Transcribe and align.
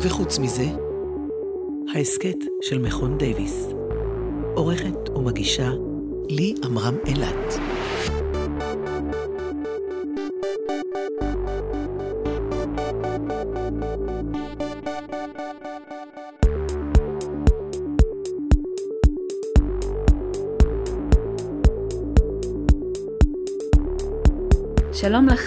וחוץ 0.00 0.38
מזה, 0.38 0.64
ההסכת 1.94 2.36
של 2.62 2.78
מכון 2.78 3.18
דייוויס. 3.18 3.68
עורכת 4.54 5.08
ומגישה 5.14 5.70
לי 6.28 6.54
עמרם 6.64 6.94
אילת. 7.06 7.77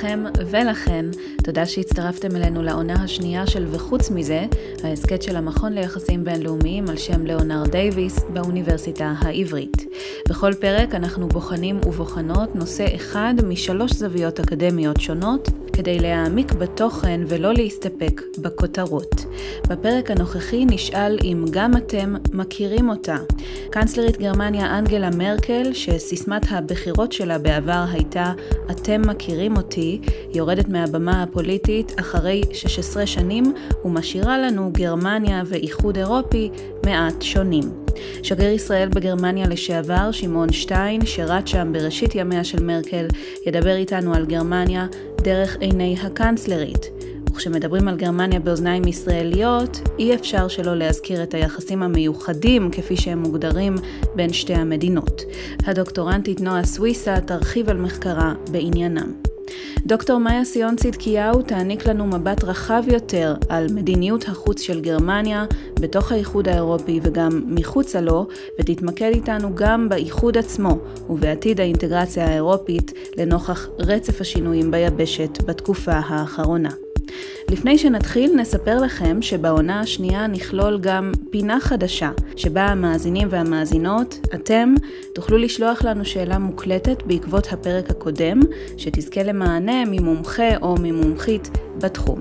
לכם 0.01 0.23
ולכן, 0.51 1.05
תודה 1.43 1.65
שהצטרפתם 1.65 2.35
אלינו 2.35 2.61
לעונה 2.61 3.03
השנייה 3.03 3.47
של 3.47 3.65
וחוץ 3.71 4.11
מזה, 4.11 4.45
ההסכת 4.83 5.21
של 5.21 5.35
המכון 5.35 5.73
ליחסים 5.73 6.23
בינלאומיים 6.23 6.89
על 6.89 6.97
שם 6.97 7.25
ליאונרד 7.25 7.71
דייוויס 7.71 8.19
באוניברסיטה 8.33 9.13
העברית. 9.17 9.85
בכל 10.29 10.53
פרק 10.53 10.95
אנחנו 10.95 11.27
בוחנים 11.27 11.79
ובוחנות 11.87 12.55
נושא 12.55 12.95
אחד 12.95 13.33
משלוש 13.47 13.91
זוויות 13.91 14.39
אקדמיות 14.39 15.01
שונות, 15.01 15.49
כדי 15.73 15.99
להעמיק 15.99 16.53
בתוכן 16.53 17.21
ולא 17.27 17.53
להסתפק 17.53 18.21
בכותרות. 18.37 19.25
בפרק 19.69 20.11
הנוכחי 20.11 20.65
נשאל 20.65 21.17
אם 21.23 21.45
גם 21.51 21.77
אתם 21.77 22.15
מכירים 22.33 22.89
אותה. 22.89 23.17
קנצלרית 23.69 24.17
גרמניה 24.17 24.77
אנגלה 24.77 25.09
מרקל, 25.09 25.73
שסיסמת 25.73 26.41
הבחירות 26.49 27.11
שלה 27.11 27.37
בעבר 27.37 27.83
הייתה 27.91 28.33
"אתם 28.71 29.01
מכירים 29.07 29.57
אותי", 29.57 30.01
יורדת 30.33 30.69
מהבמה 30.69 31.23
הפוליטית 31.23 31.99
אחרי 31.99 32.41
16 32.53 33.05
שנים 33.05 33.53
ומשאירה 33.85 34.37
לנו 34.37 34.69
גרמניה 34.73 35.43
ואיחוד 35.45 35.97
אירופי 35.97 36.49
מעט 36.85 37.21
שונים. 37.21 37.63
שגריר 38.23 38.53
ישראל 38.53 38.89
בגרמניה 38.89 39.47
לשעבר, 39.47 40.11
שמעון 40.11 40.53
שטיין, 40.53 41.05
שירת 41.05 41.47
שם 41.47 41.73
בראשית 41.73 42.15
ימיה 42.15 42.43
של 42.43 42.63
מרקל, 42.63 43.07
ידבר 43.45 43.75
איתנו 43.75 44.13
על 44.13 44.25
גרמניה 44.25 44.87
דרך 45.23 45.57
עיני 45.59 45.95
הקנצלרית. 46.03 46.89
וכשמדברים 47.31 47.87
על 47.87 47.97
גרמניה 47.97 48.39
באוזניים 48.39 48.87
ישראליות, 48.87 49.81
אי 49.99 50.15
אפשר 50.15 50.47
שלא 50.47 50.75
להזכיר 50.75 51.23
את 51.23 51.33
היחסים 51.33 51.83
המיוחדים 51.83 52.69
כפי 52.71 52.97
שהם 52.97 53.19
מוגדרים 53.19 53.75
בין 54.15 54.33
שתי 54.33 54.53
המדינות. 54.53 55.21
הדוקטורנטית 55.65 56.41
נועה 56.41 56.63
סוויסה 56.63 57.21
תרחיב 57.21 57.69
על 57.69 57.77
מחקרה 57.77 58.33
בעניינם. 58.51 59.30
דוקטור 59.85 60.17
מאיה 60.17 60.45
סיון 60.45 60.75
צדקיהו 60.75 61.41
תעניק 61.41 61.87
לנו 61.87 62.07
מבט 62.07 62.43
רחב 62.43 62.83
יותר 62.87 63.35
על 63.49 63.67
מדיניות 63.73 64.27
החוץ 64.27 64.61
של 64.61 64.81
גרמניה 64.81 65.45
בתוך 65.79 66.11
האיחוד 66.11 66.47
האירופי 66.47 66.99
וגם 67.03 67.41
מחוצה 67.47 68.01
לו, 68.01 68.27
ותתמקד 68.59 69.11
איתנו 69.13 69.55
גם 69.55 69.89
באיחוד 69.89 70.37
עצמו 70.37 70.77
ובעתיד 71.09 71.59
האינטגרציה 71.59 72.27
האירופית 72.27 72.93
לנוכח 73.17 73.69
רצף 73.79 74.21
השינויים 74.21 74.71
ביבשת 74.71 75.43
בתקופה 75.45 75.93
האחרונה. 75.93 76.90
לפני 77.51 77.77
שנתחיל 77.77 78.35
נספר 78.35 78.79
לכם 78.79 79.21
שבעונה 79.21 79.79
השנייה 79.79 80.27
נכלול 80.27 80.79
גם 80.81 81.11
פינה 81.29 81.59
חדשה, 81.59 82.11
שבה 82.35 82.65
המאזינים 82.65 83.27
והמאזינות, 83.31 84.19
אתם, 84.33 84.73
תוכלו 85.13 85.37
לשלוח 85.37 85.83
לנו 85.83 86.05
שאלה 86.05 86.37
מוקלטת 86.37 87.03
בעקבות 87.03 87.47
הפרק 87.51 87.89
הקודם, 87.89 88.39
שתזכה 88.77 89.23
למענה 89.23 89.85
ממומחה 89.85 90.57
או 90.61 90.75
ממומחית 90.79 91.49
בתחום. 91.77 92.19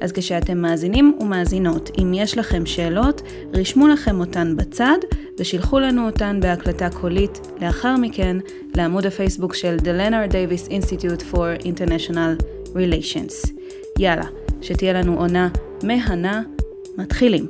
אז 0.00 0.12
כשאתם 0.12 0.58
מאזינים 0.58 1.16
ומאזינות, 1.20 1.90
אם 1.98 2.14
יש 2.14 2.38
לכם 2.38 2.66
שאלות, 2.66 3.22
רשמו 3.54 3.88
לכם 3.88 4.20
אותן 4.20 4.56
בצד 4.56 4.98
ושילחו 5.38 5.78
לנו 5.80 6.06
אותן 6.06 6.40
בהקלטה 6.40 6.90
קולית 6.90 7.40
לאחר 7.60 7.96
מכן 7.96 8.36
לעמוד 8.74 9.06
הפייסבוק 9.06 9.54
של 9.54 9.76
The 9.80 9.84
Leonard 9.84 10.32
Davis 10.32 10.68
Institute 10.70 11.34
for 11.34 11.64
International 11.64 12.44
Relations. 12.74 13.61
יאללה, 13.98 14.26
שתהיה 14.62 14.92
לנו 14.92 15.18
עונה 15.18 15.48
מהנה, 15.84 16.42
מתחילים. 16.98 17.46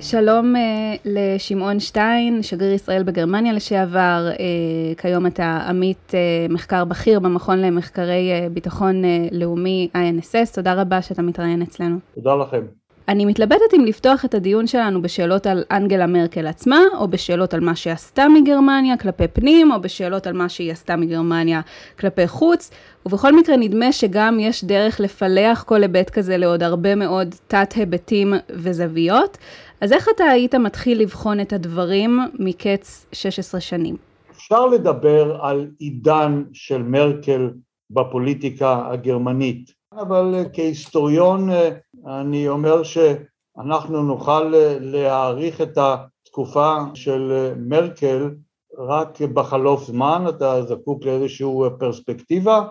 שלום 0.00 0.54
uh, 0.56 0.58
לשמעון 1.04 1.80
שטיין, 1.80 2.42
שגריר 2.42 2.72
ישראל 2.72 3.02
בגרמניה 3.02 3.52
לשעבר, 3.52 4.28
uh, 4.34 5.00
כיום 5.00 5.26
אתה 5.26 5.66
עמית 5.68 6.10
uh, 6.10 6.52
מחקר 6.52 6.84
בכיר 6.84 7.20
במכון 7.20 7.58
למחקרי 7.58 8.30
uh, 8.32 8.52
ביטחון 8.52 9.04
uh, 9.04 9.06
לאומי 9.32 9.88
INSS, 9.94 10.54
תודה 10.54 10.74
רבה 10.74 11.02
שאתה 11.02 11.22
מתראיין 11.22 11.62
אצלנו. 11.62 11.98
תודה 12.14 12.34
לכם. 12.34 12.62
אני 13.08 13.24
מתלבטת 13.24 13.74
אם 13.76 13.84
לפתוח 13.84 14.24
את 14.24 14.34
הדיון 14.34 14.66
שלנו 14.66 15.02
בשאלות 15.02 15.46
על 15.46 15.64
אנגלה 15.70 16.06
מרקל 16.06 16.46
עצמה, 16.46 16.80
או 16.98 17.08
בשאלות 17.08 17.54
על 17.54 17.60
מה 17.60 17.76
שעשתה 17.76 18.28
מגרמניה 18.28 18.96
כלפי 18.96 19.28
פנים, 19.28 19.72
או 19.72 19.80
בשאלות 19.80 20.26
על 20.26 20.32
מה 20.32 20.48
שהיא 20.48 20.72
עשתה 20.72 20.96
מגרמניה 20.96 21.60
כלפי 22.00 22.28
חוץ, 22.28 22.70
ובכל 23.06 23.36
מקרה 23.36 23.56
נדמה 23.56 23.92
שגם 23.92 24.40
יש 24.40 24.64
דרך 24.64 25.00
לפלח 25.00 25.62
כל 25.62 25.82
היבט 25.82 26.10
כזה 26.10 26.36
לעוד 26.36 26.62
הרבה 26.62 26.94
מאוד 26.94 27.34
תת 27.46 27.72
היבטים 27.76 28.34
וזוויות. 28.50 29.38
אז 29.80 29.92
איך 29.92 30.08
אתה 30.16 30.24
היית 30.24 30.54
מתחיל 30.54 31.00
לבחון 31.00 31.40
את 31.40 31.52
הדברים 31.52 32.18
מקץ 32.38 33.06
16 33.12 33.60
שנים? 33.60 33.96
אפשר 34.30 34.66
לדבר 34.66 35.38
על 35.42 35.70
עידן 35.78 36.42
של 36.52 36.82
מרקל 36.82 37.50
בפוליטיקה 37.90 38.82
הגרמנית. 38.90 39.78
אבל 39.92 40.44
כהיסטוריון 40.52 41.50
אה, 41.50 41.70
אני 42.08 42.48
אומר 42.48 42.82
שאנחנו 42.82 44.02
נוכל 44.02 44.52
להעריך 44.80 45.60
את 45.60 45.78
התקופה 45.78 46.76
של 46.94 47.52
מרקל 47.56 48.30
רק 48.78 49.22
בחלוף 49.22 49.84
זמן, 49.84 50.24
אתה 50.28 50.62
זקוק 50.62 51.04
לאיזושהי 51.04 51.46
פרספקטיבה, 51.78 52.62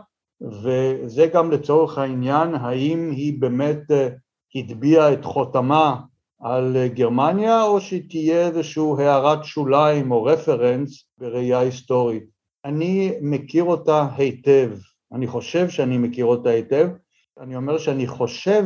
וזה 0.41 1.27
גם 1.33 1.51
לצורך 1.51 1.97
העניין 1.97 2.55
האם 2.55 3.11
היא 3.11 3.41
באמת 3.41 3.81
הטביעה 4.55 5.13
את 5.13 5.25
חותמה 5.25 6.01
על 6.41 6.77
גרמניה 6.87 7.63
או 7.63 7.81
שתהיה 7.81 8.47
איזושהי 8.47 8.83
הערת 8.99 9.43
שוליים 9.43 10.11
או 10.11 10.23
רפרנס 10.23 11.05
בראייה 11.17 11.59
היסטורית. 11.59 12.23
אני 12.65 13.13
מכיר 13.21 13.63
אותה 13.63 14.07
היטב, 14.15 14.69
אני 15.13 15.27
חושב 15.27 15.69
שאני 15.69 15.97
מכיר 15.97 16.25
אותה 16.25 16.49
היטב, 16.49 16.89
אני 17.39 17.55
אומר 17.55 17.77
שאני 17.77 18.07
חושב, 18.07 18.63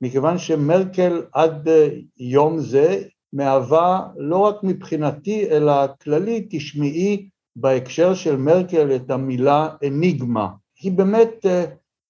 מכיוון 0.00 0.38
שמרקל 0.38 1.22
עד 1.32 1.68
אה, 1.68 1.88
יום 2.18 2.58
זה 2.58 3.02
מהווה 3.32 4.06
לא 4.16 4.38
רק 4.38 4.56
מבחינתי 4.62 5.50
אלא 5.50 5.72
כללי 6.02 6.46
תשמעי 6.50 7.28
בהקשר 7.56 8.14
של 8.14 8.36
מרקל 8.36 8.96
את 8.96 9.10
המילה 9.10 9.68
אניגמה. 9.86 10.48
היא 10.82 10.92
באמת 10.92 11.46
אה, 11.46 11.64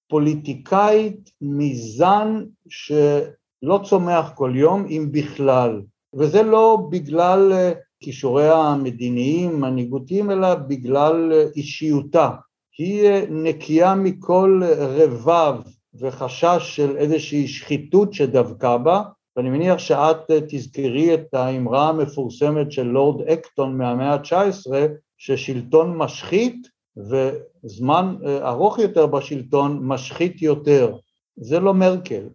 פוליטיקאית 0.09 1.31
מזן 1.41 2.45
שלא 2.69 3.81
צומח 3.85 4.33
כל 4.35 4.53
יום 4.55 4.87
אם 4.87 5.09
בכלל, 5.13 5.83
וזה 6.15 6.43
לא 6.43 6.79
בגלל 6.91 7.53
אה, 7.53 7.73
כישוריה 8.01 8.55
המדיניים, 8.55 9.61
מנהיגותיים, 9.61 10.31
אלא 10.31 10.55
בגלל 10.55 11.33
אישיותה. 11.57 12.31
היא 12.79 13.11
נקייה 13.31 13.95
מכל 13.95 14.63
רבב 14.79 15.55
וחשש 15.99 16.59
של 16.61 16.97
איזושהי 16.97 17.49
שחיתות 17.49 18.13
שדבקה 18.13 18.79
בה, 18.79 19.03
ואני 19.37 19.51
מניח 19.51 19.79
שאת 19.79 20.31
אה, 20.31 20.39
תזכרי 20.49 21.15
את 21.15 21.35
האמרה 21.35 21.89
המפורסמת 21.89 22.73
של 22.73 22.83
לורד 22.83 23.29
אקטון 23.29 23.79
מהמאה 23.79 24.13
ה-19, 24.15 24.73
ששלטון 25.19 25.97
משחית 25.97 26.69
וזמן 26.97 28.17
אה, 28.27 28.49
ארוך 28.49 28.79
יותר 28.79 29.07
בשלטון 29.07 29.79
משחית 29.83 30.43
יותר. 30.43 30.97
זה 31.37 31.61
לא 31.61 31.75
מרקל. 31.75 32.29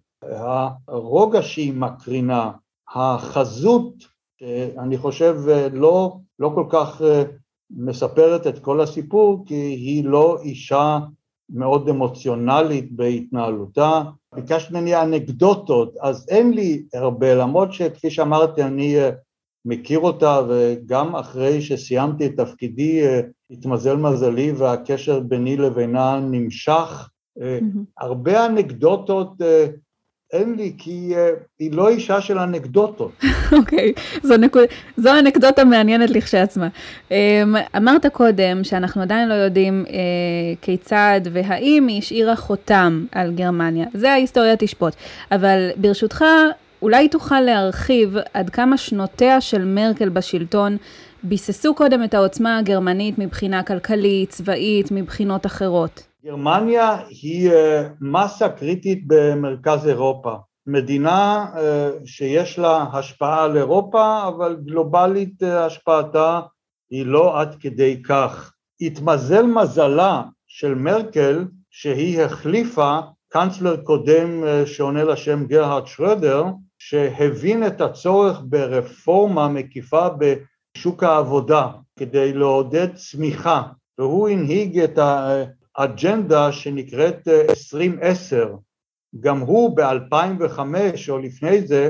הרוגע 0.87 1.41
שהיא 1.41 1.73
מקרינה, 1.73 2.51
החזות, 2.93 3.93
שאני 4.39 4.97
חושב 4.97 5.35
אה, 5.49 5.67
לא, 5.73 6.17
לא 6.39 6.51
כל 6.55 6.65
כך 6.69 7.01
מספרת 7.71 8.47
את 8.47 8.59
כל 8.59 8.81
הסיפור, 8.81 9.43
כי 9.47 9.55
היא 9.55 10.05
לא 10.05 10.37
אישה 10.41 10.99
מאוד 11.53 11.89
אמוציונלית 11.89 12.92
בהתנהלותה. 12.92 14.01
ביקשת 14.36 14.71
ממני 14.71 15.01
אנקדוטות, 15.01 15.95
אז 16.01 16.25
אין 16.30 16.53
לי 16.53 16.83
הרבה, 16.94 17.36
למרות 17.36 17.74
שכפי 17.74 18.09
שאמרתי 18.09 18.63
אני 18.63 18.98
אה, 18.98 19.09
מכיר 19.65 20.00
אותה 20.00 20.42
וגם 20.50 21.15
אחרי 21.15 21.62
שסיימתי 21.62 22.25
את 22.25 22.31
תפקידי 22.38 23.07
אה, 23.07 23.21
התמזל 23.51 23.95
מזלי 23.95 24.51
והקשר 24.51 25.19
ביני 25.19 25.57
לבינה 25.57 26.19
נמשך. 26.19 27.09
Mm-hmm. 27.39 27.80
הרבה 27.98 28.45
אנקדוטות 28.45 29.33
אין 30.33 30.55
לי, 30.55 30.73
כי 30.77 31.13
uh, 31.13 31.43
היא 31.59 31.71
לא 31.73 31.89
אישה 31.89 32.21
של 32.21 32.39
אנקדוטות. 32.39 33.11
אוקיי. 33.57 33.93
זו, 34.23 34.37
נקוד... 34.37 34.63
זו 34.97 35.19
אנקדוטה 35.19 35.63
מעניינת 35.63 36.09
לכשעצמה. 36.09 36.67
Um, 37.09 37.13
אמרת 37.77 38.05
קודם 38.05 38.63
שאנחנו 38.63 39.01
עדיין 39.01 39.29
לא 39.29 39.33
יודעים 39.33 39.85
uh, 39.87 39.91
כיצד 40.61 41.21
והאם 41.31 41.87
היא 41.87 41.97
השאירה 41.97 42.35
חותם 42.35 43.05
על 43.11 43.31
גרמניה. 43.31 43.85
זה 43.93 44.11
ההיסטוריה 44.11 44.55
תשפוט. 44.55 44.93
אבל 45.31 45.69
ברשותך, 45.77 46.25
אולי 46.81 47.09
תוכל 47.09 47.39
להרחיב 47.39 48.15
עד 48.33 48.49
כמה 48.49 48.77
שנותיה 48.77 49.41
של 49.41 49.65
מרקל 49.65 50.09
בשלטון 50.09 50.77
ביססו 51.23 51.75
קודם 51.75 52.03
את 52.03 52.13
העוצמה 52.13 52.57
הגרמנית 52.57 53.17
מבחינה 53.17 53.63
כלכלית, 53.63 54.29
צבאית, 54.29 54.91
מבחינות 54.91 55.45
אחרות. 55.45 56.10
גרמניה 56.25 56.97
היא 57.09 57.51
אה, 57.51 57.88
מסה 58.01 58.50
קריטית 58.50 59.03
במרכז 59.07 59.88
אירופה, 59.88 60.35
מדינה 60.68 61.45
אה, 61.57 61.89
שיש 62.06 62.59
לה 62.59 62.85
השפעה 62.94 63.44
על 63.44 63.57
אירופה, 63.57 64.27
אבל 64.27 64.57
גלובלית 64.65 65.44
אה, 65.44 65.65
השפעתה 65.65 66.39
היא 66.89 67.06
לא 67.06 67.41
עד 67.41 67.56
כדי 67.59 68.01
כך. 68.03 68.53
התמזל 68.81 69.45
מזלה 69.45 70.23
של 70.47 70.75
מרקל 70.75 71.45
שהיא 71.69 72.21
החליפה 72.21 73.00
קאנצלר 73.29 73.77
קודם 73.83 74.44
שעונה 74.65 75.03
לשם 75.03 75.45
גרהרד 75.45 75.88
שרדר, 75.88 76.45
שהבין 76.79 77.67
את 77.67 77.81
הצורך 77.81 78.41
ברפורמה 78.44 79.47
מקיפה 79.47 80.07
בשוק 80.17 81.03
העבודה 81.03 81.67
כדי 82.00 82.33
לעודד 82.33 82.95
צמיחה, 82.95 83.63
והוא 83.97 84.29
הנהיג 84.29 84.79
את 84.79 85.00
האג'נדה 85.77 86.51
שנקראת 86.51 87.27
2010. 87.27 88.56
גם 89.19 89.39
הוא 89.39 89.77
ב-2005 89.77 90.59
או 91.09 91.18
לפני 91.18 91.68
זה 91.68 91.89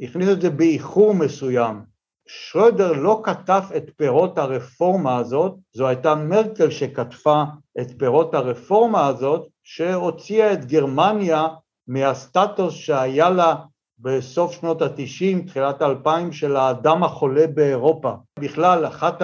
הכניס 0.00 0.28
את 0.28 0.40
זה 0.40 0.50
באיחור 0.50 1.14
מסוים. 1.14 1.82
שרודר 2.28 2.92
לא 2.92 3.20
כתב 3.24 3.62
את 3.76 3.90
פירות 3.96 4.38
הרפורמה 4.38 5.16
הזאת, 5.16 5.54
זו 5.72 5.88
הייתה 5.88 6.14
מרקל 6.14 6.70
שכתבה 6.70 7.44
את 7.80 7.86
פירות 7.98 8.34
הרפורמה 8.34 9.06
הזאת, 9.06 9.48
שהוציאה 9.64 10.52
את 10.52 10.64
גרמניה 10.64 11.46
מהסטטוס 11.88 12.74
שהיה 12.74 13.30
לה 13.30 13.54
בסוף 13.98 14.52
שנות 14.52 14.82
התשעים, 14.82 15.46
תחילת 15.46 15.82
האלפיים 15.82 16.32
של 16.32 16.56
האדם 16.56 17.04
החולה 17.04 17.46
באירופה. 17.46 18.12
בכלל, 18.38 18.86
אחת 18.86 19.22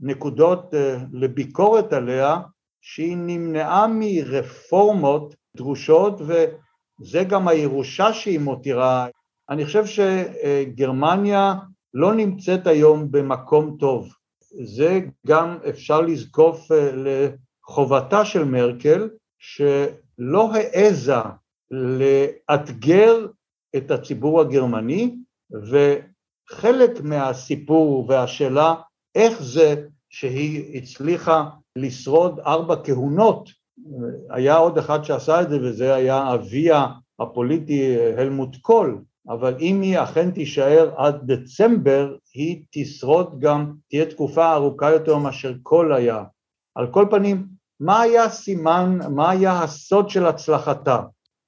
הנקודות 0.00 0.74
אה, 0.74 0.96
לביקורת 1.12 1.92
עליה, 1.92 2.38
שהיא 2.86 3.16
נמנעה 3.16 3.86
מרפורמות 3.88 5.34
דרושות, 5.56 6.20
וזה 6.20 7.24
גם 7.24 7.48
הירושה 7.48 8.12
שהיא 8.12 8.38
מותירה. 8.38 9.06
אני 9.50 9.64
חושב 9.64 9.84
שגרמניה 9.86 11.54
לא 11.94 12.14
נמצאת 12.14 12.66
היום 12.66 13.10
במקום 13.10 13.76
טוב. 13.80 14.08
זה 14.64 15.00
גם 15.26 15.58
אפשר 15.68 16.00
לזקוף 16.00 16.72
אה, 16.72 16.90
לחובתה 16.94 18.24
של 18.24 18.44
מרקל, 18.44 19.08
שלא 19.38 20.52
העזה 20.54 21.22
לאתגר 21.70 23.26
את 23.76 23.90
הציבור 23.90 24.40
הגרמני, 24.40 25.16
וחלק 25.70 27.00
מהסיפור 27.00 28.06
והשאלה 28.08 28.74
איך 29.14 29.42
זה 29.42 29.74
שהיא 30.10 30.78
הצליחה 30.78 31.48
לשרוד 31.78 32.40
ארבע 32.40 32.76
כהונות, 32.84 33.50
היה 34.30 34.56
עוד 34.56 34.78
אחד 34.78 35.04
שעשה 35.04 35.42
את 35.42 35.50
זה 35.50 35.58
וזה 35.62 35.94
היה 35.94 36.34
אביה 36.34 36.86
הפוליטי 37.20 37.96
הלמוט 38.18 38.56
קול, 38.56 39.02
אבל 39.28 39.54
אם 39.60 39.80
היא 39.82 39.98
אכן 39.98 40.30
תישאר 40.30 40.94
עד 40.96 41.32
דצמבר, 41.32 42.16
היא 42.34 42.64
תשרוד 42.70 43.40
גם, 43.40 43.72
תהיה 43.90 44.06
תקופה 44.06 44.52
ארוכה 44.52 44.90
יותר 44.90 45.18
מאשר 45.18 45.54
קול 45.62 45.92
היה. 45.92 46.24
על 46.74 46.86
כל 46.90 47.06
פנים, 47.10 47.46
מה 47.80 48.00
היה 48.00 48.24
הסימן, 48.24 48.98
מה 49.10 49.30
היה 49.30 49.62
הסוד 49.62 50.10
של 50.10 50.26
הצלחתה? 50.26 51.02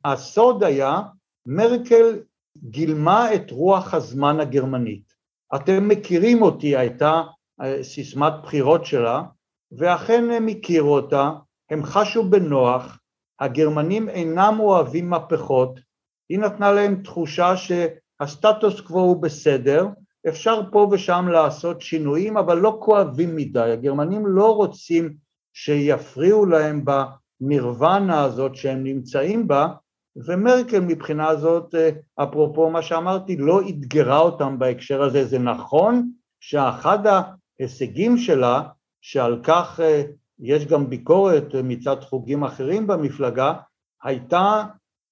הסוד 0.05 0.65
היה 0.65 1.01
מרקל 1.47 2.19
גילמה 2.65 3.35
את 3.35 3.51
רוח 3.51 3.95
הזמן 3.95 4.41
הגרמנית. 4.41 5.13
אתם 5.55 5.89
מכירים 5.89 6.43
אותי, 6.43 6.77
הייתה 6.77 7.23
אה, 7.61 7.83
סיסמת 7.83 8.33
בחירות 8.43 8.87
שלה, 8.87 9.23
ואכן 9.79 10.31
הם 10.31 10.49
הכירו 10.49 10.95
אותה, 10.95 11.31
הם 11.71 11.83
חשו 11.83 12.31
בנוח, 12.31 12.99
הגרמנים 13.41 14.09
אינם 14.09 14.57
אוהבים 14.61 15.11
מהפכות, 15.11 15.81
היא 16.29 16.39
נתנה 16.39 16.73
להם 16.73 17.03
תחושה 17.03 17.55
שהסטטוס 17.57 18.81
קוו 18.81 19.01
הוא 19.01 19.23
בסדר, 19.23 19.87
אפשר 20.29 20.61
פה 20.73 20.89
ושם 20.93 21.29
לעשות 21.33 21.83
שינויים, 21.83 22.37
אבל 22.37 22.59
לא 22.59 22.79
כואבים 22.83 23.37
מדי, 23.37 23.71
הגרמנים 23.73 24.27
לא 24.27 24.55
רוצים 24.55 25.15
שיפריעו 25.55 26.47
להם 26.47 26.85
בנירוונה 26.85 28.23
הזאת 28.23 28.57
שהם 28.57 28.85
נמצאים 28.85 29.49
בה, 29.49 29.69
ומרקל 30.17 30.81
מבחינה 30.81 31.37
זאת, 31.37 31.75
אה, 31.75 31.91
אפרופו 32.23 32.71
מה 32.71 32.83
שאמרתי, 32.83 33.37
לא 33.37 33.61
אתגרה 33.69 34.19
אותם 34.19 34.59
בהקשר 34.59 35.03
הזה. 35.03 35.25
זה 35.25 35.39
נכון 35.39 36.11
שאחד 36.41 36.99
ההישגים 37.07 38.17
שלה, 38.17 38.63
שעל 39.09 39.41
כך 39.43 39.81
אה, 39.81 40.03
יש 40.39 40.67
גם 40.67 40.91
ביקורת 40.91 41.55
מצד 41.65 41.97
חוגים 42.03 42.45
אחרים 42.45 42.87
במפלגה, 42.87 43.55
הייתה 44.03 44.65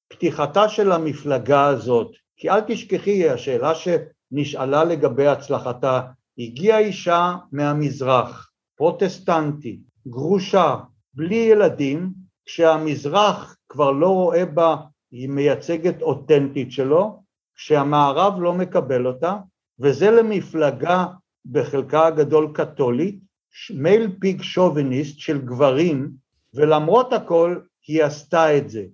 פתיחתה 0.08 0.68
של 0.68 0.92
המפלגה 0.92 1.66
הזאת. 1.66 2.10
כי 2.36 2.50
אל 2.50 2.60
תשכחי, 2.60 3.30
השאלה 3.30 3.72
שנשאלה 3.74 4.84
לגבי 4.84 5.26
הצלחתה, 5.26 6.00
הגיעה 6.38 6.78
אישה 6.78 7.34
מהמזרח, 7.52 8.50
פרוטסטנטי, 8.76 9.80
גרושה, 10.08 10.76
בלי 11.14 11.36
ילדים, 11.36 12.12
כשהמזרח 12.46 13.56
כבר 13.68 13.90
לא 13.90 14.08
רואה 14.08 14.44
בה 14.44 14.76
היא 15.10 15.28
מייצגת 15.28 16.02
אותנטית 16.02 16.72
שלו, 16.72 17.22
שהמערב 17.56 18.40
לא 18.40 18.52
מקבל 18.52 19.06
אותה, 19.06 19.36
וזה 19.78 20.10
למפלגה 20.10 21.06
בחלקה 21.44 22.06
הגדול 22.06 22.50
קתולית, 22.54 23.24
מייל 23.70 24.16
פיג 24.20 24.42
שוביניסט 24.42 25.18
של 25.18 25.40
גברים, 25.40 26.10
ולמרות 26.54 27.12
הכל 27.12 27.58
היא 27.86 28.04
עשתה 28.04 28.56
את 28.58 28.70
זה. 28.70 28.84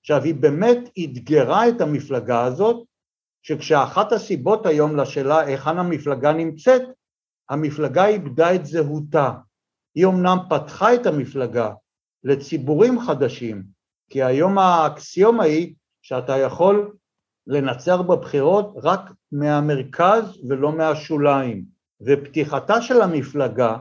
עכשיו 0.00 0.24
היא 0.24 0.34
באמת 0.34 0.78
אתגרה 1.04 1.68
את 1.68 1.80
המפלגה 1.80 2.44
הזאת, 2.44 2.86
שכשאחת 3.42 4.12
הסיבות 4.12 4.66
היום 4.66 4.96
לשאלה 4.96 5.40
היכן 5.40 5.78
המפלגה 5.78 6.32
נמצאת, 6.32 6.82
המפלגה 7.50 8.06
איבדה 8.06 8.54
את 8.54 8.66
זהותה. 8.66 9.32
היא 9.94 10.06
אמנם 10.06 10.38
פתחה 10.50 10.94
את 10.94 11.06
המפלגה 11.06 11.70
לציבורים 12.24 13.00
חדשים, 13.00 13.62
כי 14.10 14.22
היום 14.22 14.58
האקסיומה 14.58 15.44
היא 15.44 15.74
שאתה 16.02 16.38
יכול 16.38 16.96
לנצח 17.46 17.96
בבחירות 17.96 18.74
רק 18.82 19.00
מהמרכז 19.32 20.40
ולא 20.48 20.72
מהשוליים, 20.72 21.64
ופתיחתה 22.00 22.82
של 22.82 23.02
המפלגה 23.02 23.76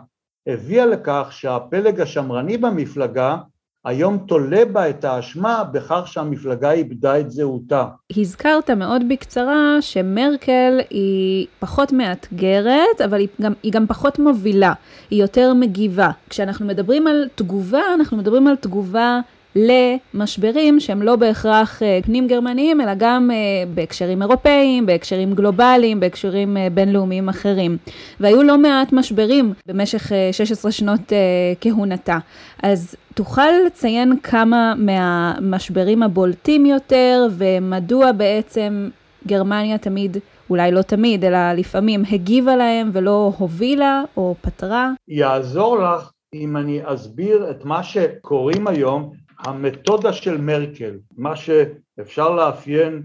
הביאה 0.47 0.85
לכך 0.85 1.27
שהפלג 1.31 2.01
השמרני 2.01 2.57
במפלגה 2.57 3.37
היום 3.85 4.17
תולה 4.27 4.65
בה 4.65 4.89
את 4.89 5.05
האשמה 5.05 5.63
בכך 5.71 6.01
שהמפלגה 6.05 6.71
איבדה 6.71 7.19
את 7.19 7.31
זהותה. 7.31 7.85
הזכרת 8.17 8.69
מאוד 8.69 9.01
בקצרה 9.09 9.77
שמרקל 9.81 10.79
היא 10.89 11.47
פחות 11.59 11.91
מאתגרת, 11.91 13.01
אבל 13.05 13.19
היא 13.19 13.27
גם, 13.41 13.53
היא 13.63 13.71
גם 13.71 13.87
פחות 13.87 14.19
מובילה, 14.19 14.73
היא 15.09 15.21
יותר 15.21 15.53
מגיבה. 15.53 16.09
כשאנחנו 16.29 16.65
מדברים 16.65 17.07
על 17.07 17.27
תגובה, 17.35 17.81
אנחנו 17.93 18.17
מדברים 18.17 18.47
על 18.47 18.55
תגובה 18.55 19.19
למשברים 19.55 20.79
שהם 20.79 21.01
לא 21.01 21.15
בהכרח 21.15 21.83
אה, 21.83 21.99
פנים 22.03 22.27
גרמניים, 22.27 22.81
אלא 22.81 22.91
גם 22.97 23.31
אה, 23.31 23.37
בהקשרים 23.73 24.21
אירופאיים, 24.21 24.85
בהקשרים 24.85 25.33
גלובליים, 25.33 25.99
בהקשרים 25.99 26.57
אה, 26.57 26.67
בינלאומיים 26.73 27.29
אחרים. 27.29 27.77
והיו 28.19 28.43
לא 28.43 28.57
מעט 28.57 28.93
משברים 28.93 29.53
במשך 29.67 30.11
16 30.31 30.71
שנות 30.71 31.13
כהונתה. 31.61 32.17
אז 32.63 32.95
תוכל 33.13 33.51
לציין 33.65 34.19
כמה 34.23 34.73
מהמשברים 34.77 36.03
הבולטים 36.03 36.65
יותר, 36.65 37.27
ומדוע 37.31 38.11
בעצם 38.11 38.89
גרמניה 39.27 39.77
תמיד, 39.77 40.17
אולי 40.49 40.71
לא 40.71 40.81
תמיד, 40.81 41.25
אלא 41.25 41.53
לפעמים 41.53 42.03
הגיבה 42.11 42.55
להם 42.55 42.89
ולא 42.93 43.31
הובילה 43.37 44.03
או 44.17 44.35
פתרה? 44.41 44.91
יעזור 45.07 45.79
לך 45.79 46.11
אם 46.33 46.57
אני 46.57 46.79
אסביר 46.83 47.51
את 47.51 47.65
מה 47.65 47.83
שקוראים 47.83 48.67
היום 48.67 49.22
המתודה 49.45 50.13
של 50.13 50.41
מרקל, 50.41 50.97
מה 51.17 51.35
שאפשר 51.35 52.35
לאפיין 52.35 53.03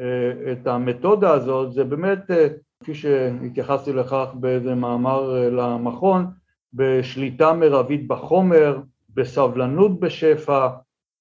אה, 0.00 0.52
את 0.52 0.66
המתודה 0.66 1.30
הזאת 1.30 1.72
זה 1.72 1.84
באמת, 1.84 2.30
אה, 2.30 2.48
כפי 2.82 2.94
שהתייחסתי 2.94 3.92
לכך 3.92 4.26
באיזה 4.34 4.74
מאמר 4.74 5.36
אה, 5.36 5.50
למכון, 5.50 6.26
בשליטה 6.72 7.52
מרבית 7.52 8.08
בחומר, 8.08 8.80
בסבלנות 9.14 10.00
בשפע, 10.00 10.68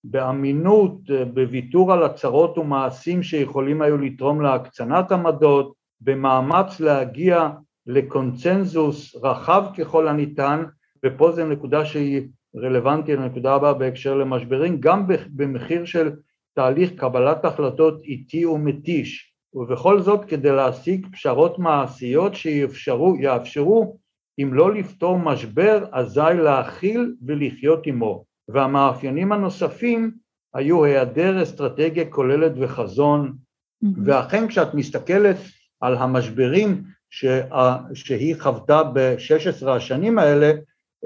באמינות, 0.04 1.02
בוויתור 1.34 1.94
על 1.94 2.04
הצהרות 2.04 2.58
ומעשים 2.58 3.24
שיכולים 3.24 3.82
היו 3.82 3.98
לתרום 3.98 4.42
להקצנת 4.42 5.12
עמדות, 5.12 5.74
במאמץ 6.02 6.80
להגיע 6.80 7.50
לקונצנזוס 7.88 9.16
רחב 9.24 9.66
ככל 9.78 10.08
הניתן, 10.08 10.64
ופה 11.06 11.32
זו 11.32 11.46
נקודה 11.46 11.86
שהיא 11.86 12.28
רלוונטית 12.56 13.20
לנקודה 13.20 13.54
הבאה 13.54 13.74
בהקשר 13.74 14.16
למשברים, 14.16 14.80
גם 14.80 15.08
במחיר 15.30 15.86
של 15.86 16.12
תהליך 16.56 16.92
קבלת 16.96 17.46
החלטות 17.46 18.02
איטי 18.02 18.46
ומתיש, 18.46 19.34
ובכל 19.54 20.02
זאת 20.02 20.26
כדי 20.26 20.52
להשיג 20.52 21.08
פשרות 21.12 21.60
מעשיות 21.60 22.36
שיאפשרו, 22.36 23.16
יאפשרו 23.20 23.98
אם 24.40 24.54
לא 24.54 24.74
לפתור 24.74 25.20
משבר, 25.20 25.86
אזי 25.92 26.22
להכיל 26.44 27.16
ולחיות 27.26 27.88
עמו. 27.88 28.24
והמאפיינים 28.48 29.32
הנוספים 29.32 30.12
היו 30.54 30.84
היעדר 30.86 31.44
אסטרטגיה 31.44 32.10
כוללת 32.10 32.52
וחזון, 32.60 33.34
mm-hmm. 33.34 33.88
ואכן 34.06 34.48
כשאת 34.48 34.74
מסתכלת 34.74 35.38
על 35.82 35.96
המשברים 35.96 36.84
שה, 37.10 37.78
שהיא 37.94 38.36
חוותה 38.40 38.84
ב-16 38.84 39.70
השנים 39.70 40.20
האלה, 40.20 40.52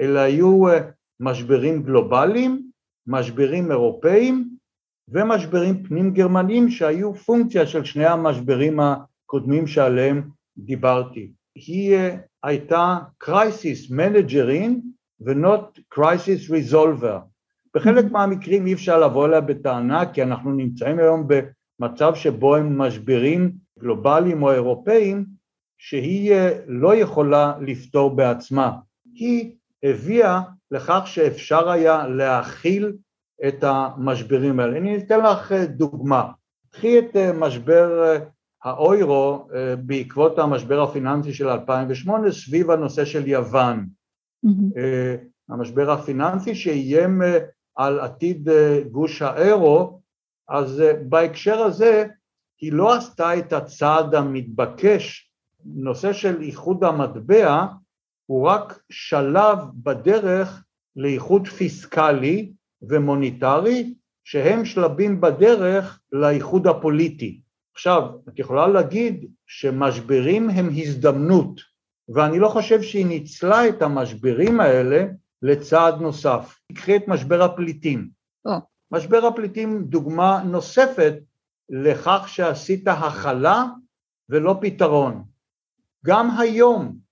אלה 0.00 0.22
היו 0.22 0.68
אה, 0.68 0.80
משברים 1.22 1.82
גלובליים, 1.82 2.62
משברים 3.06 3.70
אירופאיים 3.70 4.48
ומשברים 5.08 5.82
פנים 5.82 6.10
גרמניים 6.10 6.70
שהיו 6.70 7.14
פונקציה 7.14 7.66
של 7.66 7.84
שני 7.84 8.06
המשברים 8.06 8.80
הקודמים 8.80 9.66
שעליהם 9.66 10.28
דיברתי. 10.56 11.32
היא 11.54 11.94
אה, 11.94 12.16
הייתה 12.42 12.98
crisis 13.24 13.90
managerין 13.90 14.80
ו-not 15.20 15.80
crisis 15.94 16.50
resolver. 16.50 17.18
בחלק 17.74 18.12
מהמקרים 18.12 18.66
אי 18.66 18.72
אפשר 18.72 19.00
לבוא 19.00 19.26
אליה 19.26 19.40
בטענה 19.40 20.12
כי 20.12 20.22
אנחנו 20.22 20.52
נמצאים 20.52 20.98
היום 20.98 21.28
במצב 21.28 22.14
שבו 22.14 22.56
הם 22.56 22.78
משברים 22.78 23.52
גלובליים 23.78 24.42
או 24.42 24.52
אירופאיים 24.52 25.24
שהיא 25.78 26.32
אה, 26.32 26.58
לא 26.66 26.94
יכולה 26.94 27.52
לפתור 27.60 28.16
בעצמה. 28.16 28.72
היא 29.14 29.52
הביאה 29.82 30.40
לכך 30.70 31.02
שאפשר 31.04 31.70
היה 31.70 32.06
להכיל 32.06 32.92
את 33.48 33.64
המשברים 33.64 34.60
האלה. 34.60 34.78
אני 34.78 34.98
אתן 34.98 35.20
לך 35.20 35.52
אה, 35.52 35.66
דוגמה. 35.66 36.32
קחי 36.72 36.98
את 36.98 37.16
אה, 37.16 37.32
משבר 37.32 38.18
האוירו 38.64 39.48
בעקבות 39.78 40.38
המשבר 40.38 40.82
הפיננסי 40.82 41.34
של 41.34 41.48
2008 41.48 42.32
סביב 42.32 42.70
הנושא 42.70 43.04
של 43.04 43.28
יוון. 43.28 43.86
Mm-hmm. 44.46 44.78
המשבר 45.48 45.90
הפיננסי 45.90 46.54
שאיים 46.54 47.22
על 47.76 48.00
עתיד 48.00 48.48
גוש 48.90 49.22
האירו, 49.22 50.00
אז 50.48 50.82
בהקשר 51.08 51.58
הזה 51.58 52.06
היא 52.60 52.72
לא 52.72 52.94
עשתה 52.94 53.38
את 53.38 53.52
הצעד 53.52 54.14
המתבקש, 54.14 55.30
נושא 55.64 56.12
של 56.12 56.42
איחוד 56.42 56.84
המטבע 56.84 57.66
הוא 58.32 58.48
רק 58.48 58.78
שלב 58.90 59.58
בדרך 59.74 60.64
לאיחוד 60.96 61.48
פיסקלי 61.48 62.52
ומוניטרי 62.82 63.94
שהם 64.24 64.64
שלבים 64.64 65.20
בדרך 65.20 66.00
לאיחוד 66.12 66.66
הפוליטי. 66.66 67.40
עכשיו, 67.74 68.02
את 68.28 68.38
יכולה 68.38 68.66
להגיד 68.66 69.30
שמשברים 69.46 70.50
הם 70.50 70.68
הזדמנות, 70.68 71.60
ואני 72.14 72.38
לא 72.38 72.48
חושב 72.48 72.82
שהיא 72.82 73.06
ניצלה 73.06 73.68
את 73.68 73.82
המשברים 73.82 74.60
האלה 74.60 75.04
לצעד 75.42 76.00
נוסף. 76.00 76.58
תקחי 76.72 76.96
את 76.96 77.08
משבר 77.08 77.42
הפליטים. 77.42 78.10
Oh. 78.48 78.50
משבר 78.92 79.26
הפליטים 79.26 79.84
דוגמה 79.84 80.42
נוספת 80.44 81.14
לכך 81.70 82.24
שעשית 82.26 82.88
הכלה 82.88 83.64
ולא 84.28 84.58
פתרון. 84.60 85.24
גם 86.06 86.30
היום 86.38 87.02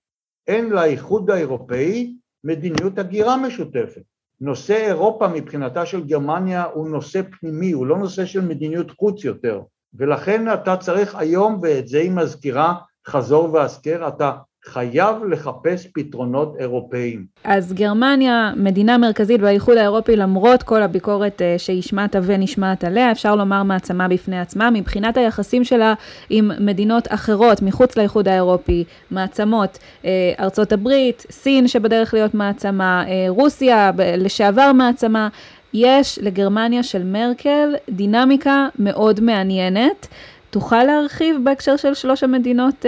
אין 0.47 0.69
לאיחוד 0.69 1.29
האירופאי 1.29 2.13
מדיניות 2.43 2.97
הגירה 2.97 3.37
משותפת. 3.37 4.01
נושא 4.41 4.75
אירופה 4.75 5.27
מבחינתה 5.27 5.85
של 5.85 6.03
גרמניה 6.07 6.63
הוא 6.63 6.89
נושא 6.89 7.21
פנימי, 7.39 7.71
הוא 7.71 7.85
לא 7.85 7.97
נושא 7.97 8.25
של 8.25 8.41
מדיניות 8.41 8.91
חוץ 8.91 9.23
יותר, 9.23 9.61
ולכן 9.93 10.53
אתה 10.53 10.77
צריך 10.77 11.15
היום, 11.15 11.59
ואת 11.61 11.87
זה 11.87 11.99
היא 11.99 12.11
מזכירה 12.11 12.75
חזור 13.07 13.53
והזכר, 13.53 14.07
אתה 14.07 14.31
חייב 14.65 15.15
לחפש 15.29 15.87
פתרונות 15.93 16.55
אירופאיים. 16.59 17.25
אז 17.43 17.73
גרמניה, 17.73 18.51
מדינה 18.55 18.97
מרכזית 18.97 19.41
באיחוד 19.41 19.77
האירופי, 19.77 20.15
למרות 20.15 20.63
כל 20.63 20.81
הביקורת 20.81 21.41
אה, 21.41 21.55
שהשמעת 21.57 22.15
ונשמעת 22.23 22.83
עליה, 22.83 23.11
אפשר 23.11 23.35
לומר 23.35 23.63
מעצמה 23.63 24.07
בפני 24.07 24.39
עצמה, 24.39 24.69
מבחינת 24.69 25.17
היחסים 25.17 25.63
שלה 25.63 25.93
עם 26.29 26.51
מדינות 26.59 27.07
אחרות 27.09 27.61
מחוץ 27.61 27.97
לאיחוד 27.97 28.27
האירופי, 28.27 28.83
מעצמות, 29.11 29.77
אה, 30.05 30.33
ארצות 30.39 30.71
הברית, 30.71 31.25
סין 31.31 31.67
שבדרך 31.67 32.13
להיות 32.13 32.33
מעצמה, 32.33 33.03
אה, 33.07 33.25
רוסיה 33.29 33.91
לשעבר 34.17 34.71
מעצמה, 34.73 35.29
יש 35.73 36.19
לגרמניה 36.21 36.83
של 36.83 37.03
מרקל 37.03 37.75
דינמיקה 37.89 38.67
מאוד 38.79 39.19
מעניינת. 39.19 40.07
תוכל 40.49 40.83
להרחיב 40.83 41.35
בהקשר 41.43 41.75
של 41.75 41.93
שלוש 41.93 42.23
המדינות 42.23 42.85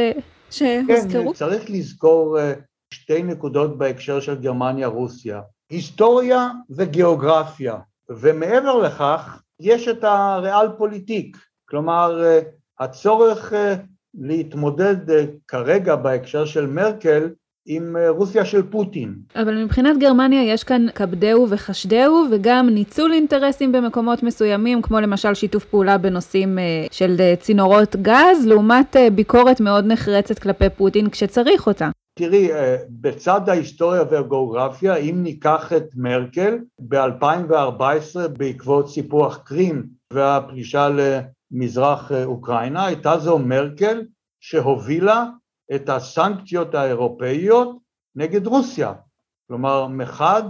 שהוזכרו? 0.53 1.27
כן, 1.27 1.33
צריך 1.33 1.69
לזכור 1.69 2.39
אה, 2.39 2.53
שתי 2.93 3.24
נקודות 3.24 3.77
בהקשר 3.77 4.19
של 4.19 4.36
גרמניה-רוסיה, 4.36 5.41
היסטוריה 5.69 6.50
וגיאוגרפיה, 6.69 7.77
ומעבר 8.10 8.77
לכך 8.77 9.41
יש 9.60 9.88
את 9.88 10.03
הריאל 10.03 10.67
פוליטיק, 10.77 11.38
כלומר 11.65 12.24
אה, 12.24 12.39
הצורך 12.79 13.53
אה, 13.53 13.75
להתמודד 14.13 14.95
כרגע 15.48 15.95
בהקשר 15.95 16.45
של 16.45 16.67
מרקל 16.67 17.29
עם 17.65 17.96
רוסיה 18.10 18.46
של 18.46 18.63
פוטין. 18.63 19.15
אבל 19.36 19.63
מבחינת 19.63 19.98
גרמניה 20.00 20.53
יש 20.53 20.63
כאן 20.63 20.86
כבדהו 20.96 21.48
וחשדהו 21.50 22.25
וגם 22.32 22.70
ניצול 22.70 23.13
אינטרסים 23.13 23.72
במקומות 23.72 24.24
מסוימים, 24.24 24.82
כמו 24.82 25.00
למשל 25.00 25.34
שיתוף 25.34 25.65
פעולה 25.65 25.98
בנושאים 25.98 26.60
אה, 26.60 26.63
של 26.91 27.15
אה, 27.20 27.34
צינורות 27.39 27.96
גז, 27.96 28.46
לעומת 28.46 28.96
אה, 28.96 29.10
ביקורת 29.10 29.62
מאוד 29.62 29.86
נחרצת 29.86 30.39
כלפי 30.39 30.70
פוטין 30.77 31.10
כשצריך 31.10 31.67
אותה. 31.67 31.89
תראי, 32.20 32.50
בצד 32.89 33.50
ההיסטוריה 33.50 34.01
והגיאוגרפיה, 34.12 34.96
אם 34.96 35.20
ניקח 35.24 35.74
את 35.74 35.86
מרקל, 35.96 36.58
ב-2014 36.79 38.27
בעקבות 38.38 38.89
סיפוח 38.89 39.38
קרים 39.46 39.84
והפלישה 40.13 40.89
למזרח 40.89 42.12
אוקראינה, 42.12 42.86
הייתה 42.86 43.17
זו 43.17 43.39
מרקל 43.39 44.01
שהובילה 44.39 45.25
את 45.75 45.89
הסנקציות 45.89 46.75
האירופאיות 46.75 47.77
נגד 48.15 48.48
רוסיה. 48.48 48.93
כלומר, 49.48 49.88
מחד, 49.88 50.43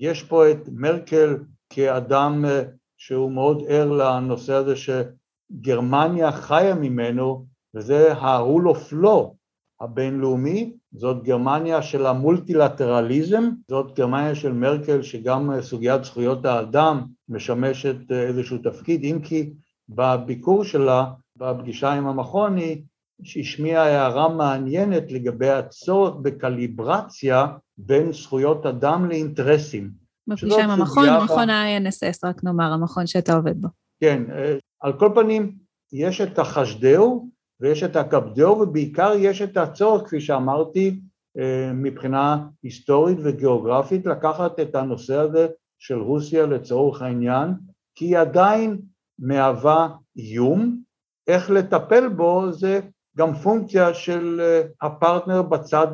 יש 0.00 0.22
פה 0.22 0.50
את 0.50 0.68
מרקל 0.72 1.36
כאדם 1.70 2.44
אה, 2.44 2.62
שהוא 2.96 3.32
מאוד 3.32 3.62
ער 3.68 3.92
לנושא 3.92 4.54
הזה 4.54 4.74
שגרמניה 4.76 6.32
חיה 6.32 6.74
ממנו, 6.74 7.46
וזה 7.74 8.12
ה-rule 8.12 8.74
of 8.74 8.94
law 9.04 9.34
הבינלאומי, 9.80 10.72
זאת 10.92 11.22
גרמניה 11.22 11.82
של 11.82 12.06
המולטילטרליזם, 12.06 13.50
זאת 13.68 13.94
גרמניה 13.94 14.34
של 14.34 14.52
מרקל 14.52 15.02
שגם 15.02 15.50
סוגיית 15.60 16.04
זכויות 16.04 16.44
האדם 16.44 17.04
משמשת 17.28 17.96
אה, 18.12 18.22
איזשהו 18.22 18.58
תפקיד, 18.58 19.04
אם 19.04 19.18
כי 19.22 19.52
בביקור 19.88 20.64
שלה, 20.64 21.04
בפגישה 21.36 21.92
עם 21.92 22.06
המכון, 22.06 22.56
היא 22.56 22.82
שהשמיע 23.22 23.82
הערה 23.82 24.28
מעניינת 24.28 25.12
לגבי 25.12 25.48
הצורך 25.48 26.14
בקליברציה 26.22 27.46
בין 27.78 28.12
זכויות 28.12 28.66
אדם 28.66 29.08
לאינטרסים. 29.08 29.90
בפגישה 30.26 30.64
עם 30.64 30.70
המכון, 30.70 31.08
מכון 31.24 31.50
ה-INSS, 31.50 32.18
רק 32.24 32.44
נאמר, 32.44 32.72
המכון 32.72 33.06
שאתה 33.06 33.34
עובד 33.34 33.60
בו. 33.60 33.68
כן, 34.00 34.22
אה, 34.32 34.56
על 34.80 34.92
כל 34.92 35.10
פנים, 35.14 35.52
יש 35.92 36.20
את 36.20 36.38
החשדהו 36.38 37.28
ויש 37.60 37.82
את 37.82 37.96
הכבדהו, 37.96 38.58
ובעיקר 38.58 39.12
יש 39.18 39.42
את 39.42 39.56
הצורך, 39.56 40.06
כפי 40.06 40.20
שאמרתי, 40.20 41.00
אה, 41.38 41.72
מבחינה 41.74 42.46
היסטורית 42.62 43.18
וגיאוגרפית, 43.22 44.06
לקחת 44.06 44.60
את 44.60 44.74
הנושא 44.74 45.16
הזה 45.16 45.48
של 45.78 45.98
רוסיה 45.98 46.46
לצורך 46.46 47.02
העניין, 47.02 47.48
כי 47.94 48.04
היא 48.04 48.18
עדיין 48.18 48.78
מהווה 49.18 49.88
איום, 50.16 50.82
איך 51.26 51.50
לטפל 51.50 52.08
בו 52.08 52.52
זה 52.52 52.80
גם 53.16 53.34
פונקציה 53.34 53.94
של 53.94 54.40
אה, 54.40 54.62
הפרטנר 54.82 55.42
בצד 55.42 55.86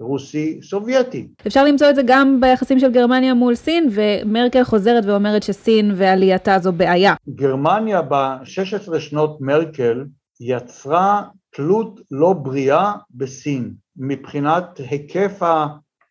הרוסי-סובייטי. 0.00 1.28
אפשר 1.46 1.64
למצוא 1.64 1.90
את 1.90 1.94
זה 1.94 2.02
גם 2.06 2.40
ביחסים 2.40 2.78
של 2.78 2.92
גרמניה 2.92 3.34
מול 3.34 3.54
סין, 3.54 3.88
ומרקל 3.90 4.64
חוזרת 4.64 5.04
ואומרת 5.06 5.42
שסין 5.42 5.92
ועלייתה 5.96 6.58
זו 6.58 6.72
בעיה. 6.72 7.14
גרמניה 7.28 8.02
ב-16 8.02 8.98
שנות 8.98 9.40
מרקל 9.40 10.04
יצרה 10.40 11.22
תלות 11.50 12.00
לא 12.10 12.32
בריאה 12.32 12.92
בסין, 13.10 13.74
מבחינת 13.96 14.80
היקף 14.90 15.42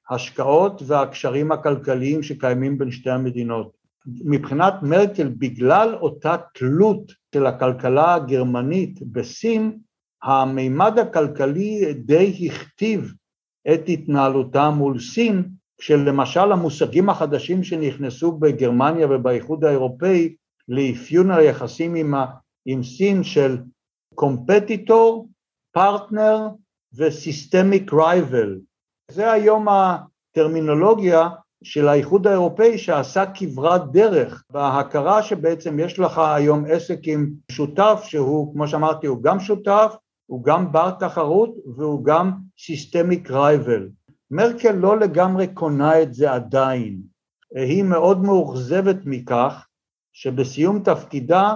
ההשקעות 0.10 0.82
והקשרים 0.86 1.52
הכלכליים 1.52 2.24
שקיימים 2.24 2.78
בין 2.78 2.92
שתי 2.92 3.10
המדינות. 3.10 3.80
מבחינת 4.26 4.74
מרקל, 4.82 5.28
בגלל 5.38 5.96
אותה 5.96 6.36
תלות 6.54 7.12
של 7.34 7.46
הכלכלה 7.46 8.14
הגרמנית 8.14 9.00
בסין, 9.12 9.78
המימד 10.24 11.00
הכלכלי 11.00 11.94
די 11.94 12.48
הכתיב 12.48 13.14
את 13.74 13.82
התנהלותה 13.88 14.70
מול 14.70 15.00
סין, 15.00 15.50
כשלמשל 15.78 16.52
המושגים 16.52 17.10
החדשים 17.10 17.64
שנכנסו 17.64 18.32
בגרמניה 18.32 19.08
ובאיחוד 19.10 19.64
האירופאי 19.64 20.36
לאפיון 20.68 21.32
היחסים 21.32 21.96
עם, 21.96 22.16
ה, 22.16 22.26
עם 22.66 22.84
סין 22.84 23.24
של 23.24 23.58
קומפטיטור, 24.16 25.28
partner 25.72 26.48
ו 26.94 27.05
systemic 27.05 27.94
rival. 27.94 28.60
זה 29.12 29.32
היום 29.32 29.68
הטרמינולוגיה 29.70 31.30
של 31.64 31.88
האיחוד 31.88 32.28
האירופאי 32.28 32.78
שעשה 32.78 33.24
כברת 33.34 33.92
דרך 33.92 34.44
בהכרה 34.52 35.24
שבעצם 35.24 35.80
יש 35.80 36.00
לך 36.00 36.18
היום 36.18 36.66
עסק 36.70 37.00
עם 37.04 37.30
שותף 37.52 38.02
שהוא, 38.04 38.54
כמו 38.54 38.68
שאמרתי, 38.68 39.08
הוא 39.08 39.24
גם 39.24 39.40
שותף, 39.40 39.96
הוא 40.30 40.44
גם 40.44 40.72
בר 40.72 40.92
תחרות 40.92 41.56
והוא 41.76 42.06
גם 42.06 42.32
systemic 42.60 43.32
rival. 43.32 43.90
מרקל 44.32 44.72
לא 44.72 45.00
לגמרי 45.00 45.48
קונה 45.48 46.02
את 46.02 46.14
זה 46.14 46.32
עדיין, 46.32 47.02
היא 47.56 47.84
מאוד 47.84 48.22
מאוכזבת 48.22 48.96
מכך 49.06 49.68
שבסיום 50.14 50.84
תפקידה 50.84 51.54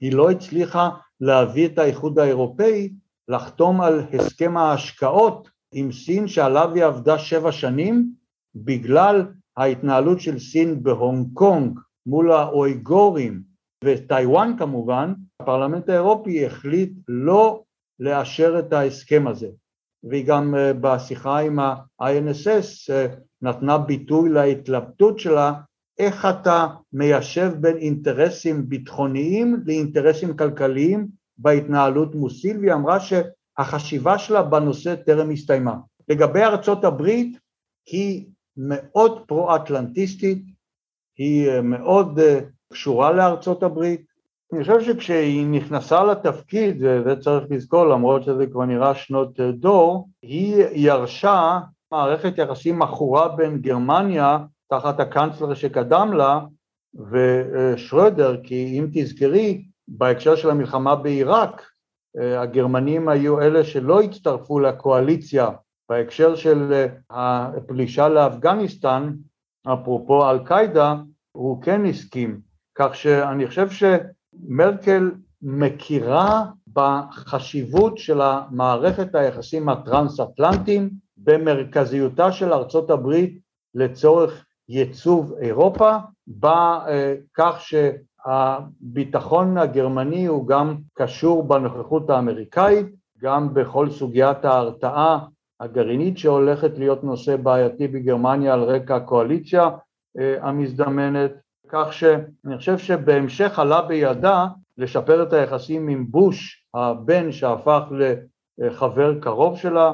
היא 0.00 0.12
לא 0.12 0.30
הצליחה 0.30 0.90
להביא 1.20 1.66
את 1.66 1.78
האיחוד 1.78 2.18
האירופאי 2.18 2.92
לחתום 3.28 3.80
על 3.80 4.00
הסכם 4.12 4.56
ההשקעות 4.56 5.48
עם 5.74 5.92
סין 5.92 6.28
שעליו 6.28 6.74
היא 6.74 6.84
עבדה 6.84 7.18
שבע 7.18 7.52
שנים 7.52 8.12
בגלל 8.54 9.26
ההתנהלות 9.56 10.20
של 10.20 10.38
סין 10.38 10.82
בהונג 10.82 11.28
קונג 11.34 11.78
מול 12.06 12.32
האויגורים 12.32 13.42
וטיוואן 13.84 14.54
כמובן, 14.58 15.12
הפרלמנט 15.40 15.88
האירופי 15.88 16.46
החליט 16.46 16.92
לא 17.08 17.62
לאשר 18.02 18.58
את 18.58 18.72
ההסכם 18.72 19.26
הזה. 19.26 19.48
והיא 20.04 20.26
גם 20.26 20.54
אה, 20.54 20.72
בשיחה 20.72 21.38
עם 21.38 21.58
ה-INSS 21.58 22.92
אה, 22.92 23.06
נתנה 23.42 23.78
ביטוי 23.78 24.30
להתלבטות 24.30 25.18
שלה 25.18 25.52
איך 25.98 26.26
אתה 26.26 26.66
מיישב 26.92 27.52
בין 27.60 27.76
אינטרסים 27.76 28.68
ביטחוניים 28.68 29.62
לאינטרסים 29.66 30.36
כלכליים 30.36 31.08
בהתנהלות 31.38 32.14
מוסיל, 32.14 32.58
והיא 32.58 32.72
אמרה 32.72 32.98
שהחשיבה 33.00 34.18
שלה 34.18 34.42
בנושא 34.42 34.94
טרם 34.94 35.30
הסתיימה. 35.30 35.74
לגבי 36.08 36.42
ארצות 36.42 36.84
הברית, 36.84 37.38
היא 37.86 38.26
מאוד 38.56 39.24
פרו-אטלנטיסטית, 39.26 40.42
היא 41.18 41.48
אה, 41.48 41.62
מאוד 41.62 42.20
קשורה 42.72 43.12
לארצות 43.12 43.62
הברית, 43.62 44.11
אני 44.52 44.60
חושב 44.60 44.80
שכשהיא 44.80 45.46
נכנסה 45.46 46.04
לתפקיד, 46.04 46.76
וזה 46.82 47.16
צריך 47.16 47.44
לזכור 47.50 47.86
למרות 47.86 48.22
שזה 48.22 48.46
כבר 48.46 48.64
נראה 48.64 48.94
שנות 48.94 49.40
דור, 49.40 50.08
היא 50.22 50.64
ירשה 50.72 51.60
מערכת 51.92 52.38
יחסים 52.38 52.82
עכורה 52.82 53.28
בין 53.28 53.58
גרמניה 53.58 54.38
תחת 54.70 55.00
הקאנצלר 55.00 55.54
שקדם 55.54 56.12
לה 56.12 56.40
ושרדר, 57.10 58.42
כי 58.42 58.78
אם 58.78 58.86
תזכרי, 58.92 59.64
בהקשר 59.88 60.36
של 60.36 60.50
המלחמה 60.50 60.96
בעיראק, 60.96 61.62
הגרמנים 62.18 63.08
היו 63.08 63.40
אלה 63.40 63.64
שלא 63.64 64.00
הצטרפו 64.00 64.60
לקואליציה. 64.60 65.50
בהקשר 65.88 66.34
של 66.34 66.86
הפלישה 67.10 68.08
לאפגניסטן, 68.08 69.12
אפרופו 69.66 70.30
אל-קאעידה, 70.30 70.94
הוא 71.32 71.62
כן 71.62 71.86
הסכים, 71.86 72.40
כך 72.74 72.94
שאני 72.94 73.46
חושב 73.46 73.70
ש... 73.70 73.84
מרקל 74.48 75.10
מכירה 75.42 76.44
בחשיבות 76.72 77.98
של 77.98 78.20
המערכת 78.20 79.14
היחסים 79.14 79.68
הטרנס-אטלנטיים, 79.68 80.90
במרכזיותה 81.16 82.32
של 82.32 82.52
ארצות 82.52 82.90
הברית 82.90 83.38
לצורך 83.74 84.44
ייצוב 84.68 85.32
אירופה, 85.32 85.96
בכך 86.26 87.66
שהביטחון 88.26 89.58
הגרמני 89.58 90.26
הוא 90.26 90.46
גם 90.48 90.76
קשור 90.94 91.48
בנוכחות 91.48 92.10
האמריקאית, 92.10 92.86
גם 93.22 93.54
בכל 93.54 93.90
סוגיית 93.90 94.44
ההרתעה 94.44 95.26
הגרעינית 95.60 96.18
שהולכת 96.18 96.78
להיות 96.78 97.04
נושא 97.04 97.36
בעייתי 97.36 97.88
בגרמניה 97.88 98.54
על 98.54 98.62
רקע 98.62 98.96
הקואליציה 98.96 99.70
אה, 100.18 100.36
המזדמנת, 100.40 101.32
כך 101.72 101.92
שאני 101.92 102.56
חושב 102.56 102.78
שבהמשך 102.78 103.58
עלה 103.58 103.82
בידה 103.82 104.46
לשפר 104.78 105.22
את 105.22 105.32
היחסים 105.32 105.88
עם 105.88 106.06
בוש, 106.10 106.66
הבן 106.74 107.32
שהפך 107.32 107.82
לחבר 108.58 109.20
קרוב 109.20 109.58
שלה, 109.58 109.92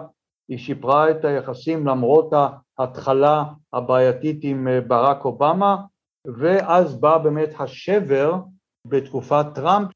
היא 0.49 0.59
שיפרה 0.59 1.11
את 1.11 1.25
היחסים 1.25 1.87
למרות 1.87 2.33
ההתחלה 2.79 3.45
הבעייתית 3.73 4.39
עם 4.43 4.69
ברק 4.87 5.25
אובמה, 5.25 5.77
ואז 6.39 7.01
בא 7.01 7.19
באמת 7.19 7.51
השבר 7.59 8.35
בתקופת 8.85 9.47
טראמפ, 9.55 9.89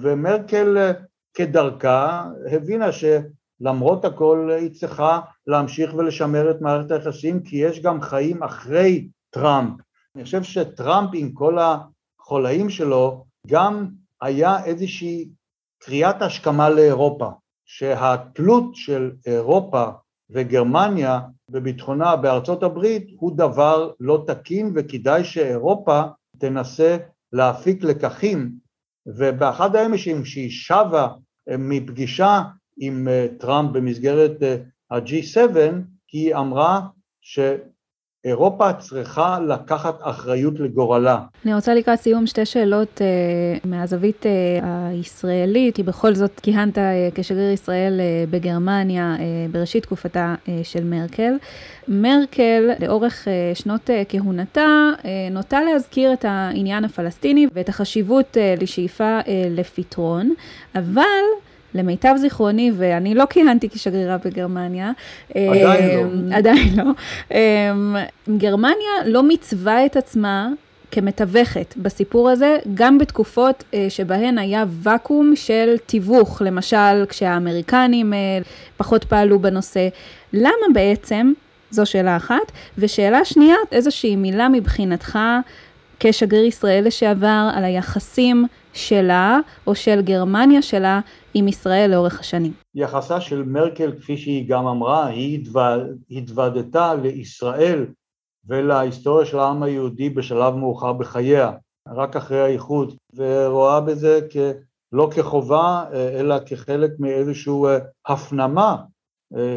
ומרקל 0.00 0.92
כדרכה 1.34 2.24
הבינה 2.52 2.86
שלמרות 2.92 4.04
הכל 4.04 4.50
היא 4.60 4.70
צריכה 4.70 5.20
להמשיך 5.46 5.94
ולשמר 5.94 6.50
את 6.50 6.60
מערכת 6.60 6.90
היחסים, 6.90 7.42
כי 7.42 7.56
יש 7.56 7.82
גם 7.82 8.00
חיים 8.00 8.42
אחרי 8.42 9.08
טראמפ, 9.30 9.80
אני 10.16 10.24
חושב 10.24 10.42
שטראמפ 10.42 11.10
עם 11.14 11.32
כל 11.32 11.58
החולאים 11.58 12.70
שלו 12.70 13.24
גם 13.46 13.88
היה 14.20 14.64
איזושהי 14.64 15.28
קריאת 15.82 16.22
השכמה 16.22 16.70
לאירופה, 16.70 17.30
שהתלות 17.66 18.64
של 18.74 19.10
אירופה 19.26 19.84
וגרמניה 20.30 21.20
בביטחונה 21.50 22.16
בארצות 22.16 22.62
הברית 22.62 23.06
הוא 23.16 23.36
דבר 23.36 23.92
לא 24.00 24.24
תקין 24.26 24.72
וכדאי 24.74 25.24
שאירופה 25.24 26.02
תנסה 26.38 26.96
להפיק 27.32 27.84
לקחים 27.84 28.52
ובאחד 29.06 29.76
הימים 29.76 30.24
שהיא 30.24 30.50
שבה 30.50 31.08
מפגישה 31.58 32.42
עם 32.78 33.08
טראמפ 33.38 33.70
במסגרת 33.72 34.42
ה-G7 34.90 35.56
היא 36.12 36.34
אמרה. 36.34 36.80
אירופה 38.24 38.72
צריכה 38.72 39.38
לקחת 39.48 39.98
אחריות 40.02 40.60
לגורלה. 40.60 41.18
אני 41.44 41.54
רוצה 41.54 41.74
לקראת 41.74 42.00
סיום 42.00 42.26
שתי 42.26 42.46
שאלות 42.46 43.00
uh, 43.00 43.68
מהזווית 43.68 44.22
uh, 44.22 44.64
הישראלית, 44.64 45.76
כי 45.76 45.82
בכל 45.82 46.14
זאת 46.14 46.40
כיהנת 46.40 46.78
uh, 46.78 46.80
כשגריר 47.14 47.50
ישראל 47.52 48.00
uh, 48.00 48.30
בגרמניה 48.30 49.14
uh, 49.16 49.20
בראשית 49.52 49.82
תקופתה 49.82 50.34
uh, 50.44 50.48
של 50.62 50.84
מרקל. 50.84 51.32
מרקל 51.88 52.70
לאורך 52.80 53.28
uh, 53.28 53.58
שנות 53.58 53.90
uh, 53.90 53.92
כהונתה 54.08 54.90
uh, 54.98 55.06
נוטה 55.30 55.60
להזכיר 55.62 56.12
את 56.12 56.24
העניין 56.28 56.84
הפלסטיני 56.84 57.46
ואת 57.52 57.68
החשיבות 57.68 58.36
uh, 58.36 58.62
לשאיפה 58.62 59.20
uh, 59.20 59.26
לפתרון, 59.50 60.34
אבל 60.74 61.04
למיטב 61.74 62.14
זיכרוני, 62.16 62.72
ואני 62.76 63.14
לא 63.14 63.24
כיהנתי 63.30 63.68
כשגרירה 63.68 64.16
בגרמניה. 64.24 64.92
עדיין 65.30 65.96
לא. 65.96 66.02
אמ, 66.02 66.32
עדיין 66.32 66.68
לא. 66.76 66.84
אמ, 67.30 67.96
גרמניה 68.38 68.90
לא 69.06 69.22
מצווה 69.22 69.86
את 69.86 69.96
עצמה 69.96 70.48
כמתווכת 70.90 71.74
בסיפור 71.76 72.30
הזה, 72.30 72.58
גם 72.74 72.98
בתקופות 72.98 73.64
אה, 73.74 73.86
שבהן 73.88 74.38
היה 74.38 74.64
ואקום 74.68 75.36
של 75.36 75.76
תיווך, 75.86 76.42
למשל 76.44 77.06
כשהאמריקנים 77.08 78.12
אה, 78.12 78.18
פחות 78.76 79.04
פעלו 79.04 79.38
בנושא. 79.38 79.88
למה 80.32 80.66
בעצם? 80.74 81.32
זו 81.70 81.86
שאלה 81.86 82.16
אחת. 82.16 82.52
ושאלה 82.78 83.24
שנייה, 83.24 83.56
איזושהי 83.72 84.16
מילה 84.16 84.48
מבחינתך 84.48 85.18
כשגריר 86.00 86.44
ישראל 86.44 86.86
לשעבר 86.86 87.48
על 87.54 87.64
היחסים 87.64 88.46
שלה 88.72 89.38
או 89.66 89.74
של 89.74 90.00
גרמניה 90.02 90.62
שלה 90.62 91.00
עם 91.34 91.48
ישראל 91.48 91.90
לאורך 91.90 92.20
השנים. 92.20 92.52
יחסה 92.74 93.20
של 93.20 93.42
מרקל, 93.42 93.92
כפי 94.00 94.16
שהיא 94.16 94.48
גם 94.48 94.66
אמרה, 94.66 95.06
היא 95.06 95.48
התוודתה 96.10 96.94
לישראל 96.94 97.86
ולהיסטוריה 98.46 99.26
של 99.26 99.38
העם 99.38 99.62
היהודי 99.62 100.10
בשלב 100.10 100.54
מאוחר 100.54 100.92
בחייה, 100.92 101.52
רק 101.88 102.16
אחרי 102.16 102.40
האיחוד, 102.40 102.94
ורואה 103.14 103.80
בזה 103.80 104.20
לא 104.92 105.08
כחובה, 105.16 105.84
אלא 105.92 106.36
כחלק 106.46 106.90
מאיזושהי 106.98 107.52
הפנמה 108.06 108.76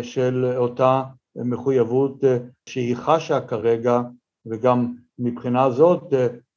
של 0.01 0.53
אותה 0.57 1.03
מחויבות 1.35 2.23
שהיא 2.69 2.95
חשה 2.95 3.41
כרגע, 3.41 4.01
וגם 4.45 4.93
מבחינה 5.19 5.69
זאת 5.69 6.13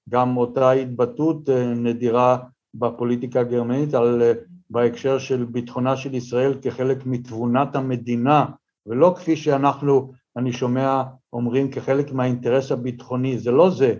גם 0.09 0.37
אותה 0.37 0.71
התבטאות 0.71 1.49
נדירה 1.77 2.38
בפוליטיקה 2.75 3.40
הגרמנית 3.40 3.95
על 3.95 4.23
בהקשר 4.71 5.19
של 5.19 5.45
ביטחונה 5.45 5.97
של 5.97 6.14
ישראל 6.14 6.55
כחלק 6.62 7.07
מתבונת 7.07 7.77
המדינה, 7.77 8.47
ולא 8.87 9.14
כפי 9.16 9.37
שאנחנו, 9.37 10.12
אני 10.37 10.53
שומע, 10.53 11.03
אומרים 11.33 11.71
כחלק 11.71 12.12
מהאינטרס 12.12 12.73
הביטחוני, 12.73 13.38
זה 13.38 13.51
לא 13.51 13.71
זה, 13.71 13.95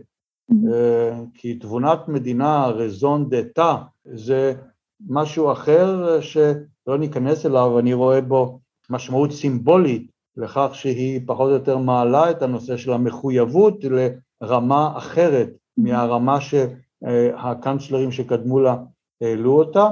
כי 1.35 1.55
תבונת 1.55 2.09
מדינה, 2.09 2.67
רזון 2.67 3.29
דתה, 3.29 3.77
זה 4.05 4.55
משהו 5.09 5.53
אחר 5.53 6.21
שלא 6.21 6.99
ניכנס 6.99 7.47
אליו, 7.47 7.79
אני 7.79 7.95
רואה 7.95 8.21
בו 8.21 8.61
משמעות 8.91 9.33
סימבולית 9.33 10.11
לכך 10.37 10.71
שהיא 10.73 11.21
פחות 11.27 11.49
או 11.49 11.55
יותר 11.55 11.79
מעלה 11.79 12.31
את 12.31 12.43
הנושא 12.43 12.77
של 12.77 12.93
המחויבות 12.93 13.85
לרמה 14.43 14.93
אחרת 14.97 15.49
מהרמה 15.79 16.39
שהקנצלרים 16.41 18.13
שקדמו 18.13 18.61
לה 18.61 18.77
העלו 19.21 19.59
אותה, 19.59 19.91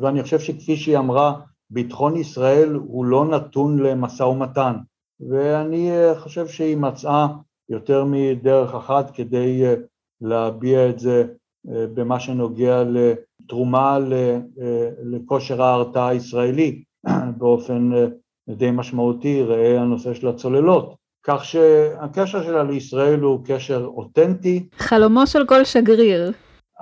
ואני 0.00 0.22
חושב 0.22 0.38
שכפי 0.38 0.76
שהיא 0.76 0.98
אמרה, 0.98 1.40
ביטחון 1.70 2.16
ישראל 2.16 2.74
הוא 2.74 3.04
לא 3.04 3.24
נתון 3.24 3.78
למשא 3.78 4.22
ומתן, 4.22 4.74
ואני 5.28 5.90
חושב 6.18 6.48
שהיא 6.48 6.76
מצאה 6.76 7.26
יותר 7.68 8.04
מדרך 8.04 8.74
אחת 8.74 9.10
כדי 9.10 9.62
להביע 10.20 10.90
את 10.90 10.98
זה 10.98 11.24
במה 11.64 12.20
שנוגע 12.20 12.82
לתרומה 12.84 13.98
לכושר 15.02 15.62
ההרתעה 15.62 16.08
הישראלי 16.08 16.82
באופן 17.38 17.90
די 18.48 18.70
משמעותי, 18.70 19.42
ראה 19.42 19.80
הנושא 19.80 20.14
של 20.14 20.28
הצוללות. 20.28 20.97
כך 21.28 21.44
שהקשר 21.44 22.42
שלה 22.42 22.62
לישראל 22.62 23.20
הוא 23.20 23.40
קשר 23.44 23.84
אותנטי. 23.84 24.68
חלומו 24.78 25.26
של 25.26 25.46
כל 25.46 25.64
שגריר. 25.64 26.32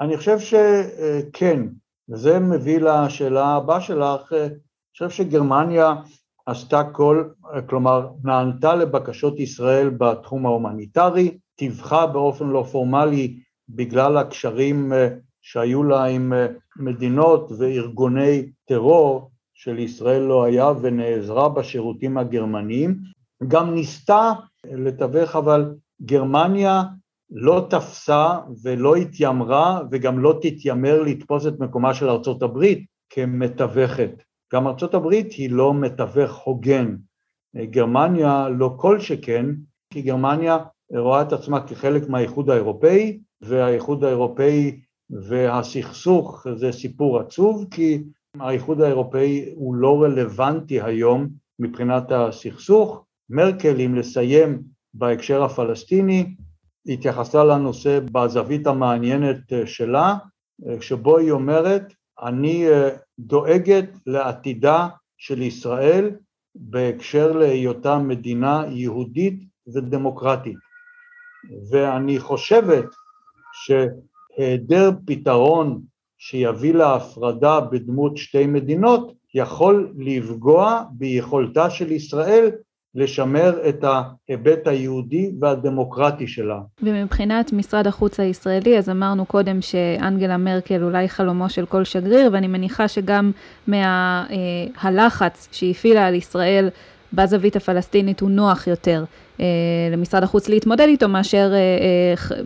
אני 0.01 0.17
חושב 0.17 0.39
שכן, 0.39 1.63
וזה 2.09 2.39
מביא 2.39 2.81
לשאלה 2.81 3.47
הבאה 3.47 3.81
שלך, 3.81 4.33
אני 4.33 4.49
חושב 4.93 5.11
שגרמניה 5.11 5.95
עשתה 6.47 6.83
כל, 6.93 7.25
כלומר 7.67 8.09
נענתה 8.25 8.75
לבקשות 8.75 9.41
ישראל 9.41 9.89
בתחום 9.89 10.47
ההומניטרי, 10.47 11.39
תיווכה 11.57 12.07
באופן 12.07 12.47
לא 12.47 12.67
פורמלי 12.73 13.37
בגלל 13.69 14.17
הקשרים 14.17 14.93
שהיו 15.43 15.85
לה 15.85 16.05
עם 16.05 16.33
מדינות 16.77 17.53
וארגוני 17.59 18.43
טרור 18.69 19.31
שלישראל 19.55 20.23
לא 20.23 20.45
היה 20.45 20.73
ונעזרה 20.83 21.49
בשירותים 21.49 22.19
הגרמניים, 22.19 23.16
גם 23.49 23.75
ניסתה 23.75 24.33
לתווך 24.65 25.37
אבל 25.37 25.75
גרמניה 26.03 26.83
לא 27.31 27.67
תפסה 27.71 28.39
ולא 28.63 28.97
התיימרה 28.97 29.81
וגם 29.91 30.19
לא 30.19 30.39
תתיימר 30.43 31.03
לתפוס 31.03 31.47
את 31.47 31.61
מקומה 31.61 31.95
של 31.95 32.09
ארצות 32.09 32.43
הברית 32.43 32.87
כמתווכת. 33.11 34.23
גם 34.53 34.67
ארצות 34.67 34.95
הברית 34.95 35.33
היא 35.33 35.51
לא 35.51 35.75
מתווך 35.75 36.37
הוגן. 36.37 36.97
גרמניה 37.57 38.49
לא 38.49 38.75
כל 38.77 39.01
שכן, 39.01 39.47
כי 39.93 40.03
גרמניה 40.03 40.59
רואה 40.91 41.23
את 41.23 41.33
עצמה 41.33 41.67
כחלק 41.67 42.09
מהאיחוד 42.09 42.51
האירופאי, 42.51 43.19
והאיחוד 43.41 44.05
האירופאי 44.05 44.81
והסכסוך 45.11 46.47
זה 46.57 46.73
סיפור 46.73 47.21
עצוב, 47.21 47.65
כי 47.71 48.03
האיחוד 48.41 48.81
האירופאי 48.81 49.53
הוא 49.55 49.75
לא 49.75 50.03
רלוונטי 50.03 50.81
היום 50.81 51.29
מבחינת 51.59 52.13
הסכסוך. 52.13 53.06
מרקל, 53.31 53.81
אם 53.81 53.95
לסיים 53.95 54.63
בהקשר 54.95 55.43
הפלסטיני, 55.43 56.35
התייחסה 56.87 57.45
לנושא 57.45 58.01
בזווית 58.13 58.67
המעניינת 58.67 59.53
שלה, 59.65 60.15
שבו 60.81 61.19
היא 61.19 61.31
אומרת, 61.31 61.93
אני 62.23 62.67
דואגת 63.19 63.89
לעתידה 64.07 64.89
של 65.19 65.43
ישראל 65.43 66.11
בהקשר 66.55 67.33
להיותה 67.33 67.99
מדינה 67.99 68.65
יהודית 68.71 69.43
ודמוקרטית. 69.75 70.57
ואני 71.71 72.19
חושבת 72.19 72.85
שהיעדר 73.53 74.91
פתרון 75.07 75.83
שיביא 76.19 76.75
להפרדה 76.75 77.61
בדמות 77.61 78.17
שתי 78.17 78.47
מדינות 78.47 79.13
יכול 79.35 79.93
לפגוע 79.99 80.83
ביכולתה 80.91 81.71
של 81.71 81.93
ישראל 81.93 82.51
לשמר 82.97 83.69
את 83.69 83.85
ההיבט 83.85 84.67
היהודי 84.67 85.31
והדמוקרטי 85.41 86.27
שלה. 86.27 86.59
ומבחינת 86.83 87.53
משרד 87.53 87.87
החוץ 87.87 88.21
הישראלי, 88.21 88.79
אז 88.79 88.89
אמרנו 88.89 89.27
קודם 89.27 89.63
שאנגלה 89.63 90.37
מרקל 90.37 90.83
אולי 90.83 91.09
חלומו 91.09 91.51
של 91.51 91.67
כל 91.67 91.85
שגריר, 91.85 92.31
ואני 92.33 92.47
מניחה 92.49 92.89
שגם 92.89 93.33
מהלחץ 93.67 95.49
שהפעילה 95.53 96.07
על 96.07 96.15
ישראל 96.15 96.69
בזווית 97.13 97.57
הפלסטינית 97.57 98.21
הוא 98.21 98.31
נוח 98.31 98.67
יותר 98.67 99.05
אה, 99.41 99.47
למשרד 99.93 100.23
החוץ 100.23 100.49
להתמודד 100.49 100.87
איתו 100.89 101.09
מאשר 101.09 101.53
אה, 101.53 101.59
אה, 101.59 102.43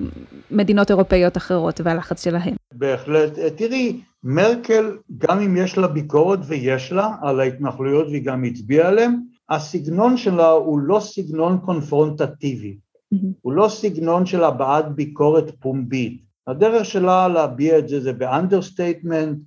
מדינות 0.50 0.90
אירופאיות 0.90 1.36
אחרות 1.36 1.80
והלחץ 1.84 2.24
שלהן. 2.24 2.54
בהחלט. 2.72 3.38
תראי, 3.56 4.00
מרקל, 4.24 4.96
גם 5.18 5.40
אם 5.40 5.56
יש 5.56 5.78
לה 5.78 5.88
ביקורת 5.88 6.38
ויש 6.48 6.92
לה 6.92 7.08
על 7.22 7.40
ההתנחלויות 7.40 8.06
והיא 8.06 8.24
גם 8.24 8.44
הצביעה 8.44 8.88
עליהן, 8.88 9.14
הסגנון 9.50 10.16
שלה 10.16 10.50
הוא 10.50 10.78
לא 10.78 11.00
סגנון 11.00 11.58
קונפרונטטיבי, 11.58 12.78
mm-hmm. 13.14 13.26
הוא 13.42 13.52
לא 13.52 13.68
סגנון 13.68 14.26
של 14.26 14.44
הבעת 14.44 14.94
ביקורת 14.94 15.50
פומבית. 15.60 16.22
הדרך 16.46 16.84
שלה 16.84 17.28
להביע 17.28 17.78
את 17.78 17.88
זה 17.88 18.00
זה 18.00 18.12
ב 18.12 18.20
understatement, 18.20 19.38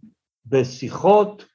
בשיחות, 0.46 1.46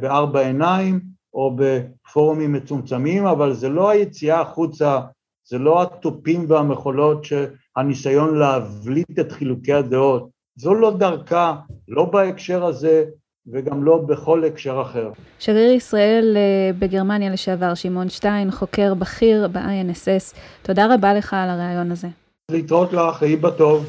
בארבע 0.00 0.40
עיניים, 0.40 1.00
או 1.34 1.56
בפורומים 1.56 2.52
מצומצמים, 2.52 3.26
אבל 3.26 3.54
זה 3.54 3.68
לא 3.68 3.90
היציאה 3.90 4.40
החוצה, 4.40 5.00
זה 5.48 5.58
לא 5.58 5.82
התופים 5.82 6.44
והמחולות 6.48 7.24
שהניסיון 7.24 8.38
להבליט 8.38 9.18
את 9.20 9.32
חילוקי 9.32 9.72
הדעות, 9.72 10.28
זו 10.56 10.74
לא 10.74 10.96
דרכה, 10.96 11.56
לא 11.88 12.04
בהקשר 12.04 12.64
הזה 12.64 13.04
וגם 13.46 13.84
לא 13.84 13.98
בכל 13.98 14.44
הקשר 14.44 14.82
אחר. 14.82 15.10
שגריר 15.38 15.72
ישראל 15.72 16.36
אה, 16.36 16.72
בגרמניה 16.78 17.30
לשעבר, 17.30 17.74
שמעון 17.74 18.08
שטיין, 18.08 18.50
חוקר 18.50 18.94
בכיר 18.94 19.48
ב-INSS, 19.52 20.36
תודה 20.62 20.94
רבה 20.94 21.14
לך 21.14 21.34
על 21.34 21.50
הרעיון 21.50 21.90
הזה. 21.90 22.08
להתראות 22.50 22.92
לך, 22.92 23.22
יהי 23.22 23.36
בטוב. 23.36 23.88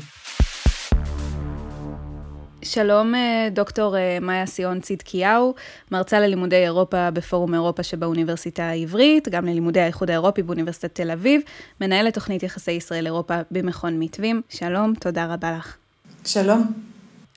שלום 2.61 3.15
אה, 3.15 3.47
דוקטור 3.51 3.97
אה, 3.97 4.17
מאיה 4.21 4.45
סיון 4.45 4.79
צדקיהו, 4.79 5.53
מרצה 5.91 6.19
ללימודי 6.19 6.55
אירופה 6.55 7.11
בפורום 7.11 7.53
אירופה 7.53 7.83
שבאוניברסיטה 7.83 8.63
העברית, 8.63 9.29
גם 9.29 9.45
ללימודי 9.45 9.79
האיחוד 9.79 10.09
האירופי 10.09 10.43
באוניברסיטת 10.43 10.95
תל 10.95 11.11
אביב, 11.11 11.41
מנהלת 11.81 12.13
תוכנית 12.13 12.43
יחסי 12.43 12.71
ישראל-אירופה 12.71 13.35
במכון 13.51 13.99
מתווים. 13.99 14.41
שלום, 14.49 14.93
תודה 14.99 15.33
רבה 15.33 15.51
לך. 15.51 15.77
שלום. 16.25 16.92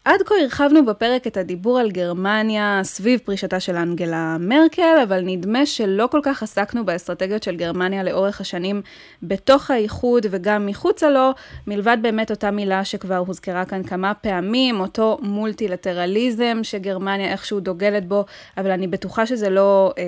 עד 0.06 0.22
כה 0.22 0.34
הרחבנו 0.42 0.84
בפרק 0.84 1.26
את 1.26 1.36
הדיבור 1.36 1.78
על 1.78 1.90
גרמניה 1.90 2.80
סביב 2.84 3.20
פרישתה 3.24 3.60
של 3.60 3.76
אנגלה 3.76 4.36
מרקל, 4.40 4.98
אבל 5.02 5.20
נדמה 5.24 5.66
שלא 5.66 6.08
כל 6.10 6.20
כך 6.22 6.42
עסקנו 6.42 6.84
באסטרטגיות 6.84 7.42
של 7.42 7.56
גרמניה 7.56 8.02
לאורך 8.02 8.40
השנים 8.40 8.82
בתוך 9.22 9.70
האיחוד 9.70 10.26
וגם 10.30 10.66
מחוצה 10.66 11.10
לו, 11.10 11.30
מלבד 11.66 11.96
באמת 12.02 12.30
אותה 12.30 12.50
מילה 12.50 12.84
שכבר 12.84 13.16
הוזכרה 13.16 13.64
כאן 13.64 13.82
כמה 13.82 14.14
פעמים, 14.14 14.80
אותו 14.80 15.18
מולטילטרליזם 15.22 16.58
שגרמניה 16.62 17.32
איכשהו 17.32 17.60
דוגלת 17.60 18.08
בו, 18.08 18.24
אבל 18.56 18.70
אני 18.70 18.86
בטוחה 18.86 19.26
שזה 19.26 19.50
לא 19.50 19.92
אה, 19.98 20.04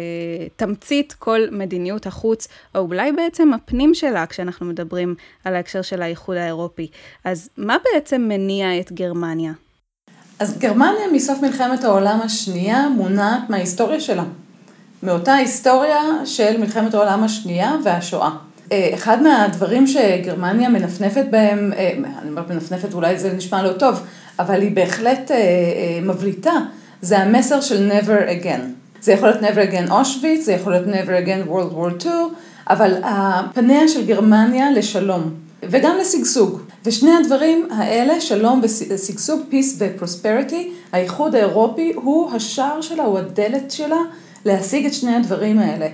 תמצית 0.56 1.12
כל 1.18 1.40
מדיניות 1.50 2.06
החוץ, 2.06 2.48
או 2.74 2.80
אולי 2.80 3.12
בעצם 3.12 3.52
הפנים 3.54 3.94
שלה 3.94 4.26
כשאנחנו 4.26 4.66
מדברים 4.66 5.14
על 5.44 5.54
ההקשר 5.54 5.82
של 5.82 6.02
האיחוד 6.02 6.36
האירופי. 6.36 6.90
אז 7.24 7.50
מה 7.56 7.76
בעצם 7.84 8.24
מניע 8.28 8.80
את 8.80 8.92
גרמניה? 8.92 9.67
אז 10.38 10.58
גרמניה 10.58 11.08
מסוף 11.12 11.42
מלחמת 11.42 11.84
העולם 11.84 12.20
השנייה 12.24 12.88
מונעת 12.88 13.50
מההיסטוריה 13.50 14.00
שלה. 14.00 14.24
מאותה 15.02 15.34
היסטוריה 15.34 16.02
של 16.24 16.60
מלחמת 16.60 16.94
העולם 16.94 17.24
השנייה 17.24 17.76
והשואה. 17.84 18.30
אה, 18.72 18.90
אחד 18.94 19.22
מהדברים 19.22 19.86
שגרמניה 19.86 20.68
מנפנפת 20.68 21.24
בהם, 21.30 21.72
אה, 21.76 21.92
אני 22.22 22.30
אומרת 22.30 22.50
מנפנפת 22.50 22.94
אולי 22.94 23.18
זה 23.18 23.32
נשמע 23.32 23.62
לא 23.62 23.72
טוב, 23.72 24.02
אבל 24.38 24.60
היא 24.60 24.76
בהחלט 24.76 25.30
אה, 25.30 25.36
מבליטה, 26.02 26.52
זה 27.02 27.18
המסר 27.18 27.60
של 27.60 27.90
never 27.90 28.44
again. 28.44 28.60
זה 29.00 29.12
יכול 29.12 29.28
להיות 29.28 29.42
never 29.42 29.72
again 29.72 29.90
אושוויץ, 29.90 30.44
זה 30.44 30.52
יכול 30.52 30.72
להיות 30.72 30.86
never 30.86 31.26
again 31.26 31.50
World 31.50 31.74
War 31.74 32.04
II, 32.04 32.08
אבל 32.70 32.94
פניה 33.54 33.88
של 33.88 34.06
גרמניה 34.06 34.70
לשלום 34.70 35.47
וגם 35.62 35.96
לשגשוג. 36.00 36.60
ושני 36.84 37.10
הדברים 37.16 37.68
האלה, 37.70 38.20
שלום 38.20 38.60
ושגשוג, 38.62 39.40
peace 39.50 39.74
ופרוספריטי, 39.78 40.72
האיחוד 40.92 41.34
האירופי 41.34 41.92
הוא 41.94 42.30
השער 42.30 42.80
שלה, 42.80 43.04
הוא 43.04 43.18
הדלת 43.18 43.70
שלה 43.70 44.00
להשיג 44.44 44.86
את 44.86 44.94
שני 44.94 45.16
הדברים 45.16 45.58
האלה. 45.58 45.88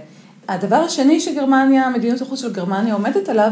הדבר 0.48 0.76
השני 0.76 1.20
שגרמניה, 1.20 1.90
מדיניות 1.90 2.20
החוץ 2.20 2.40
של 2.40 2.52
גרמניה 2.52 2.94
עומדת 2.94 3.28
עליו, 3.28 3.50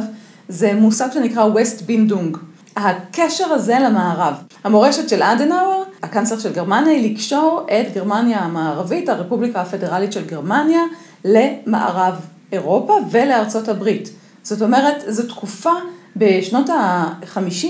זה 0.48 0.74
מושג 0.74 1.08
שנקרא 1.12 1.48
West 1.54 1.84
בינדונג. 1.86 2.36
הקשר 2.76 3.52
הזה 3.52 3.78
למערב. 3.78 4.34
המורשת 4.64 5.08
של 5.08 5.22
אדנאואר, 5.22 5.82
הקנצלר 6.02 6.38
של 6.38 6.52
גרמניה, 6.52 6.92
היא 6.92 7.12
לקשור 7.12 7.66
את 7.66 7.94
גרמניה 7.94 8.38
המערבית, 8.38 9.08
הרפובליקה 9.08 9.60
הפדרלית 9.60 10.12
של 10.12 10.24
גרמניה, 10.24 10.80
למערב 11.24 12.14
אירופה 12.52 12.98
ולארצות 13.10 13.68
הברית. 13.68 14.10
זאת 14.42 14.62
אומרת, 14.62 15.04
זו 15.08 15.22
תקופה 15.22 15.72
בשנות 16.16 16.70
ה-50, 16.70 17.66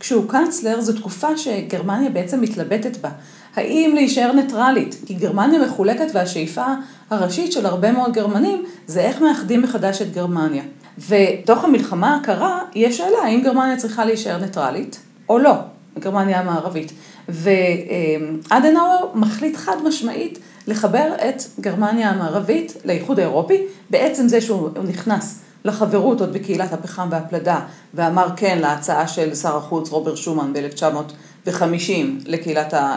כשהוא 0.00 0.28
קאנצלר, 0.28 0.80
זו 0.80 0.92
תקופה 0.92 1.36
שגרמניה 1.36 2.10
בעצם 2.10 2.40
מתלבטת 2.40 2.96
בה. 2.96 3.08
האם 3.56 3.92
להישאר 3.94 4.32
ניטרלית? 4.32 4.96
כי 5.06 5.14
גרמניה 5.14 5.66
מחולקת 5.66 6.06
והשאיפה 6.14 6.66
הראשית 7.10 7.52
של 7.52 7.66
הרבה 7.66 7.92
מאוד 7.92 8.12
גרמנים 8.12 8.64
זה 8.86 9.00
איך 9.00 9.20
מאחדים 9.20 9.62
מחדש 9.62 10.02
את 10.02 10.12
גרמניה. 10.12 10.62
ותוך 11.08 11.64
המלחמה 11.64 12.16
הקרה, 12.16 12.60
יש 12.74 12.96
שאלה 12.96 13.18
האם 13.24 13.42
גרמניה 13.42 13.76
צריכה 13.76 14.04
להישאר 14.04 14.38
ניטרלית 14.38 15.00
או 15.28 15.38
לא, 15.38 15.52
גרמניה 15.98 16.40
המערבית. 16.40 16.92
ואדנאואר 17.28 19.06
מחליט 19.14 19.56
חד 19.56 19.76
משמעית 19.84 20.38
לחבר 20.66 21.12
את 21.28 21.42
גרמניה 21.60 22.10
המערבית 22.10 22.74
לאיחוד 22.84 23.18
האירופי, 23.18 23.62
בעצם 23.90 24.28
זה 24.28 24.40
שהוא 24.40 24.70
נכנס 24.88 25.43
לחברות 25.64 26.20
עוד 26.20 26.32
בקהילת 26.32 26.72
הפחם 26.72 27.08
והפלדה, 27.10 27.60
ואמר 27.94 28.28
כן 28.36 28.58
להצעה 28.58 29.08
של 29.08 29.34
שר 29.34 29.56
החוץ 29.56 29.90
רוברט 29.90 30.16
שומן 30.16 30.52
ב-1950 30.52 32.28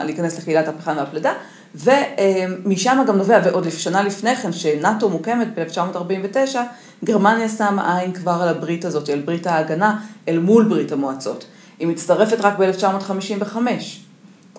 להיכנס 0.04 0.38
לקהילת 0.38 0.68
הפחם 0.68 0.94
והפלדה, 0.98 1.32
ומשם 1.76 3.04
גם 3.08 3.18
נובע, 3.18 3.40
ועוד 3.44 3.70
שנה 3.70 4.04
לפני 4.04 4.36
כן, 4.36 4.52
שנאט"ו 4.52 5.10
מוקמת 5.10 5.48
ב-1949, 5.60 6.56
גרמניה 7.04 7.50
שמה 7.50 7.98
עין 7.98 8.14
כבר 8.14 8.32
על 8.42 8.48
הברית 8.50 8.86
הזאת, 8.86 9.10
על 9.10 9.20
ברית 9.20 9.48
ההגנה, 9.48 10.00
אל 10.28 10.40
מול 10.40 10.64
ברית 10.64 10.92
המועצות. 10.92 11.46
היא 11.80 11.88
מצטרפת 11.88 12.38
רק 12.42 12.54
ב-1955, 12.60 13.58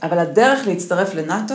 אבל 0.02 0.18
הדרך 0.18 0.66
להצטרף 0.66 1.14
לנאט"ו 1.14 1.54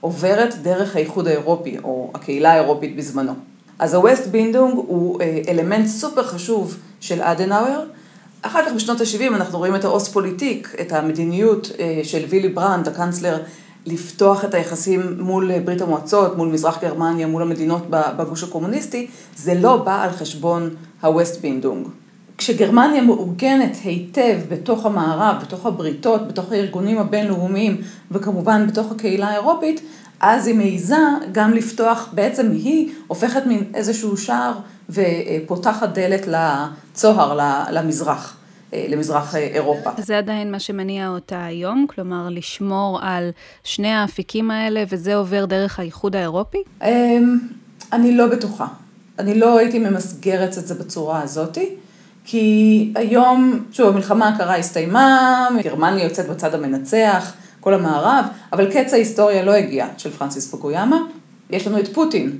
עוברת 0.00 0.54
דרך 0.62 0.96
האיחוד 0.96 1.28
האירופי, 1.28 1.76
או 1.84 2.10
הקהילה 2.14 2.52
האירופית 2.52 2.96
בזמנו. 2.96 3.51
אז 3.82 3.94
ה-Westbindung 3.94 4.74
הוא 4.74 5.20
אה, 5.20 5.42
אלמנט 5.48 5.86
סופר 5.86 6.22
חשוב 6.22 6.76
של 7.00 7.22
אדנאואר. 7.22 7.84
אחר 8.42 8.66
כך 8.66 8.72
בשנות 8.72 9.00
ה-70 9.00 9.34
אנחנו 9.34 9.58
רואים 9.58 9.74
את 9.74 9.84
ה 9.84 10.12
Ostpolitik, 10.12 10.76
את 10.80 10.92
המדיניות 10.92 11.70
אה, 11.78 12.00
של 12.04 12.24
וילי 12.28 12.48
ברנדט, 12.48 12.88
הקנצלר, 12.88 13.42
לפתוח 13.86 14.44
את 14.44 14.54
היחסים 14.54 15.16
מול 15.18 15.58
ברית 15.58 15.80
המועצות, 15.80 16.36
מול 16.36 16.48
מזרח 16.48 16.82
גרמניה, 16.82 17.26
מול 17.26 17.42
המדינות 17.42 17.82
בגוש 17.90 18.42
הקומוניסטי, 18.42 19.06
זה 19.36 19.54
לא 19.54 19.76
בא 19.76 20.02
על 20.02 20.10
חשבון 20.10 20.70
ה-Westbindung. 21.02 21.88
כשגרמניה 22.38 23.02
מעוגנת 23.02 23.76
היטב 23.84 24.38
בתוך 24.48 24.86
המערב, 24.86 25.36
בתוך 25.42 25.66
הבריתות, 25.66 26.28
בתוך 26.28 26.52
הארגונים 26.52 26.98
הבינלאומיים 26.98 27.76
וכמובן 28.10 28.66
בתוך 28.66 28.92
הקהילה 28.92 29.28
האירופית, 29.28 29.80
אז 30.22 30.46
היא 30.46 30.54
מעיזה 30.54 30.96
גם 31.32 31.52
לפתוח, 31.52 32.08
בעצם 32.12 32.50
היא 32.50 32.92
הופכת 33.06 33.46
מין 33.46 33.64
איזשהו 33.74 34.16
שער 34.16 34.52
ופותחת 34.90 35.88
דלת 35.88 36.26
לצוהר, 36.26 37.38
למזרח. 37.70 38.36
למזרח 38.88 39.36
אירופה. 39.36 39.90
זה 39.98 40.18
עדיין 40.18 40.52
מה 40.52 40.60
שמניע 40.60 41.08
אותה 41.08 41.44
היום? 41.44 41.86
כלומר, 41.88 42.28
לשמור 42.30 42.98
על 43.02 43.30
שני 43.64 43.92
האפיקים 43.92 44.50
האלה, 44.50 44.84
וזה 44.88 45.14
עובר 45.14 45.44
דרך 45.44 45.78
האיחוד 45.78 46.16
האירופי? 46.16 46.58
אמ, 46.82 47.38
אני 47.92 48.16
לא 48.16 48.26
בטוחה. 48.26 48.66
אני 49.18 49.38
לא 49.38 49.58
הייתי 49.58 49.78
ממסגרת 49.78 50.58
את 50.58 50.66
זה 50.66 50.74
בצורה 50.74 51.22
הזאתי. 51.22 51.68
כי 52.24 52.92
היום, 52.94 53.64
שוב, 53.72 53.88
המלחמה 53.88 54.28
הקרה 54.28 54.56
הסתיימה, 54.56 55.48
גרמניה 55.64 56.04
יוצאת 56.04 56.28
בצד 56.28 56.54
המנצח, 56.54 57.34
כל 57.62 57.74
המערב, 57.74 58.24
אבל 58.52 58.70
קץ 58.70 58.92
ההיסטוריה 58.92 59.42
לא 59.42 59.52
הגיע 59.52 59.86
של 59.96 60.10
פרנסיס 60.10 60.50
פוקויאמה, 60.50 60.98
יש 61.50 61.66
לנו 61.66 61.78
את 61.78 61.88
פוטין. 61.88 62.30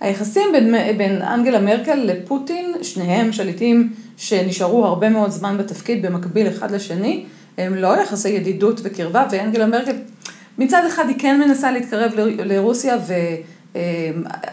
היחסים 0.00 0.48
בין, 0.52 0.74
בין 0.96 1.22
אנגלה 1.22 1.60
מרקל 1.60 1.94
לפוטין, 1.94 2.74
שניהם 2.82 3.32
שליטים 3.32 3.92
שנשארו 4.16 4.86
הרבה 4.86 5.08
מאוד 5.08 5.30
זמן 5.30 5.58
בתפקיד 5.58 6.06
במקביל 6.06 6.48
אחד 6.48 6.70
לשני, 6.70 7.24
הם 7.58 7.74
לא 7.74 8.02
יחסי 8.02 8.28
ידידות 8.28 8.80
וקרבה, 8.84 9.26
ואנגלה 9.30 9.66
מרקל 9.66 9.92
מצד 10.58 10.82
אחד 10.86 11.08
היא 11.08 11.16
כן 11.18 11.40
מנסה 11.40 11.70
להתקרב 11.70 12.12
לרוסיה 12.38 12.96
ו... 13.06 13.12
אמ, 13.74 13.80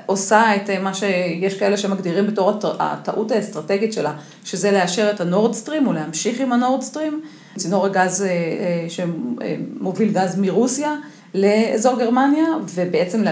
עושה 0.06 0.56
את 0.56 0.70
מה 0.70 0.94
שיש 0.94 1.56
כאלה 1.56 1.78
שמגדירים 1.78 2.28
בתור 2.28 2.54
הטעות 2.80 3.32
האסטרטגית 3.32 3.94
שלה, 3.94 4.12
שזה 4.46 4.72
לאשר 4.72 5.10
את 5.10 5.22
הנורדסטרים 5.22 5.88
או 5.88 5.94
להמשיך 5.94 6.40
עם 6.40 6.54
הנורדסטרים, 6.54 7.22
צינור 7.58 7.86
הגז 7.86 8.22
אה, 8.22 8.28
אה, 8.28 8.88
שמוביל 8.90 10.12
גז 10.12 10.40
מרוסיה 10.40 10.96
לאזור 11.34 12.00
גרמניה, 12.00 12.46
ובעצם 12.76 13.24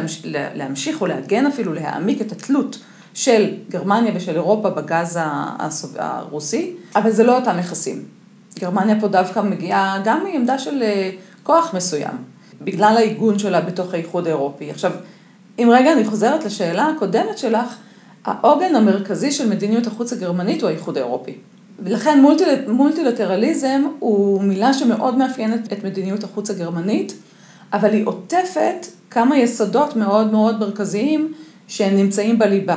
להמשיך 0.56 1.02
או 1.02 1.08
להגן 1.08 1.46
אפילו, 1.46 1.74
להעמיק 1.74 2.22
את 2.22 2.32
התלות 2.32 2.80
של 3.14 3.54
גרמניה 3.70 4.12
ושל 4.16 4.36
אירופה 4.36 4.70
בגז 4.70 5.20
הרוסי, 5.98 6.76
אבל 6.96 7.12
זה 7.12 7.24
לא 7.24 7.40
אותם 7.40 7.60
יחסים. 7.60 8.04
גרמניה 8.60 9.00
פה 9.00 9.08
דווקא 9.08 9.40
מגיעה 9.40 10.02
גם 10.06 10.24
מעמדה 10.24 10.60
של 10.60 10.84
אה, 10.84 11.10
כוח 11.44 11.74
מסוים, 11.74 12.18
בגלל 12.62 12.98
העיגון 12.98 13.40
שלה 13.40 13.62
בתוך 13.62 13.94
האיחוד 13.94 14.28
האירופי. 14.28 14.72
עכשיו, 14.72 14.92
אם 15.60 15.70
רגע 15.74 15.94
אני 15.94 16.06
חוזרת 16.06 16.46
לשאלה 16.46 16.88
הקודמת 16.96 17.38
שלך, 17.38 17.76
העוגן 18.26 18.76
המרכזי 18.76 19.32
של 19.32 19.50
מדיניות 19.50 19.88
החוץ 19.88 20.14
הגרמנית 20.14 20.62
הוא 20.62 20.70
האיחוד 20.70 20.98
האירופי. 20.98 21.38
ולכן 21.80 22.22
מולטיל, 22.22 22.48
מולטילטרליזם 22.68 23.84
הוא 24.00 24.44
מילה 24.44 24.74
שמאוד 24.74 25.18
מאפיינת 25.18 25.74
את 25.74 25.84
מדיניות 25.84 26.24
החוץ 26.24 26.50
הגרמנית, 26.50 27.14
אבל 27.74 27.94
היא 27.94 28.06
עוטפת 28.06 28.88
כמה 29.10 29.38
יסודות 29.38 29.96
מאוד 29.96 30.32
מאוד 30.32 30.60
מרכזיים 30.60 31.34
שהם 31.68 31.96
נמצאים 31.96 32.40
בליבה. 32.40 32.76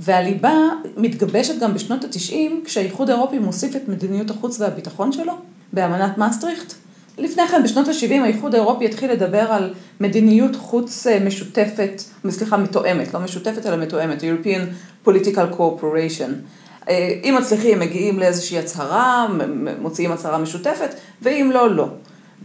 והליבה 0.00 0.54
מתגבשת 0.96 1.58
גם 1.58 1.74
בשנות 1.74 2.04
התשעים, 2.04 2.62
כשהאיחוד 2.64 3.10
האירופי 3.10 3.38
מוסיף 3.38 3.76
את 3.76 3.88
מדיניות 3.88 4.30
החוץ 4.30 4.60
והביטחון 4.60 5.12
שלו, 5.12 5.32
באמנת 5.72 6.18
מסטריכט, 6.18 6.74
לפני 7.18 7.48
כן, 7.48 7.62
בשנות 7.62 7.88
ה-70, 7.88 8.22
האיחוד 8.22 8.54
האירופי 8.54 8.84
התחיל 8.84 9.12
לדבר 9.12 9.52
על 9.52 9.74
מדיניות 10.00 10.56
חוץ 10.56 11.06
אה, 11.06 11.24
משותפת, 11.24 12.02
סליחה, 12.30 12.56
מתואמת, 12.56 13.14
לא 13.14 13.20
משותפת 13.20 13.66
אלא 13.66 13.76
מתואמת, 13.76 14.22
European 14.22 14.62
Political 15.08 15.58
Cooperation. 15.58 16.30
אה, 16.88 17.14
אם 17.24 17.34
מצליחים, 17.40 17.78
מגיעים 17.78 18.18
לאיזושהי 18.18 18.58
הצהרה, 18.58 19.26
מוציאים 19.80 20.12
הצהרה 20.12 20.38
משותפת, 20.38 20.94
ואם 21.22 21.50
לא, 21.54 21.74
לא. 21.74 21.86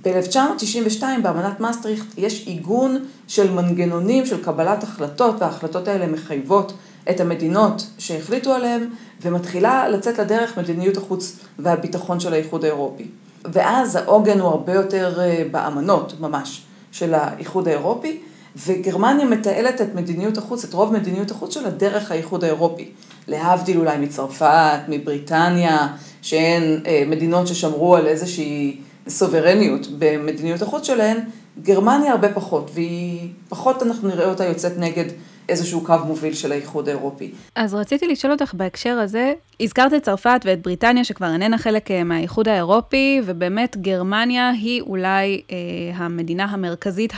ב-1992 0.03 1.03
באמנת 1.23 1.59
מסטריכט 1.59 2.07
יש 2.17 2.47
עיגון 2.47 2.97
של 3.27 3.51
מנגנונים 3.51 4.25
של 4.25 4.43
קבלת 4.43 4.83
החלטות, 4.83 5.41
וההחלטות 5.41 5.87
האלה 5.87 6.07
מחייבות 6.07 6.73
את 7.09 7.19
המדינות 7.19 7.87
שהחליטו 7.97 8.53
עליהן, 8.53 8.89
ומתחילה 9.21 9.89
לצאת 9.89 10.19
לדרך 10.19 10.57
מדיניות 10.57 10.97
החוץ 10.97 11.39
והביטחון 11.59 12.19
של 12.19 12.33
האיחוד 12.33 12.63
האירופי. 12.63 13.07
ואז 13.45 13.95
העוגן 13.95 14.39
הוא 14.39 14.49
הרבה 14.49 14.73
יותר 14.73 15.19
אה, 15.19 15.43
באמנות 15.51 16.13
ממש 16.19 16.61
של 16.91 17.13
האיחוד 17.13 17.67
האירופי, 17.67 18.19
וגרמניה 18.65 19.25
מתעלת 19.25 19.81
את 19.81 19.95
מדיניות 19.95 20.37
החוץ, 20.37 20.63
את 20.63 20.73
רוב 20.73 20.93
מדיניות 20.93 21.31
החוץ 21.31 21.53
שלה 21.53 21.69
דרך 21.69 22.11
האיחוד 22.11 22.43
האירופי. 22.43 22.91
להבדיל 23.27 23.77
אולי 23.77 23.97
מצרפת, 23.97 24.79
מבריטניה, 24.87 25.87
שהן 26.21 26.81
אה, 26.85 27.03
מדינות 27.07 27.47
ששמרו 27.47 27.95
על 27.95 28.07
איזושהי 28.07 28.77
סוברניות 29.07 29.87
במדיניות 29.99 30.61
החוץ 30.61 30.87
שלהן, 30.87 31.17
גרמניה 31.61 32.11
הרבה 32.11 32.33
פחות, 32.33 32.71
והיא 32.73 33.29
פחות 33.49 33.83
אנחנו 33.83 34.07
נראה 34.07 34.29
אותה 34.29 34.45
יוצאת 34.45 34.77
נגד 34.77 35.05
איזשהו 35.49 35.81
קו 35.81 35.95
מוביל 36.05 36.33
של 36.33 36.51
האיחוד 36.51 36.89
האירופי. 36.89 37.31
אז 37.55 37.73
רציתי 37.73 38.07
לשאול 38.07 38.33
אותך 38.33 38.53
בהקשר 38.53 38.99
הזה, 38.99 39.33
הזכרת 39.59 39.93
את 39.93 40.03
צרפת 40.03 40.41
ואת 40.45 40.61
בריטניה 40.61 41.03
שכבר 41.03 41.33
איננה 41.33 41.57
חלק 41.57 41.91
אה, 41.91 42.03
מהאיחוד 42.03 42.47
האירופי, 42.47 43.21
ובאמת 43.25 43.77
גרמניה 43.77 44.49
היא 44.49 44.81
אולי 44.81 45.41
אה, 45.51 45.55
המדינה 45.95 46.45
המרכזית 46.45 47.13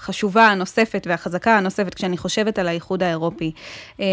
החשובה 0.00 0.46
הנוספת 0.46 1.06
והחזקה 1.10 1.56
הנוספת 1.56 1.94
כשאני 1.94 2.16
חושבת 2.16 2.58
על 2.58 2.68
האיחוד 2.68 3.02
האירופי. 3.02 3.52
אה, 4.00 4.06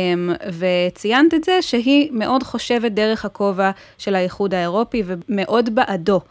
וציינת 0.60 1.34
את 1.34 1.44
זה 1.44 1.62
שהיא 1.62 2.10
מאוד 2.12 2.44
חושבת 2.44 2.92
דרך 2.92 3.26
הכובע 3.26 3.72
של 3.98 4.16
האיחוד 4.16 4.54
האירופי 4.54 5.04
ומאוד 5.06 5.76
בעדו. 5.76 6.22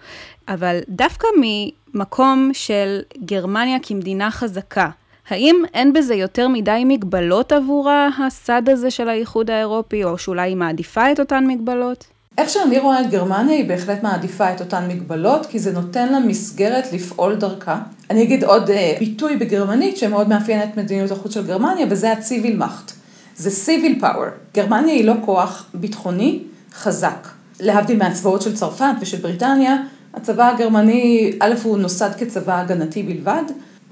אבל 0.49 0.79
דווקא 0.88 1.27
ממקום 1.40 2.51
של 2.53 3.01
גרמניה 3.25 3.79
כמדינה 3.83 4.31
חזקה, 4.31 4.90
האם 5.29 5.57
אין 5.75 5.92
בזה 5.92 6.14
יותר 6.14 6.49
מדי 6.49 6.83
מגבלות 6.87 7.53
עבורה, 7.53 8.09
הסד 8.27 8.62
הזה 8.69 8.90
של 8.90 9.09
האיחוד 9.09 9.51
האירופי, 9.51 10.05
או 10.05 10.19
שאולי 10.19 10.49
היא 10.49 10.57
מעדיפה 10.57 11.12
את 11.12 11.21
אותן 11.21 11.45
מגבלות? 11.47 12.16
איך 12.38 12.51
שאני 12.51 12.79
רואה 12.79 13.01
את 13.01 13.11
גרמניה, 13.11 13.57
היא 13.57 13.68
בהחלט 13.68 14.03
מעדיפה 14.03 14.53
את 14.53 14.61
אותן 14.61 14.88
מגבלות, 14.88 15.46
כי 15.46 15.59
זה 15.59 15.72
נותן 15.72 16.12
לה 16.12 16.20
מסגרת 16.20 16.92
לפעול 16.92 17.35
דרכה. 17.35 17.81
אני 18.11 18.22
אגיד 18.22 18.44
עוד 18.44 18.70
uh, 18.70 18.99
ביטוי 18.99 19.37
בגרמנית 19.37 19.96
שמאוד 19.96 20.29
מאפיין 20.29 20.62
את 20.62 20.77
מדיניות 20.77 21.11
החוץ 21.11 21.35
של 21.35 21.46
גרמניה, 21.46 21.87
וזה 21.90 22.12
הציוויל 22.12 22.57
מאכט. 22.57 22.92
זה 23.37 23.51
סיביל 23.51 24.01
פאוור. 24.01 24.27
גרמניה 24.55 24.94
היא 24.94 25.05
לא 25.05 25.14
כוח 25.25 25.66
ביטחוני 25.75 26.42
חזק. 26.75 27.29
להבדיל 27.61 27.99
מהצבאות 27.99 28.42
של 28.42 28.55
צרפת 28.55 28.94
ושל 29.01 29.16
בריטניה, 29.16 29.77
הצבא 30.14 30.49
הגרמני, 30.49 31.33
א', 31.40 31.55
הוא 31.62 31.79
נוסד 31.79 32.11
כצבא 32.18 32.61
הגנתי 32.61 33.03
בלבד, 33.03 33.42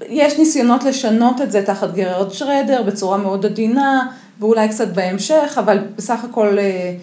יש 0.09 0.39
ניסיונות 0.39 0.83
לשנות 0.83 1.41
את 1.41 1.51
זה 1.51 1.63
תחת 1.65 1.93
גרד 1.93 2.31
שרדר 2.31 2.83
בצורה 2.83 3.17
מאוד 3.17 3.45
עדינה, 3.45 4.07
ואולי 4.39 4.69
קצת 4.69 4.87
בהמשך, 4.87 5.55
אבל 5.59 5.79
בסך 5.95 6.23
הכל 6.23 6.59
אה, 6.59 6.95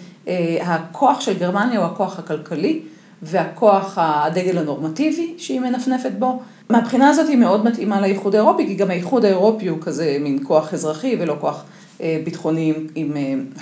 הכוח 0.61 1.21
של 1.21 1.39
גרמניה 1.39 1.79
הוא 1.79 1.85
הכוח 1.85 2.19
הכלכלי 2.19 2.81
והכוח 3.21 3.97
הדגל 4.01 4.57
הנורמטיבי 4.57 5.33
שהיא 5.37 5.59
מנפנפת 5.59 6.11
בו. 6.19 6.39
מהבחינה 6.69 7.09
הזאת 7.09 7.27
היא 7.27 7.37
מאוד 7.37 7.65
מתאימה 7.65 8.01
לאיחוד 8.01 8.35
האירופי, 8.35 8.67
כי 8.67 8.75
גם 8.75 8.89
האיחוד 8.89 9.25
האירופי 9.25 9.67
הוא 9.67 9.77
כזה 9.81 10.17
מין 10.19 10.39
כוח 10.43 10.73
אזרחי 10.73 11.17
ולא 11.19 11.35
כוח 11.39 11.63
ביטחוני 11.99 12.73
עם 12.95 13.13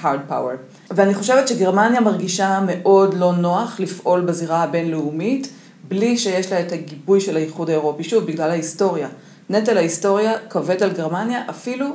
hard 0.02 0.32
power. 0.32 0.56
ואני 0.92 1.14
חושבת 1.14 1.48
שגרמניה 1.48 2.02
מרגישה 2.02 2.60
מאוד 2.68 3.14
לא 3.14 3.34
נוח 3.34 3.80
לפעול 3.80 4.22
בזירה 4.22 4.64
הבינלאומית, 4.64 5.50
בלי 5.88 6.18
שיש 6.18 6.52
לה 6.52 6.60
את 6.60 6.72
הגיבוי 6.72 7.22
של 7.22 7.36
האיחוד 7.38 7.70
האירופי, 7.70 8.04
שוב, 8.04 8.26
בגלל 8.26 8.50
ההיסטוריה. 8.50 9.08
נטל 9.50 9.78
ההיסטוריה 9.78 10.34
כבד 10.50 10.84
על 10.84 10.92
גרמניה, 10.92 11.44
אפילו 11.50 11.86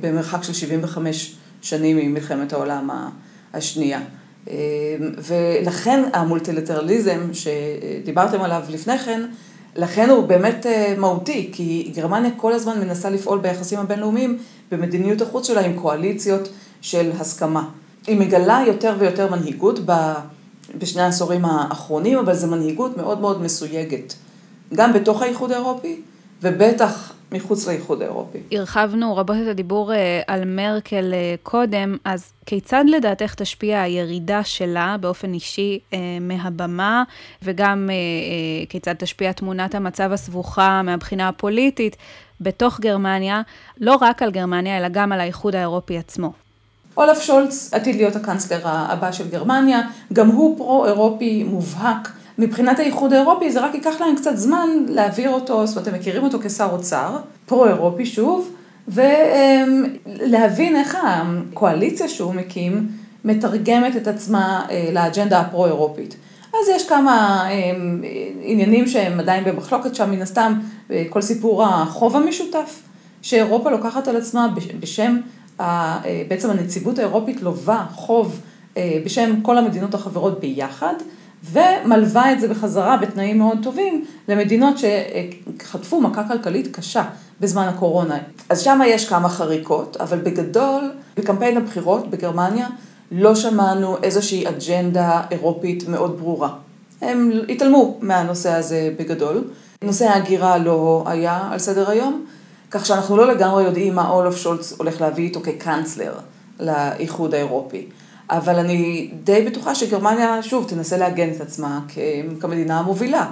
במרחק 0.00 0.42
של 0.42 0.52
75 0.52 1.34
שנים 1.62 1.96
ממלחמת 1.96 2.52
העולם 2.52 2.90
השנייה. 3.54 4.00
ולכן 5.18 6.04
המולטילטרליזם 6.12 7.20
שדיברתם 7.32 8.40
עליו 8.40 8.62
לפני 8.68 8.98
כן, 8.98 9.22
לכן 9.76 10.10
הוא 10.10 10.26
באמת 10.26 10.66
מהותי, 10.98 11.50
כי 11.52 11.92
גרמניה 11.94 12.30
כל 12.36 12.52
הזמן 12.52 12.80
מנסה 12.80 13.10
לפעול 13.10 13.38
ביחסים 13.38 13.78
הבינלאומיים 13.78 14.38
במדיניות 14.70 15.20
החוץ 15.20 15.46
שלה 15.46 15.60
עם 15.60 15.72
קואליציות 15.72 16.48
של 16.80 17.10
הסכמה. 17.20 17.68
היא 18.06 18.20
מגלה 18.20 18.64
יותר 18.66 18.96
ויותר 18.98 19.30
מנהיגות 19.30 19.78
בשני 20.78 21.02
העשורים 21.02 21.44
האחרונים, 21.44 22.18
אבל 22.18 22.34
זו 22.34 22.46
מנהיגות 22.46 22.96
מאוד 22.96 23.20
מאוד 23.20 23.42
מסויגת, 23.42 24.14
גם 24.74 24.92
בתוך 24.92 25.22
האיחוד 25.22 25.52
האירופי 25.52 26.00
ובטח 26.42 27.12
מחוץ 27.32 27.68
לאיחוד 27.68 28.02
האירופי. 28.02 28.38
הרחבנו 28.52 29.16
רבות 29.16 29.36
את 29.42 29.46
הדיבור 29.46 29.92
על 30.26 30.44
מרקל 30.44 31.14
קודם, 31.42 31.96
אז 32.04 32.32
כיצד 32.46 32.84
לדעתך 32.88 33.34
תשפיע 33.34 33.82
הירידה 33.82 34.44
שלה 34.44 34.96
באופן 35.00 35.34
אישי 35.34 35.78
מהבמה, 36.20 37.02
וגם 37.42 37.90
כיצד 38.68 38.94
תשפיע 38.94 39.32
תמונת 39.32 39.74
המצב 39.74 40.12
הסבוכה 40.12 40.82
מהבחינה 40.82 41.28
הפוליטית 41.28 41.96
בתוך 42.40 42.80
גרמניה, 42.80 43.42
לא 43.80 43.96
רק 44.00 44.22
על 44.22 44.30
גרמניה, 44.30 44.78
אלא 44.78 44.88
גם 44.88 45.12
על 45.12 45.20
האיחוד 45.20 45.54
האירופי 45.54 45.98
עצמו? 45.98 46.32
אולף 46.96 47.22
שולץ 47.22 47.70
עתיד 47.74 47.96
להיות 47.96 48.16
הקאנצלר 48.16 48.60
הבא 48.64 49.12
של 49.12 49.28
גרמניה, 49.28 49.80
גם 50.12 50.28
הוא 50.28 50.58
פרו-אירופי 50.58 51.44
מובהק. 51.44 52.08
מבחינת 52.38 52.78
האיחוד 52.78 53.12
האירופי 53.12 53.52
זה 53.52 53.60
רק 53.60 53.74
ייקח 53.74 54.00
להם 54.00 54.16
קצת 54.16 54.36
זמן 54.36 54.68
להעביר 54.88 55.30
אותו, 55.30 55.66
זאת 55.66 55.76
אומרת 55.76 55.88
הם 55.88 56.00
מכירים 56.00 56.22
אותו 56.22 56.38
כשר 56.42 56.68
אוצר, 56.72 57.16
פרו-אירופי 57.46 58.06
שוב, 58.06 58.50
ולהבין 58.88 60.76
איך 60.76 60.98
הקואליציה 61.02 62.08
שהוא 62.08 62.34
מקים 62.34 62.88
מתרגמת 63.24 63.96
את 63.96 64.06
עצמה 64.06 64.66
לאג'נדה 64.92 65.40
הפרו-אירופית. 65.40 66.16
אז 66.48 66.68
יש 66.76 66.88
כמה 66.88 67.44
עניינים 68.42 68.86
שהם 68.88 69.20
עדיין 69.20 69.44
במחלוקת 69.44 69.94
שם, 69.94 70.10
מן 70.10 70.22
הסתם, 70.22 70.52
כל 71.10 71.20
סיפור 71.20 71.64
החוב 71.64 72.16
המשותף, 72.16 72.82
שאירופה 73.22 73.70
לוקחת 73.70 74.08
על 74.08 74.16
עצמה 74.16 74.48
בשם, 74.80 75.16
בעצם 76.28 76.50
הנציבות 76.50 76.98
האירופית 76.98 77.42
לובה 77.42 77.84
חוב 77.94 78.40
בשם 79.04 79.40
כל 79.42 79.58
המדינות 79.58 79.94
החברות 79.94 80.40
ביחד, 80.40 80.94
ומלווה 81.44 82.32
את 82.32 82.40
זה 82.40 82.48
בחזרה 82.48 82.96
בתנאים 82.96 83.38
מאוד 83.38 83.58
טובים 83.62 84.04
למדינות 84.28 84.74
שחטפו 84.78 86.00
מכה 86.00 86.28
כלכלית 86.28 86.76
קשה 86.76 87.02
בזמן 87.40 87.68
הקורונה. 87.68 88.18
אז 88.48 88.60
שם 88.60 88.80
יש 88.86 89.08
כמה 89.08 89.28
חריקות, 89.28 89.96
אבל 89.96 90.18
בגדול, 90.18 90.90
בקמפיין 91.16 91.56
הבחירות 91.56 92.10
בגרמניה, 92.10 92.66
לא 93.12 93.34
שמענו 93.34 93.96
איזושהי 94.02 94.44
אג'נדה 94.48 95.22
אירופית 95.30 95.88
מאוד 95.88 96.18
ברורה. 96.18 96.48
הם 97.00 97.30
התעלמו 97.48 97.98
מהנושא 98.00 98.52
הזה 98.52 98.90
בגדול. 98.98 99.44
נושא 99.84 100.04
ההגירה 100.04 100.58
לא 100.58 101.04
היה 101.06 101.48
על 101.50 101.58
סדר 101.58 101.90
היום, 101.90 102.24
כך 102.70 102.86
שאנחנו 102.86 103.16
לא 103.16 103.32
לגמרי 103.32 103.64
יודעים 103.64 103.94
מה 103.94 104.10
אולף 104.10 104.36
שולץ 104.36 104.72
הולך 104.72 105.00
להביא 105.00 105.24
איתו 105.24 105.40
כקאנצלר 105.40 106.14
לאיחוד 106.60 107.34
האירופי. 107.34 107.86
אבל 108.36 108.58
אני 108.58 109.10
די 109.24 109.42
בטוחה 109.42 109.74
שגרמניה, 109.74 110.42
שוב, 110.42 110.68
תנסה 110.68 110.96
לעגן 110.96 111.30
את 111.36 111.40
עצמה 111.40 111.80
כמדינה 112.40 112.78
המובילה. 112.78 113.30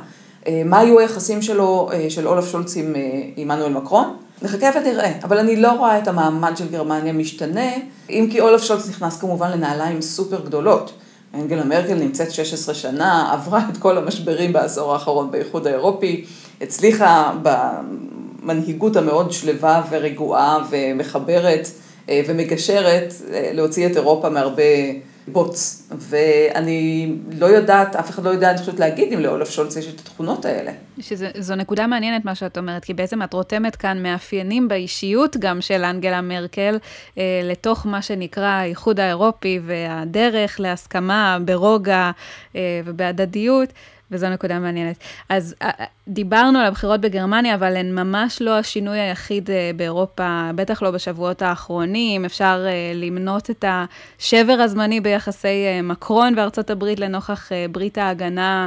מה 0.65 0.79
היו 0.79 0.99
היחסים 0.99 1.43
שלו, 1.43 1.91
של 2.09 2.29
אולף 2.29 2.51
שולץ 2.51 2.77
עם 2.77 2.95
עמנואל 3.37 3.73
מקרון? 3.73 4.17
נחכה 4.43 4.67
ותראה, 4.81 5.13
אבל 5.25 5.39
אני 5.39 5.57
לא 5.57 5.73
רואה 5.73 5.99
את 5.99 6.09
המעמד 6.09 6.57
של 6.57 6.69
גרמניה 6.69 7.13
משתנה, 7.13 7.71
אם 8.11 8.29
כי 8.31 8.41
אולף 8.41 8.63
שולץ 8.63 8.89
נכנס 8.89 9.21
כמובן 9.21 9.51
לנעליים 9.51 10.03
סופר 10.03 10.41
גדולות. 10.45 10.93
אנגלה 11.35 11.65
מרקל 11.65 11.95
נמצאת 11.95 12.33
16 12.33 12.75
שנה, 12.75 13.33
עברה 13.33 13.61
את 13.73 13.77
כל 13.77 13.99
המשברים 13.99 14.53
בעשור 14.53 14.93
האחרון 14.93 15.31
באיחוד 15.31 15.67
האירופי, 15.67 16.25
הצליחה 16.61 17.33
במנהיגות 17.43 18.97
המאוד 18.97 19.33
שלווה 19.33 19.83
ורגועה 19.91 20.59
ומחברת 20.71 21.69
ומגשרת 22.27 23.13
להוציא 23.53 23.87
את 23.87 23.97
אירופה 23.97 24.29
מהרבה 24.29 24.63
בוץ. 25.29 25.89
ואני 25.99 27.15
לא 27.39 27.47
יודעת, 27.47 27.97
אף 27.97 28.11
אחד 28.11 28.25
לא 28.25 28.31
יודע, 28.31 28.51
אני 28.51 28.59
חושבת 28.59 28.81
להגיד 28.81 29.13
אם 29.13 29.21
לאולף 29.21 29.51
שולץ 29.51 29.77
יש 29.77 29.89
את 29.89 30.01
התכונות 30.01 30.45
האלה. 30.45 30.73
שזו 31.01 31.55
נקודה 31.55 31.87
מעניינת 31.87 32.25
מה 32.25 32.35
שאת 32.35 32.59
אומרת, 32.59 32.85
כי 32.85 32.95
בעצם 32.95 33.23
את 33.23 33.33
רותמת 33.33 33.77
כאן 33.77 34.03
מאפיינים 34.03 34.69
באישיות 34.69 35.37
גם 35.37 35.61
של 35.61 35.85
אנגלה 35.85 36.21
מרקל, 36.21 36.79
לתוך 37.45 37.87
מה 37.87 38.03
שנקרא 38.03 38.49
האיחוד 38.49 39.01
האירופי 39.01 39.61
והדרך 39.63 40.61
להסכמה 40.61 41.39
ברוגע 41.45 42.11
ובהדדיות. 42.85 43.69
וזו 44.13 44.29
נקודה 44.29 44.59
מעניינת. 44.59 44.97
אז 45.29 45.55
דיברנו 46.13 46.59
על 46.59 46.67
הבחירות 46.67 47.01
בגרמניה, 47.01 47.55
אבל 47.55 47.77
הן 47.77 47.95
ממש 47.95 48.43
לא 48.43 48.59
השינוי 48.59 48.99
היחיד 49.01 49.51
באירופה, 49.77 50.51
בטח 50.55 50.83
לא 50.83 50.91
בשבועות 50.91 51.43
האחרונים. 51.43 52.25
אפשר 52.25 52.65
למנות 52.95 53.51
את 53.51 53.65
השבר 53.69 54.53
הזמני 54.53 55.01
ביחסי 55.01 55.81
מקרון 55.83 56.35
וארצות 56.37 56.71
הברית 56.71 57.01
לנוכח 57.01 57.49
ברית 57.71 57.99
ההגנה 57.99 58.67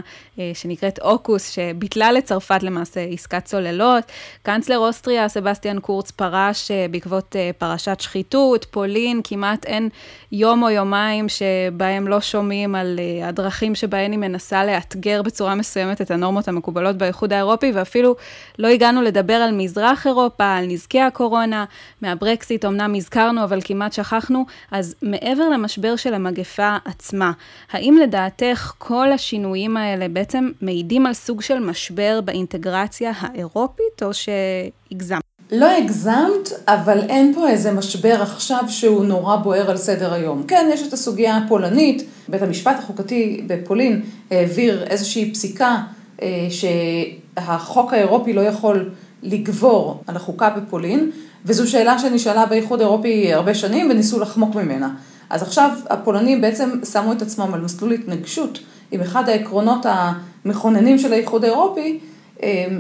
שנקראת 0.54 1.00
אוקוס, 1.00 1.50
שביטלה 1.50 2.12
לצרפת 2.12 2.64
למעשה 2.64 3.02
עסקת 3.02 3.46
צוללות. 3.46 4.04
קאנצלר 4.44 4.78
אוסטריה, 4.78 5.30
סבסטיאן 5.30 5.80
קורץ, 5.80 6.12
פרש 6.12 6.72
בעקבות 6.92 7.36
פרשת 7.58 8.00
שחיתות, 8.00 8.66
פולין, 8.66 9.22
כמעט 9.24 9.66
אין 9.66 9.90
יום 10.32 10.64
או 10.64 10.70
יומיים 10.70 11.30
שבהם 11.30 12.08
לא 12.08 12.22
שומעים 12.22 12.76
על 12.76 13.00
הדרכים 13.24 13.76
שבהן 13.76 14.12
היא 14.12 14.20
מנסה 14.20 14.66
לאתגר 14.66 15.22
בצורה 15.22 15.56
מסוימת 15.56 16.02
את 16.02 16.12
הנורמות 16.12 16.48
המקובלות 16.48 16.98
באיחוד 16.98 17.33
האירופי, 17.34 17.72
ואפילו 17.72 18.16
לא 18.60 18.68
הגענו 18.68 19.02
לדבר 19.02 19.34
על 19.34 19.52
מזרח 19.52 20.08
אירופה, 20.08 20.56
על 20.56 20.66
נזקי 20.66 21.02
הקורונה, 21.02 21.66
מהברקסיט 22.02 22.66
אמנם 22.66 22.96
הזכרנו, 22.96 23.44
אבל 23.44 23.60
כמעט 23.64 23.94
שכחנו, 23.94 24.46
אז 24.72 24.96
מעבר 25.02 25.50
למשבר 25.50 25.96
של 25.96 26.14
המגפה 26.14 26.76
עצמה, 26.86 27.32
האם 27.72 27.98
לדעתך 28.02 28.74
כל 28.78 29.12
השינויים 29.12 29.78
האלה 29.78 30.08
בעצם 30.08 30.50
מעידים 30.62 31.06
על 31.06 31.14
סוג 31.14 31.42
של 31.42 31.60
משבר 31.60 32.22
באינטגרציה 32.22 33.12
האירופית, 33.20 34.04
או 34.04 34.10
שהגזמת? 34.14 35.24
לא 35.52 35.72
הגזמת, 35.78 36.50
אבל 36.68 37.00
אין 37.10 37.34
פה 37.36 37.50
איזה 37.50 37.72
משבר 37.72 38.22
עכשיו 38.22 38.64
שהוא 38.68 39.06
נורא 39.06 39.36
בוער 39.36 39.72
על 39.72 39.78
סדר 39.78 40.14
היום. 40.14 40.44
כן, 40.48 40.70
יש 40.74 40.88
את 40.88 40.94
הסוגיה 40.94 41.38
הפולנית, 41.38 42.04
בית 42.28 42.42
המשפט 42.42 42.80
החוקתי 42.80 43.44
בפולין 43.48 44.02
העביר 44.32 44.84
איזושהי 44.84 45.32
פסיקה 45.32 45.78
שהחוק 46.50 47.94
האירופי 47.94 48.34
לא 48.34 48.42
יכול 48.42 48.90
לגבור 49.24 50.04
על 50.08 50.16
החוקה 50.16 50.50
בפולין, 50.50 51.12
וזו 51.46 51.72
שאלה 51.72 52.00
שנשאלה 52.00 52.46
באיחוד 52.46 52.82
האירופי 52.82 53.34
הרבה 53.34 53.54
שנים 53.54 53.90
וניסו 53.90 54.20
לחמוק 54.20 54.56
ממנה. 54.56 54.90
אז 55.30 55.42
עכשיו 55.42 55.70
הפולנים 55.90 56.42
בעצם 56.42 56.70
שמו 56.92 57.12
את 57.12 57.22
עצמם 57.22 57.54
על 57.54 57.62
מסלול 57.62 57.92
התנגשות 57.92 58.60
עם 58.92 59.02
אחד 59.02 59.30
העקרונות 59.30 59.86
המכוננים 60.46 60.98
של 60.98 61.14
האיחוד 61.14 61.44
האירופי, 61.44 62.00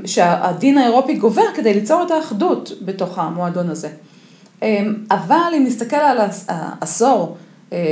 שהדין 0.05 0.77
האירופי 0.77 1.13
גובר 1.13 1.45
כדי 1.55 1.73
ליצור 1.73 2.03
את 2.03 2.11
האחדות 2.11 2.71
בתוך 2.81 3.19
המועדון 3.19 3.69
הזה. 3.69 3.89
אבל 5.11 5.53
אם 5.57 5.63
נסתכל 5.65 5.95
על 5.95 6.17
העשור, 6.47 7.37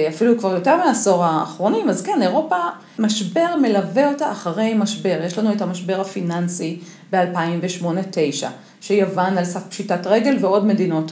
אפילו 0.08 0.38
כבר 0.38 0.54
יותר 0.54 0.78
מהעשור 0.78 1.24
האחרונים, 1.26 1.90
אז 1.90 2.02
כן, 2.02 2.22
אירופה, 2.22 2.56
משבר 3.00 3.56
מלווה 3.62 4.10
אותה 4.10 4.32
אחרי 4.32 4.74
משבר. 4.74 5.20
יש 5.26 5.38
לנו 5.38 5.52
את 5.52 5.62
המשבר 5.62 6.02
הפיננסי 6.02 6.78
ב-2008-2009, 7.12 8.46
שיוון 8.82 9.38
על 9.38 9.46
סף 9.46 9.64
פשיטת 9.70 10.08
רגל 10.08 10.38
ועוד 10.40 10.66
מדינות. 10.66 11.12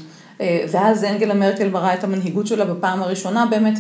ואז 0.72 1.04
אנגלה 1.04 1.34
מרקל 1.34 1.70
מראה 1.70 1.94
את 1.94 2.04
המנהיגות 2.04 2.48
שלה 2.48 2.66
בפעם 2.66 3.02
הראשונה 3.02 3.46
באמת, 3.46 3.80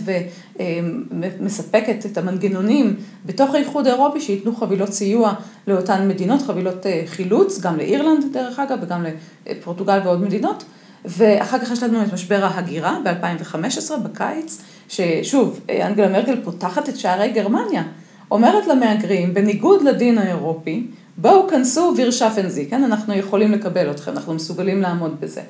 ומספקת 1.40 2.06
את 2.06 2.18
המנגנונים 2.18 2.96
בתוך 3.26 3.56
האיחוד 3.56 3.88
האירופי, 3.88 4.22
שייתנו 4.22 4.56
חבילות 4.56 4.94
סיוע 4.94 5.34
לאותן 5.68 6.08
מדינות, 6.08 6.42
חבילות 6.42 6.86
חילוץ, 7.06 7.60
גם 7.60 7.78
לאירלנד 7.78 8.24
דרך 8.34 8.60
אגב, 8.60 8.78
וגם 8.82 9.06
לפורטוגל 9.50 10.00
ועוד 10.04 10.22
מדינות. 10.22 10.64
ואחר 11.06 11.60
כך 11.60 11.72
יש 11.72 11.84
לנו 11.84 12.04
את 12.04 12.14
משבר 12.14 12.44
ההגירה 12.44 12.98
ב-2015, 13.04 13.98
בקיץ, 13.98 14.62
ששוב, 14.90 15.60
אנגלה 15.82 16.08
מרקל 16.08 16.42
פותחת 16.44 16.90
את 16.90 16.98
שערי 16.98 17.30
גרמניה, 17.32 17.84
אומרת 18.32 18.68
למהגרים, 18.68 19.34
בניגוד 19.34 19.82
לדין 19.82 20.18
האירופי, 20.18 20.84
בואו 21.18 21.48
כנסו 21.50 21.94
וירשפנזי, 21.98 22.66
כן, 22.70 22.84
אנחנו 22.84 23.14
יכולים 23.14 23.52
לקבל 23.52 23.92
אתכם, 23.92 24.12
אנחנו 24.12 24.34
מסוגלים 24.34 24.82
לעמוד 24.82 25.22
בזה. 25.22 25.42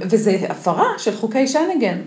וזה 0.00 0.36
הפרה 0.48 0.88
של 0.98 1.16
חוקי 1.16 1.48
שנגן. 1.48 1.98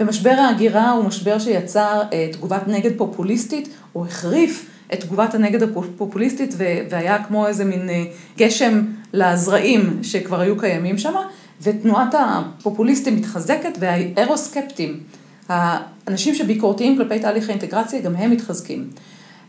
ומשבר 0.00 0.30
ההגירה 0.30 0.90
הוא 0.90 1.04
משבר 1.04 1.38
שיצר 1.38 2.02
אה, 2.12 2.28
תגובת 2.32 2.62
נגד 2.66 2.90
פופוליסטית, 2.96 3.68
הוא 3.92 4.06
החריף 4.06 4.66
את 4.92 5.00
תגובת 5.00 5.34
הנגד 5.34 5.62
הפופוליסטית 5.62 6.54
והיה 6.90 7.24
כמו 7.24 7.46
איזה 7.46 7.64
מין 7.64 7.88
אה, 7.88 8.04
גשם 8.38 8.82
לזרעים 9.12 9.98
שכבר 10.02 10.40
היו 10.40 10.58
קיימים 10.58 10.98
שם, 10.98 11.14
ותנועת 11.62 12.14
הפופוליסטים 12.14 13.16
מתחזקת 13.16 13.78
והאירוסקפטים, 13.78 15.00
האנשים 15.48 16.34
שביקורתיים 16.34 16.96
כלפי 16.96 17.18
תהליך 17.18 17.48
האינטגרציה, 17.48 18.00
גם 18.00 18.16
הם 18.16 18.30
מתחזקים. 18.30 18.90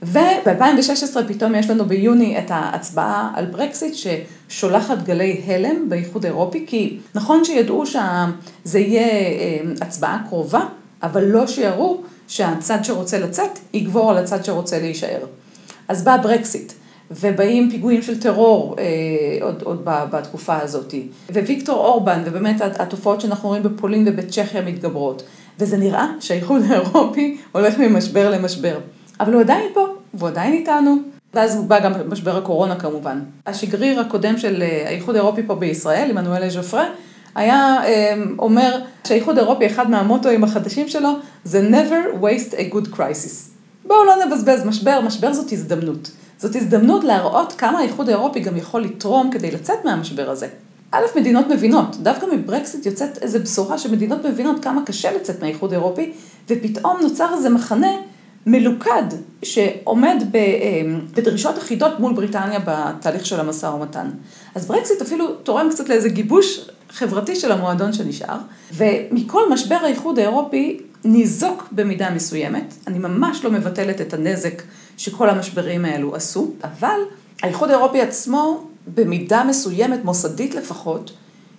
וב-2016 0.03 1.17
פתאום 1.27 1.55
יש 1.55 1.69
לנו 1.69 1.85
ביוני 1.85 2.39
את 2.39 2.51
ההצבעה 2.51 3.31
על 3.35 3.45
ברקסיט 3.45 3.93
ששולחת 3.93 5.03
גלי 5.03 5.41
הלם 5.47 5.89
באיחוד 5.89 6.25
האירופי, 6.25 6.63
כי 6.67 6.97
נכון 7.15 7.45
שידעו 7.45 7.85
שזה 7.85 8.79
יהיה 8.79 9.07
אה, 9.07 9.59
הצבעה 9.81 10.23
קרובה, 10.29 10.65
אבל 11.03 11.23
לא 11.23 11.47
שיראו 11.47 12.01
שהצד 12.27 12.83
שרוצה 12.83 13.19
לצאת 13.19 13.59
יגבור 13.73 14.11
על 14.11 14.17
הצד 14.17 14.45
שרוצה 14.45 14.79
להישאר. 14.79 15.25
אז 15.87 16.03
בא 16.03 16.17
ברקסיט, 16.17 16.73
ובאים 17.11 17.69
פיגועים 17.71 18.01
של 18.01 18.19
טרור 18.19 18.75
אה, 18.79 18.83
עוד, 19.41 19.61
עוד 19.61 19.81
בתקופה 19.85 20.57
הזאת, 20.57 20.93
וויקטור 21.29 21.77
אורבן, 21.85 22.21
ובאמת 22.25 22.61
התופעות 22.61 23.21
שאנחנו 23.21 23.49
רואים 23.49 23.63
בפולין 23.63 24.03
ובצ'כיה 24.07 24.61
מתגברות, 24.61 25.23
וזה 25.59 25.77
נראה 25.77 26.07
שהאיחוד 26.19 26.61
האירופי 26.69 27.37
הולך 27.51 27.79
ממשבר 27.79 28.29
למשבר. 28.29 28.79
אבל 29.19 29.33
הוא 29.33 29.41
עדיין 29.41 29.65
פה, 29.73 29.85
והוא 30.13 30.29
עדיין 30.29 30.53
איתנו. 30.53 30.95
ואז 31.33 31.63
בא 31.67 31.79
גם 31.79 31.91
משבר 32.09 32.37
הקורונה 32.37 32.75
כמובן. 32.75 33.19
השגריר 33.45 33.99
הקודם 33.99 34.37
של 34.37 34.61
אה, 34.61 34.83
האיחוד 34.87 35.15
האירופי 35.15 35.41
פה 35.47 35.55
בישראל, 35.55 36.09
עמנואל 36.09 36.49
ז'ופרה, 36.49 36.85
היה 37.35 37.83
אה, 37.85 38.13
אומר 38.39 38.79
שהאיחוד 39.07 39.37
האירופי, 39.37 39.65
אחד 39.65 39.89
מהמוטואים 39.89 40.43
החדשים 40.43 40.87
שלו, 40.87 41.09
זה 41.43 41.69
never 41.69 42.23
waste 42.23 42.53
a 42.53 42.73
good 42.73 42.95
crisis. 42.95 43.53
בואו 43.85 44.03
לא 44.03 44.13
נבזבז 44.25 44.65
משבר, 44.65 45.01
משבר 45.01 45.33
זאת 45.33 45.51
הזדמנות. 45.51 46.11
זאת 46.43 46.55
הזדמנות 46.55 47.03
להראות 47.03 47.53
כמה 47.57 47.79
האיחוד 47.79 48.09
האירופי 48.09 48.39
גם 48.39 48.57
יכול 48.57 48.81
לתרום 48.81 49.31
כדי 49.31 49.51
לצאת 49.51 49.85
מהמשבר 49.85 50.29
הזה. 50.29 50.47
א', 50.91 51.01
מדינות 51.15 51.49
מבינות, 51.49 51.97
דווקא 51.97 52.25
מברקסיט 52.35 52.85
יוצאת 52.85 53.17
איזו 53.17 53.39
בשורה 53.39 53.77
שמדינות 53.77 54.25
מבינות 54.25 54.63
כמה 54.63 54.85
קשה 54.85 55.11
לצאת 55.11 55.41
מהאיחוד 55.41 55.73
האירופי, 55.73 56.11
ופתאום 56.49 56.97
נוצר 57.01 57.33
איזה 57.33 57.49
מחנה 57.49 57.87
מלוכד 58.45 59.03
שעומד 59.43 60.23
אמ, 60.35 60.99
בדרישות 61.15 61.57
אחידות 61.57 61.99
מול 61.99 62.13
בריטניה 62.13 62.59
בתהליך 62.65 63.25
של 63.25 63.39
המשא 63.39 63.65
ומתן. 63.65 64.09
אז 64.55 64.65
ברקסיט 64.65 65.01
אפילו 65.01 65.33
תורם 65.33 65.69
קצת 65.69 65.89
לאיזה 65.89 66.09
גיבוש 66.09 66.59
חברתי 66.89 67.35
של 67.35 67.51
המועדון 67.51 67.93
שנשאר, 67.93 68.37
ומכל 68.73 69.49
משבר 69.49 69.77
האיחוד 69.83 70.19
האירופי 70.19 70.77
ניזוק 71.05 71.67
במידה 71.71 72.09
מסוימת, 72.09 72.73
אני 72.87 72.99
ממש 72.99 73.43
לא 73.43 73.51
מבטלת 73.51 74.01
את 74.01 74.13
הנזק 74.13 74.63
שכל 74.97 75.29
המשברים 75.29 75.85
האלו 75.85 76.15
עשו, 76.15 76.51
אבל 76.63 76.99
האיחוד 77.41 77.69
האירופי 77.69 78.01
עצמו, 78.01 78.63
במידה 78.95 79.43
מסוימת, 79.43 80.05
מוסדית 80.05 80.55
לפחות, 80.55 81.11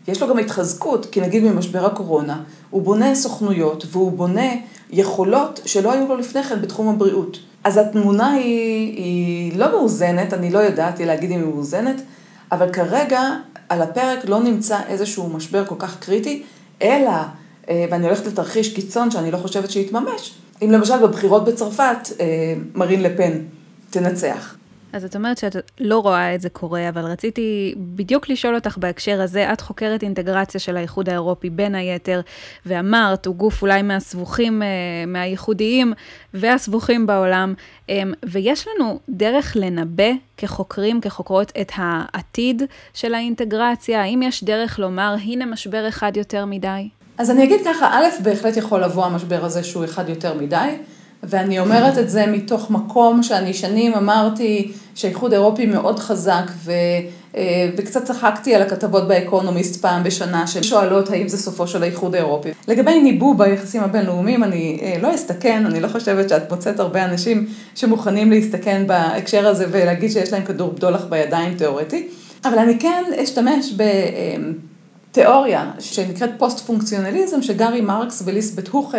יש 0.08 0.22
לו 0.22 0.28
גם 0.28 0.38
התחזקות, 0.38 1.06
כי 1.06 1.20
נגיד 1.20 1.42
ממשבר 1.42 1.86
הקורונה, 1.86 2.42
הוא 2.70 2.82
בונה 2.82 3.14
סוכנויות 3.14 3.84
והוא 3.90 4.12
בונה 4.12 4.50
יכולות 4.90 5.60
שלא 5.64 5.92
היו 5.92 6.08
לו 6.08 6.16
לפני 6.16 6.42
כן 6.42 6.62
בתחום 6.62 6.88
הבריאות. 6.88 7.38
אז 7.64 7.76
התמונה 7.76 8.32
היא, 8.32 8.96
היא 8.96 9.58
לא 9.58 9.70
מאוזנת, 9.70 10.32
אני 10.32 10.50
לא 10.50 10.58
יודעת 10.58 11.00
להגיד 11.00 11.30
אם 11.30 11.38
היא 11.38 11.46
מאוזנת, 11.46 12.02
אבל 12.52 12.72
כרגע 12.72 13.22
על 13.68 13.82
הפרק 13.82 14.24
לא 14.24 14.42
נמצא 14.42 14.78
איזשהו 14.88 15.28
משבר 15.28 15.64
כל 15.66 15.74
כך 15.78 15.98
קריטי, 15.98 16.42
אלא, 16.82 17.10
ואני 17.68 18.06
הולכת 18.06 18.26
לתרחיש 18.26 18.74
קיצון 18.74 19.10
שאני 19.10 19.30
לא 19.30 19.36
חושבת 19.36 19.70
שיתממש, 19.70 20.34
אם 20.62 20.70
למשל 20.70 21.06
בבחירות 21.06 21.44
בצרפת 21.44 22.08
אה, 22.20 22.54
מרין 22.74 23.02
לפן 23.02 23.32
תנצח. 23.90 24.56
אז 24.94 25.04
את 25.04 25.16
אומרת 25.16 25.38
שאת 25.38 25.56
לא 25.80 25.98
רואה 25.98 26.34
את 26.34 26.40
זה 26.40 26.48
קורה, 26.48 26.88
אבל 26.88 27.04
רציתי 27.04 27.74
בדיוק 27.76 28.28
לשאול 28.28 28.54
אותך 28.54 28.78
בהקשר 28.78 29.20
הזה, 29.20 29.52
את 29.52 29.60
חוקרת 29.60 30.02
אינטגרציה 30.02 30.60
של 30.60 30.76
האיחוד 30.76 31.08
האירופי 31.08 31.50
בין 31.50 31.74
היתר, 31.74 32.20
ואמרת, 32.66 33.26
הוא 33.26 33.34
גוף 33.34 33.62
אולי 33.62 33.82
מהסבוכים, 33.82 34.62
אה, 34.62 34.68
מהייחודיים 35.06 35.92
והסבוכים 36.34 37.06
בעולם, 37.06 37.54
אמ, 37.88 38.12
ויש 38.24 38.68
לנו 38.68 38.98
דרך 39.08 39.56
לנבא 39.56 40.10
כחוקרים, 40.36 41.00
כחוקרות, 41.00 41.52
את 41.60 41.72
העתיד 41.76 42.62
של 42.94 43.14
האינטגרציה? 43.14 44.02
האם 44.02 44.22
יש 44.22 44.44
דרך 44.44 44.78
לומר, 44.78 45.14
הנה 45.24 45.46
משבר 45.46 45.88
אחד 45.88 46.16
יותר 46.16 46.44
מדי? 46.44 46.88
אז 47.18 47.30
אני 47.30 47.44
אגיד 47.44 47.60
ככה, 47.64 47.86
א', 47.92 48.22
בהחלט 48.22 48.56
יכול 48.56 48.84
לבוא 48.84 49.04
המשבר 49.04 49.44
הזה 49.44 49.64
שהוא 49.64 49.84
אחד 49.84 50.08
יותר 50.08 50.34
מדי. 50.34 50.68
ואני 51.28 51.58
אומרת 51.58 51.98
את 51.98 52.10
זה 52.10 52.26
מתוך 52.26 52.70
מקום 52.70 53.22
שאני 53.22 53.54
שנים 53.54 53.94
אמרתי 53.94 54.72
שהאיחוד 54.94 55.32
האירופי 55.32 55.66
מאוד 55.66 55.98
חזק 55.98 56.50
ו, 56.64 56.72
אה, 57.36 57.70
וקצת 57.76 58.04
צחקתי 58.04 58.54
על 58.54 58.62
הכתבות 58.62 59.08
באקונומיסט 59.08 59.80
פעם 59.80 60.02
בשנה 60.02 60.46
ששואלות 60.46 61.10
האם 61.10 61.28
זה 61.28 61.38
סופו 61.38 61.66
של 61.66 61.82
האיחוד 61.82 62.14
האירופי. 62.14 62.48
לגבי 62.68 63.02
ניבוא 63.02 63.34
ביחסים 63.34 63.82
הבינלאומיים 63.82 64.44
אני 64.44 64.78
אה, 64.82 64.96
לא 65.02 65.14
אסתכן, 65.14 65.66
אני 65.66 65.80
לא 65.80 65.88
חושבת 65.88 66.28
שאת 66.28 66.52
מוצאת 66.52 66.80
הרבה 66.80 67.04
אנשים 67.04 67.46
שמוכנים 67.74 68.30
להסתכן 68.30 68.86
בהקשר 68.86 69.46
הזה 69.46 69.66
ולהגיד 69.70 70.10
שיש 70.10 70.32
להם 70.32 70.44
כדור 70.44 70.72
בדולח 70.72 71.04
בידיים 71.04 71.54
תיאורטי, 71.54 72.08
אבל 72.44 72.58
אני 72.58 72.78
כן 72.78 73.02
אשתמש 73.22 73.72
ב... 73.76 73.82
תיאוריה 75.14 75.70
שנקראת 75.78 76.30
פוסט-פונקציונליזם, 76.38 77.42
שגארי 77.42 77.80
מרקס 77.80 78.22
וליסבט 78.26 78.68
הוכה 78.68 78.98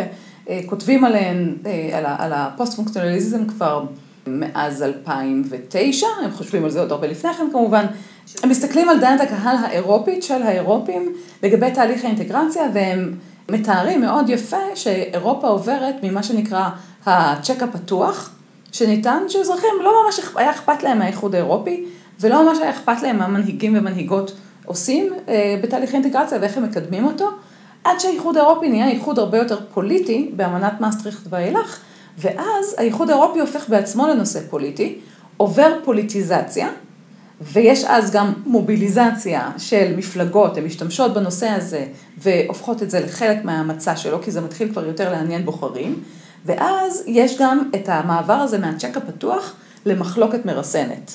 אה, 0.50 0.60
כותבים 0.66 1.06
עליהן, 1.06 1.56
אה, 1.66 2.16
על 2.18 2.34
הפוסט-פונקציונליזם 2.34 3.48
כבר 3.48 3.84
מאז 4.28 4.84
2009, 4.84 6.08
הם 6.24 6.32
חושבים 6.32 6.64
על 6.64 6.70
זה 6.70 6.80
עוד 6.80 6.92
הרבה 6.92 7.08
לפני 7.08 7.34
כן 7.34 7.48
כמובן, 7.52 7.86
הם 8.44 8.50
מסתכלים 8.50 8.90
על 8.90 9.00
דעת 9.00 9.22
הקהל 9.22 9.58
האירופית 9.58 10.24
של 10.24 10.44
האירופים 10.44 11.16
לגבי 11.44 11.72
תהליך 11.72 12.04
האינטגרציה 12.04 12.64
והם 12.74 13.14
מתארים 13.52 14.02
מאוד 14.02 14.30
יפה 14.30 14.76
שאירופה 14.76 15.48
עוברת 15.48 15.96
ממה 16.04 16.24
שנקרא 16.24 16.70
הצ'ק 17.06 17.64
הפתוח, 17.64 18.30
שניתן 18.72 19.20
שאזרחים 19.28 19.70
לא 19.84 20.04
ממש 20.06 20.20
היה 20.36 20.52
אכפת 20.52 20.84
להם 20.84 21.00
מהאיחוד 21.00 21.36
האירופי 21.36 21.86
ולא 22.20 22.46
ממש 22.46 22.58
היה 22.62 22.70
אכפת 22.70 23.02
להם 23.02 23.18
מה 23.18 23.28
מנהיגים 23.28 23.78
ומנהיגות 23.78 24.32
עושים 24.66 25.14
אה, 25.30 25.60
בתהליך 25.64 25.94
האינטגרציה 25.94 26.38
ואיך 26.42 26.58
הם 26.58 26.64
מקדמים 26.64 27.06
אותו. 27.06 27.30
עד 27.84 28.00
שהאיחוד 28.00 28.38
האירופי 28.38 28.70
נהיה 28.70 28.88
איחוד 28.88 29.20
הרבה 29.20 29.38
יותר 29.38 29.60
פוליטי 29.74 30.32
באמנת 30.36 30.82
מאסטריכט 30.82 31.28
ואילך, 31.30 31.80
ואז 32.18 32.76
האיחוד 32.78 33.10
האירופי 33.10 33.40
הופך 33.40 33.70
בעצמו 33.70 34.08
לנושא 34.08 34.40
פוליטי, 34.50 35.00
עובר 35.38 35.74
פוליטיזציה, 35.84 36.70
ויש 37.42 37.84
אז 37.88 38.12
גם 38.12 38.34
מוביליזציה 38.46 39.52
של 39.58 39.94
מפלגות, 39.98 40.58
הן 40.58 40.66
משתמשות 40.66 41.14
בנושא 41.14 41.48
הזה 41.48 41.86
והופכות 42.18 42.84
את 42.84 42.90
זה 42.90 43.00
לחלק 43.00 43.46
מהמצע 43.46 43.96
שלו, 43.96 44.22
כי 44.22 44.32
זה 44.32 44.42
מתחיל 44.42 44.70
כבר 44.70 44.86
יותר 44.86 45.12
לעניין 45.12 45.46
בוחרים, 45.46 46.04
ואז 46.46 47.04
יש 47.08 47.38
גם 47.42 47.70
את 47.76 47.90
המעבר 47.90 48.34
הזה 48.34 48.58
מהצ'ק 48.58 48.98
הפתוח 48.98 49.54
למחלוקת 49.86 50.46
מרסנת. 50.46 51.12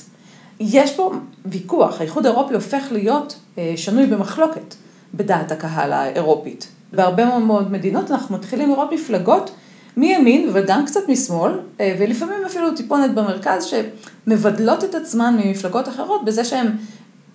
יש 0.60 0.96
פה 0.96 1.12
ויכוח, 1.44 2.00
האיחוד 2.00 2.26
האירופי 2.26 2.54
הופך 2.54 2.84
להיות 2.92 3.38
אה, 3.58 3.72
שנוי 3.76 4.06
במחלוקת. 4.06 4.74
בדעת 5.14 5.52
הקהל 5.52 5.92
האירופית. 5.92 6.68
בהרבה 6.92 7.38
מאוד 7.38 7.72
מדינות 7.72 8.10
אנחנו 8.10 8.36
מתחילים 8.36 8.70
לראות 8.70 8.92
מפלגות 8.92 9.50
מימין 9.96 10.50
וגם 10.52 10.86
קצת 10.86 11.00
משמאל, 11.08 11.52
אה, 11.80 11.96
ולפעמים 11.98 12.44
אפילו 12.46 12.74
טיפונת 12.76 13.14
במרכז, 13.14 13.64
שמבדלות 13.64 14.84
את 14.84 14.94
עצמן 14.94 15.36
ממפלגות 15.44 15.88
אחרות 15.88 16.24
בזה 16.24 16.44
שהן 16.44 16.66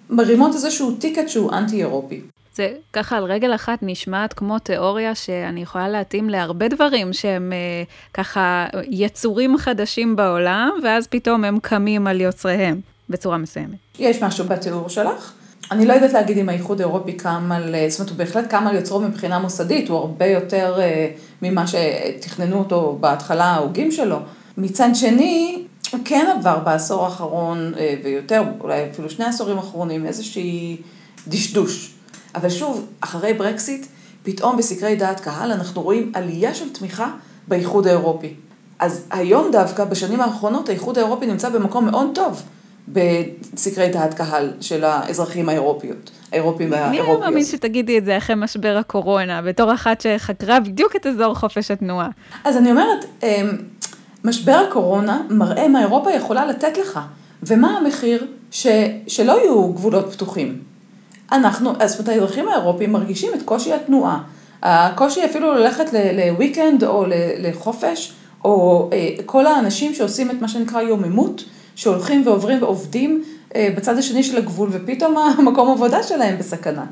מרימות 0.09 0.53
איזשהו 0.53 0.91
טיקט 0.91 1.29
שהוא 1.29 1.51
אנטי-אירופי. 1.51 2.21
זה 2.55 2.73
ככה 2.93 3.17
על 3.17 3.23
רגל 3.23 3.55
אחת 3.55 3.79
נשמעת 3.81 4.33
כמו 4.33 4.59
תיאוריה 4.59 5.15
שאני 5.15 5.61
יכולה 5.61 5.89
להתאים 5.89 6.29
להרבה 6.29 6.67
דברים 6.67 7.13
שהם 7.13 7.53
אה, 7.53 7.83
ככה 8.13 8.65
יצורים 8.89 9.57
חדשים 9.57 10.15
בעולם, 10.15 10.69
ואז 10.83 11.07
פתאום 11.07 11.43
הם 11.43 11.59
קמים 11.59 12.07
על 12.07 12.21
יוצריהם 12.21 12.81
בצורה 13.09 13.37
מסוימת. 13.37 13.77
יש 13.99 14.23
משהו 14.23 14.45
בתיאור 14.45 14.89
שלך. 14.89 15.33
אני 15.71 15.85
לא 15.85 15.93
יודעת 15.93 16.13
להגיד 16.13 16.37
אם 16.37 16.49
האיחוד 16.49 16.81
האירופי 16.81 17.13
קם 17.13 17.51
על, 17.51 17.75
זאת 17.89 17.99
אומרת, 17.99 18.09
הוא 18.09 18.17
בהחלט 18.17 18.49
קם 18.49 18.67
על 18.67 18.75
יוצרו 18.75 18.99
מבחינה 18.99 19.39
מוסדית, 19.39 19.89
הוא 19.89 19.97
הרבה 19.97 20.25
יותר 20.25 20.79
אה, 20.79 21.11
ממה 21.41 21.65
שתכננו 21.67 22.59
אותו 22.59 22.97
בהתחלה 22.99 23.45
ההוגים 23.45 23.91
שלו. 23.91 24.17
מצד 24.57 24.89
שני, 24.93 25.63
הוא 25.91 25.99
כן 26.05 26.27
עבר 26.39 26.59
בעשור 26.59 27.05
האחרון, 27.05 27.73
אה, 27.77 27.95
ויותר, 28.03 28.43
אולי 28.59 28.89
אפילו 28.91 29.09
שני 29.09 29.25
עשורים 29.25 29.57
האחרונים, 29.57 30.05
איזושהי 30.05 30.77
דשדוש. 31.27 31.93
אבל 32.35 32.49
שוב, 32.49 32.87
אחרי 33.01 33.33
ברקסיט, 33.33 33.85
פתאום 34.23 34.57
בסקרי 34.57 34.95
דעת 34.95 35.19
קהל 35.19 35.51
אנחנו 35.51 35.81
רואים 35.81 36.11
עלייה 36.15 36.53
של 36.53 36.73
תמיכה 36.73 37.11
באיחוד 37.47 37.87
האירופי. 37.87 38.33
אז 38.79 39.05
היום 39.11 39.51
דווקא, 39.51 39.85
בשנים 39.85 40.21
האחרונות, 40.21 40.69
האיחוד 40.69 40.97
האירופי 40.97 41.25
נמצא 41.25 41.49
במקום 41.49 41.85
מאוד 41.85 42.09
טוב 42.13 42.43
בסקרי 42.87 43.89
דעת 43.89 44.13
קהל 44.13 44.51
של 44.61 44.83
האזרחים 44.83 45.49
האירופיות, 45.49 46.11
האירופים 46.31 46.71
והאירופיות. 46.71 47.07
מי 47.07 47.11
היה 47.11 47.19
מאמין 47.19 47.45
שתגידי 47.45 47.97
את 47.97 48.05
זה 48.05 48.17
אחרי 48.17 48.35
משבר 48.35 48.77
הקורונה, 48.77 49.41
בתור 49.41 49.73
אחת 49.73 50.01
שחקרה 50.01 50.59
בדיוק 50.59 50.95
את 50.95 51.07
אזור 51.07 51.33
חופש 51.33 51.71
התנועה? 51.71 52.09
אז 52.43 52.57
אני 52.57 52.71
אומרת, 52.71 53.05
אמ, 53.23 53.57
משבר 54.23 54.65
הקורונה 54.69 55.21
מראה 55.29 55.67
מה 55.67 55.81
אירופה 55.81 56.11
יכולה 56.11 56.45
לתת 56.45 56.77
לך, 56.77 56.99
ומה 57.43 57.77
המחיר 57.77 58.27
ש, 58.51 58.67
שלא 59.07 59.39
יהיו 59.41 59.73
גבולות 59.73 60.13
פתוחים. 60.13 60.59
אנחנו, 61.31 61.73
זאת 61.85 61.99
אומרת, 61.99 62.09
האזרחים 62.09 62.47
האירופים 62.47 62.91
מרגישים 62.91 63.31
את 63.33 63.41
קושי 63.41 63.73
התנועה. 63.73 64.19
הקושי 64.63 65.25
אפילו 65.25 65.53
ללכת 65.53 65.85
לוויקנד 65.93 66.83
או 66.83 67.05
לחופש, 67.39 68.13
או 68.45 68.89
אה, 68.93 69.09
כל 69.25 69.45
האנשים 69.45 69.93
שעושים 69.93 70.31
את 70.31 70.41
מה 70.41 70.47
שנקרא 70.47 70.81
יוממות, 70.81 71.43
שהולכים 71.75 72.27
ועוברים 72.27 72.63
ועובדים 72.63 73.23
אה, 73.55 73.69
בצד 73.77 73.97
השני 73.97 74.23
של 74.23 74.37
הגבול, 74.37 74.69
ופתאום 74.71 75.17
המקום 75.37 75.71
עבודה 75.71 76.03
שלהם 76.03 76.37
בסכנה. 76.37 76.85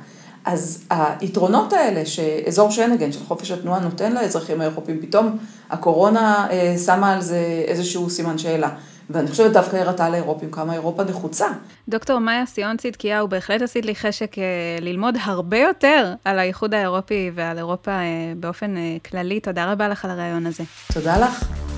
אז 0.46 0.84
היתרונות 0.90 1.74
האלה 1.74 2.06
שאזור 2.06 2.72
שנגן 2.72 3.12
של 3.12 3.20
חופש 3.20 3.52
התנועה 3.52 3.80
נותן 3.80 4.14
לאזרחים 4.14 4.62
האירופים, 4.62 5.02
פתאום 5.02 5.38
הקורונה 5.70 6.48
אה, 6.52 6.76
שמה 6.86 7.14
על 7.14 7.22
זה 7.22 7.64
איזשהו 7.68 8.10
סימן 8.10 8.38
שאלה. 8.38 8.70
ואני 9.10 9.28
חושבת 9.28 9.52
דווקא 9.52 9.78
הראתה 9.78 10.10
לאירופים 10.10 10.52
כמה 10.52 10.74
אירופה 10.74 11.04
נחוצה. 11.04 11.48
דוקטור 11.90 12.20
מאיה 12.20 12.46
סיון 12.46 12.78
צדקיהו, 12.78 13.28
בהחלט 13.28 13.62
עשית 13.62 13.86
לי 13.86 13.96
חשק 13.96 14.38
אה, 14.38 14.44
ללמוד 14.82 15.16
הרבה 15.24 15.58
יותר 15.58 16.14
על 16.26 16.40
האיחוד 16.40 16.74
האירופי 16.74 17.32
ועל 17.36 17.58
אירופה 17.58 17.92
באופן 18.38 18.76
כללי. 19.10 19.40
תודה 19.40 19.72
רבה 19.72 19.88
לך 19.88 20.06
על 20.06 20.12
הרעיון 20.12 20.46
הזה. 20.46 20.64
תודה 20.94 21.18
לך. 21.18 21.73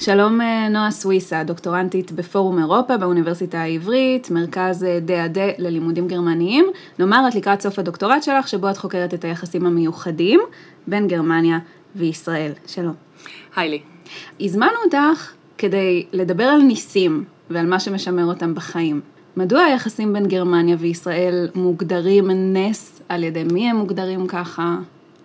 שלום 0.00 0.40
נועה 0.70 0.90
סוויסה, 0.90 1.44
דוקטורנטית 1.44 2.12
בפורום 2.12 2.58
אירופה 2.58 2.96
באוניברסיטה 2.96 3.60
העברית, 3.60 4.30
מרכז 4.30 4.86
דה 5.02 5.28
דה 5.28 5.46
ללימודים 5.58 6.08
גרמניים. 6.08 6.66
נאמר 6.98 7.28
את 7.28 7.34
לקראת 7.34 7.60
סוף 7.60 7.78
הדוקטורט 7.78 8.22
שלך, 8.22 8.48
שבו 8.48 8.70
את 8.70 8.76
חוקרת 8.76 9.14
את 9.14 9.24
היחסים 9.24 9.66
המיוחדים 9.66 10.40
בין 10.86 11.08
גרמניה 11.08 11.58
וישראל. 11.96 12.52
שלום. 12.66 12.94
היי 13.56 13.68
לי. 13.68 13.80
הזמנו 14.40 14.76
אותך 14.84 15.32
כדי 15.58 16.06
לדבר 16.12 16.44
על 16.44 16.62
ניסים 16.62 17.24
ועל 17.50 17.66
מה 17.66 17.80
שמשמר 17.80 18.24
אותם 18.24 18.54
בחיים. 18.54 19.00
מדוע 19.36 19.60
היחסים 19.60 20.12
בין 20.12 20.26
גרמניה 20.26 20.76
וישראל 20.78 21.48
מוגדרים 21.54 22.30
נס, 22.30 23.02
על 23.08 23.24
ידי 23.24 23.44
מי 23.44 23.70
הם 23.70 23.76
מוגדרים 23.76 24.26
ככה? 24.26 24.76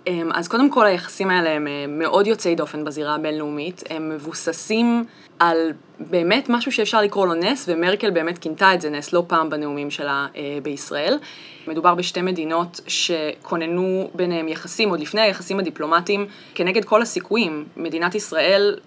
אמ, 0.08 0.30
אז 0.34 0.47
קודם 0.47 0.70
כל 0.70 0.86
היחסים 0.86 1.30
האלה 1.30 1.49
הם 1.49 1.68
אה, 1.68 1.86
מאוד 1.88 2.28
יוצאי 2.28 2.56
דופן 2.56 2.84
בזירה 2.84 3.16
הבינלאומית, 3.16 3.84
הם 3.89 4.10
מבוססים 4.10 5.06
על 5.39 5.72
באמת 5.99 6.49
משהו 6.49 6.72
שאפשר 6.72 7.01
לקרוא 7.01 7.28
לו 7.28 7.34
נס, 7.34 7.66
ומרקל 7.68 8.12
באמת 8.12 8.38
כינתה 8.38 8.74
את 8.74 8.82
זה 8.82 8.89
נס 8.89 9.14
לא 9.14 9.24
פעם 9.28 9.49
בנאומים 9.49 9.91
שלה 9.91 10.28
אה, 10.36 10.58
בישראל. 10.64 11.20
מדובר 11.68 11.95
בשתי 11.95 12.22
מדינות 12.22 12.82
שכוננו 12.88 14.10
ביניהם 14.16 14.47
יחסים, 14.47 14.89
עוד 14.89 14.99
לפני 14.99 15.22
היחסים 15.22 15.60
הדיפלומטיים, 15.60 16.26
כנגד 16.56 16.86
כל 16.86 17.01
הסיכויים. 17.01 17.66
מדינת 17.78 18.16
ישראל 18.16 18.80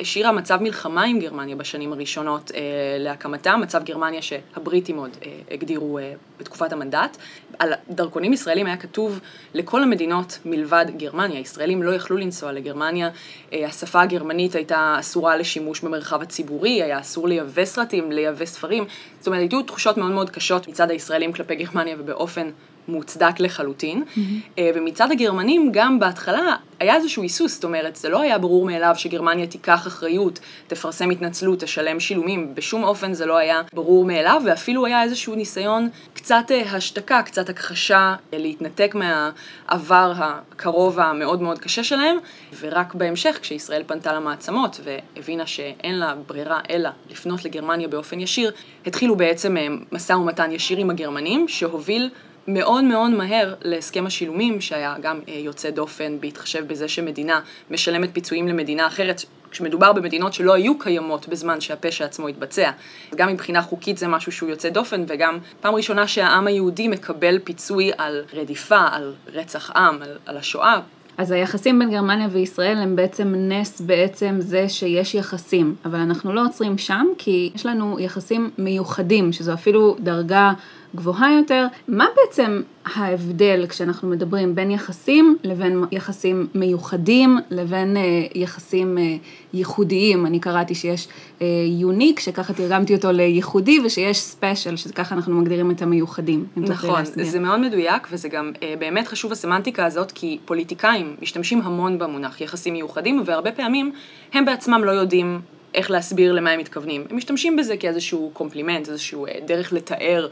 השאירה 0.00 0.32
מצב 0.32 0.62
מלחמה 0.62 1.02
עם 1.02 1.18
גרמניה 1.18 1.56
בשנים 1.56 1.92
הראשונות 1.92 2.50
אה, 2.54 2.60
להקמתה, 2.98 3.56
מצב 3.56 3.82
גרמניה 3.84 4.22
שהבריטים 4.22 4.96
עוד 4.96 5.16
הגדירו 5.50 5.98
בתקופת 6.40 6.72
המנדט. 6.72 7.16
על 7.62 7.72
דרכונים 7.90 8.32
ישראלים 8.32 8.66
היה 8.66 8.76
כתוב 8.76 9.20
לכל 9.54 9.82
המדינות 9.82 10.38
מלבד 10.44 10.86
גרמניה, 10.96 11.40
ישראלים 11.40 11.82
לא 11.82 11.90
יכלו 11.94 12.16
לנסוע 12.16 12.52
לגרמניה, 12.52 13.10
אה, 13.52 13.66
השפה 13.66 14.02
הגרמנית 14.02 14.54
הייתה 14.54 14.96
אסורה 15.00 15.36
לשימוש 15.36 15.80
במרחב 15.80 16.22
הציבורי, 16.22 16.82
היה 16.82 17.00
אסור 17.00 17.28
לייבא 17.28 17.64
סרטים, 17.64 18.12
לייבא 18.12 18.44
ספרים, 18.44 18.84
זאת 19.18 19.26
אומרת, 19.26 19.52
היו 19.52 19.62
תחושות 19.62 19.96
מאוד 19.96 20.10
מאוד 20.10 20.30
קשות 20.30 20.68
מצד 20.68 20.90
הישראלים 20.90 21.32
כלפי 21.32 21.54
גרמניה 21.54 21.96
ובאופן 21.98 22.50
מוצדק 22.88 23.40
לחלוטין. 23.40 24.02
Mm-hmm. 24.02 24.60
ומצד 24.74 25.10
הגרמנים, 25.10 25.70
גם 25.72 25.98
בהתחלה 25.98 26.56
היה 26.82 26.96
איזשהו 26.96 27.22
היסוס, 27.22 27.54
זאת 27.54 27.64
אומרת, 27.64 27.96
זה 27.96 28.08
לא 28.08 28.20
היה 28.20 28.38
ברור 28.38 28.66
מאליו 28.66 28.94
שגרמניה 28.96 29.46
תיקח 29.46 29.86
אחריות, 29.86 30.40
תפרסם 30.66 31.10
התנצלות, 31.10 31.60
תשלם 31.60 32.00
שילומים, 32.00 32.54
בשום 32.54 32.84
אופן 32.84 33.12
זה 33.12 33.26
לא 33.26 33.36
היה 33.36 33.60
ברור 33.72 34.04
מאליו, 34.04 34.42
ואפילו 34.46 34.86
היה 34.86 35.02
איזשהו 35.02 35.34
ניסיון 35.34 35.88
קצת 36.14 36.44
אה, 36.50 36.72
השתקה, 36.72 37.22
קצת 37.22 37.48
הכחשה, 37.48 38.14
אה, 38.32 38.38
להתנתק 38.38 38.94
מהעבר 38.94 40.12
הקרוב 40.16 41.00
המאוד 41.00 41.42
מאוד 41.42 41.58
קשה 41.58 41.84
שלהם, 41.84 42.16
ורק 42.60 42.94
בהמשך, 42.94 43.38
כשישראל 43.42 43.82
פנתה 43.86 44.12
למעצמות 44.12 44.80
והבינה 44.84 45.46
שאין 45.46 45.98
לה 45.98 46.14
ברירה 46.26 46.60
אלא 46.70 46.90
לפנות 47.10 47.44
לגרמניה 47.44 47.88
באופן 47.88 48.20
ישיר, 48.20 48.52
התחילו 48.86 49.16
בעצם 49.16 49.56
משא 49.92 50.12
ומתן 50.12 50.52
ישיר 50.52 50.78
עם 50.78 50.90
הגרמנים, 50.90 51.48
שהוביל 51.48 52.10
מאוד 52.48 52.84
מאוד 52.84 53.10
מהר 53.10 53.54
להסכם 53.62 54.06
השילומים, 54.06 54.60
שהיה 54.60 54.94
גם 55.00 55.20
אה, 55.28 55.34
יוצא 55.34 55.70
דופן 55.70 56.20
בהתחשב 56.20 56.68
בזה 56.68 56.88
שמדינה 56.88 57.40
משלמת 57.70 58.08
פיצויים 58.12 58.48
למדינה 58.48 58.86
אחרת, 58.86 59.22
כשמדובר 59.50 59.92
במדינות 59.92 60.32
שלא 60.32 60.52
היו 60.54 60.78
קיימות 60.78 61.28
בזמן 61.28 61.60
שהפשע 61.60 62.04
עצמו 62.04 62.28
התבצע. 62.28 62.70
גם 63.14 63.28
מבחינה 63.28 63.62
חוקית 63.62 63.98
זה 63.98 64.08
משהו 64.08 64.32
שהוא 64.32 64.50
יוצא 64.50 64.68
דופן, 64.68 65.04
וגם 65.08 65.38
פעם 65.60 65.74
ראשונה 65.74 66.06
שהעם 66.06 66.46
היהודי 66.46 66.88
מקבל 66.88 67.38
פיצוי 67.44 67.90
על 67.98 68.24
רדיפה, 68.32 68.86
על 68.92 69.14
רצח 69.32 69.70
עם, 69.70 70.02
על, 70.02 70.16
על 70.26 70.36
השואה. 70.36 70.80
אז 71.18 71.30
היחסים 71.30 71.78
בין 71.78 71.90
גרמניה 71.90 72.28
וישראל 72.30 72.76
הם 72.76 72.96
בעצם 72.96 73.34
נס 73.36 73.80
בעצם 73.80 74.36
זה 74.38 74.68
שיש 74.68 75.14
יחסים, 75.14 75.74
אבל 75.84 75.98
אנחנו 75.98 76.32
לא 76.32 76.44
עוצרים 76.44 76.78
שם 76.78 77.06
כי 77.18 77.50
יש 77.54 77.66
לנו 77.66 78.00
יחסים 78.00 78.50
מיוחדים, 78.58 79.32
שזו 79.32 79.54
אפילו 79.54 79.96
דרגה 80.00 80.52
גבוהה 80.96 81.32
יותר. 81.32 81.66
מה 81.88 82.06
בעצם 82.16 82.60
ההבדל 82.84 83.66
כשאנחנו 83.68 84.08
מדברים 84.08 84.54
בין 84.54 84.70
יחסים 84.70 85.36
לבין 85.44 85.84
יחסים 85.92 86.46
מיוחדים 86.54 87.38
לבין 87.50 87.96
אה, 87.96 88.02
יחסים 88.34 88.98
אה, 88.98 89.16
ייחודיים? 89.54 90.26
אני 90.26 90.40
קראתי 90.40 90.74
שיש 90.74 91.08
אה, 91.42 91.46
unique, 91.80 92.20
שככה 92.20 92.52
תרגמתי 92.52 92.94
אותו 92.94 93.12
לייחודי, 93.12 93.80
ושיש 93.84 94.18
special, 94.18 94.76
שככה 94.76 95.14
אנחנו 95.14 95.40
מגדירים 95.40 95.70
את 95.70 95.82
המיוחדים. 95.82 96.46
נכון, 96.56 97.04
זה 97.04 97.40
מאוד 97.40 97.60
מדויק, 97.60 98.08
וזה 98.10 98.28
גם 98.28 98.52
אה, 98.62 98.74
באמת 98.78 99.08
חשוב 99.08 99.32
הסמנטיקה 99.32 99.86
הזאת, 99.86 100.12
כי 100.12 100.38
פוליטיקאים 100.44 101.16
משתמשים 101.22 101.62
המון 101.62 101.98
במונח 101.98 102.40
יחסים 102.40 102.72
מיוחדים, 102.72 103.22
והרבה 103.24 103.52
פעמים 103.52 103.92
הם 104.32 104.44
בעצמם 104.44 104.84
לא 104.84 104.90
יודעים 104.90 105.40
איך 105.74 105.90
להסביר 105.90 106.32
למה 106.32 106.50
הם 106.50 106.60
מתכוונים. 106.60 107.04
הם 107.10 107.16
משתמשים 107.16 107.56
בזה 107.56 107.76
כאיזשהו 107.76 108.30
קומפלימנט, 108.32 108.88
איזשהו 108.88 109.26
אה, 109.26 109.32
דרך 109.46 109.72
לתאר 109.72 110.28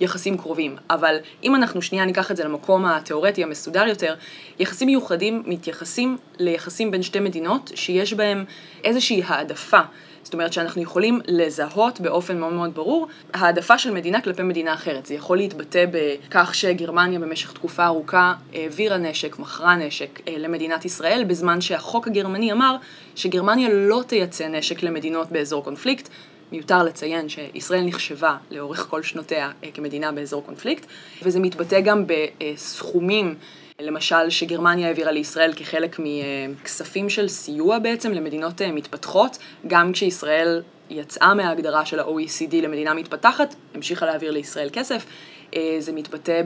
יחסים 0.00 0.38
קרובים. 0.38 0.76
אבל 0.90 1.16
אם 1.42 1.54
אנחנו 1.54 1.82
שנייה 1.82 2.04
ניקח 2.04 2.30
את 2.30 2.36
זה 2.36 2.44
למקום 2.44 2.84
התיאורטי 2.84 3.42
המסודר 3.42 3.86
יותר, 3.86 4.14
יחסים 4.58 4.86
מיוחדים 4.86 5.42
מתייחסים 5.46 6.16
ליחסים 6.38 6.90
בין 6.90 7.02
שתי 7.02 7.20
מדינות 7.20 7.72
שיש 7.74 8.12
בהם 8.12 8.44
איזושהי 8.84 9.22
העדפה. 9.26 9.80
זאת 10.24 10.32
אומרת 10.32 10.52
שאנחנו 10.52 10.82
יכולים 10.82 11.20
לזהות 11.28 12.00
באופן 12.00 12.38
מאוד 12.38 12.52
מאוד 12.52 12.74
ברור 12.74 13.08
העדפה 13.34 13.78
של 13.78 13.90
מדינה 13.90 14.20
כלפי 14.20 14.42
מדינה 14.42 14.74
אחרת. 14.74 15.06
זה 15.06 15.14
יכול 15.14 15.36
להתבטא 15.36 15.84
בכך 15.90 16.54
שגרמניה 16.54 17.18
במשך 17.18 17.52
תקופה 17.52 17.86
ארוכה 17.86 18.34
העבירה 18.52 18.96
נשק, 18.96 19.38
מכרה 19.38 19.76
נשק 19.76 20.20
אה, 20.28 20.34
למדינת 20.38 20.84
ישראל, 20.84 21.24
בזמן 21.26 21.60
שהחוק 21.60 22.06
הגרמני 22.06 22.52
אמר 22.52 22.76
שגרמניה 23.14 23.68
לא 23.72 24.02
תייצא 24.06 24.48
נשק 24.48 24.82
למדינות 24.82 25.32
באזור 25.32 25.64
קונפליקט. 25.64 26.08
מיותר 26.54 26.82
לציין 26.82 27.28
שישראל 27.28 27.84
נחשבה 27.84 28.36
לאורך 28.50 28.86
כל 28.90 29.02
שנותיה 29.02 29.50
אה, 29.64 29.70
כמדינה 29.74 30.12
באזור 30.12 30.42
קונפליקט, 30.46 30.86
וזה 31.22 31.40
מתבטא 31.40 31.80
גם 31.80 32.04
בסכומים 32.06 33.34
למשל 33.80 34.30
שגרמניה 34.30 34.88
העבירה 34.88 35.12
לישראל 35.12 35.52
כחלק 35.56 35.96
מכספים 35.98 37.10
של 37.10 37.28
סיוע 37.28 37.78
בעצם 37.78 38.12
למדינות 38.12 38.62
אה, 38.62 38.72
מתפתחות, 38.72 39.38
גם 39.66 39.92
כשישראל 39.92 40.62
יצאה 40.90 41.34
מההגדרה 41.34 41.86
של 41.86 42.00
ה-OECD 42.00 42.54
למדינה 42.62 42.94
מתפתחת, 42.94 43.54
המשיכה 43.74 44.06
להעביר 44.06 44.30
לישראל 44.30 44.68
כסף. 44.72 45.06
אה, 45.54 45.76
זה 45.78 45.92
מתבטא 45.92 46.42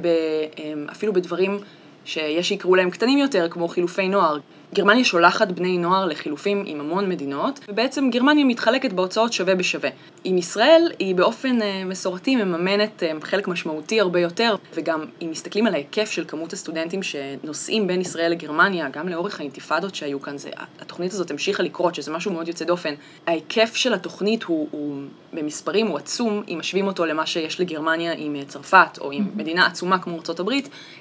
אפילו 0.91 1.13
בדברים 1.13 1.59
שיש 2.05 2.49
שיקראו 2.49 2.75
להם 2.75 2.91
קטנים 2.91 3.19
יותר, 3.19 3.49
כמו 3.51 3.69
חילופי 3.69 4.09
נוער. 4.09 4.39
גרמניה 4.75 5.05
שולחת 5.05 5.49
בני 5.49 5.79
נוער 5.79 6.07
לחילופים 6.07 6.63
עם 6.67 6.81
המון 6.81 7.09
מדינות, 7.09 7.61
ובעצם 7.69 8.11
גרמניה 8.11 8.45
מתחלקת 8.45 8.93
בהוצאות 8.93 9.33
שווה 9.33 9.55
בשווה. 9.55 9.91
עם 10.25 10.39
ישראל 10.39 10.93
היא 10.99 11.15
באופן 11.15 11.63
אה, 11.63 11.85
מסורתי 11.85 12.37
מממנת 12.37 13.03
אה, 13.03 13.13
חלק 13.23 13.49
משמעותי 13.49 14.01
הרבה 14.01 14.21
יותר, 14.21 14.55
וגם 14.75 15.05
אם 15.23 15.31
מסתכלים 15.31 15.67
על 15.67 15.75
ההיקף 15.75 16.11
של 16.11 16.25
כמות 16.29 16.53
הסטודנטים 16.53 17.03
שנוסעים 17.03 17.87
בין 17.87 18.01
ישראל 18.01 18.33
לגרמניה, 18.33 18.89
גם 18.89 19.09
לאורך 19.09 19.41
האינתיפאדות 19.41 19.95
שהיו 19.95 20.23
כאן, 20.23 20.39
זה, 20.39 20.51
התוכנית 20.81 21.13
הזאת 21.13 21.31
המשיכה 21.31 21.63
לקרות, 21.63 21.95
שזה 21.95 22.13
משהו 22.13 22.33
מאוד 22.33 22.49
יוצא 22.49 22.65
דופן. 22.65 22.95
ההיקף 23.27 23.75
של 23.75 23.95
התוכנית 23.95 24.43
הוא, 24.43 24.69
הוא 24.71 25.03
במספרים 25.33 25.87
הוא 25.87 25.99
עצום, 25.99 26.43
אם 26.49 26.57
משווים 26.61 26.87
אותו 26.87 27.07
למה 27.07 27.27
שיש 27.27 27.61
לגרמניה 27.61 28.13
עם 28.17 28.37
אה, 28.37 28.45
צרפת, 28.45 28.99
או 29.01 29.13
עם 29.13 29.23
mm-hmm. 29.23 29.39
מדינה 29.39 29.67
עצומה 29.67 29.99
כמו 29.99 30.19
ארה"ב, 30.29 30.53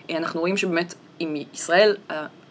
אנחנו 0.10 0.40
רואים 0.40 0.58
שבאמת 0.58 0.94
עם 1.20 1.36
ישראל 1.54 1.96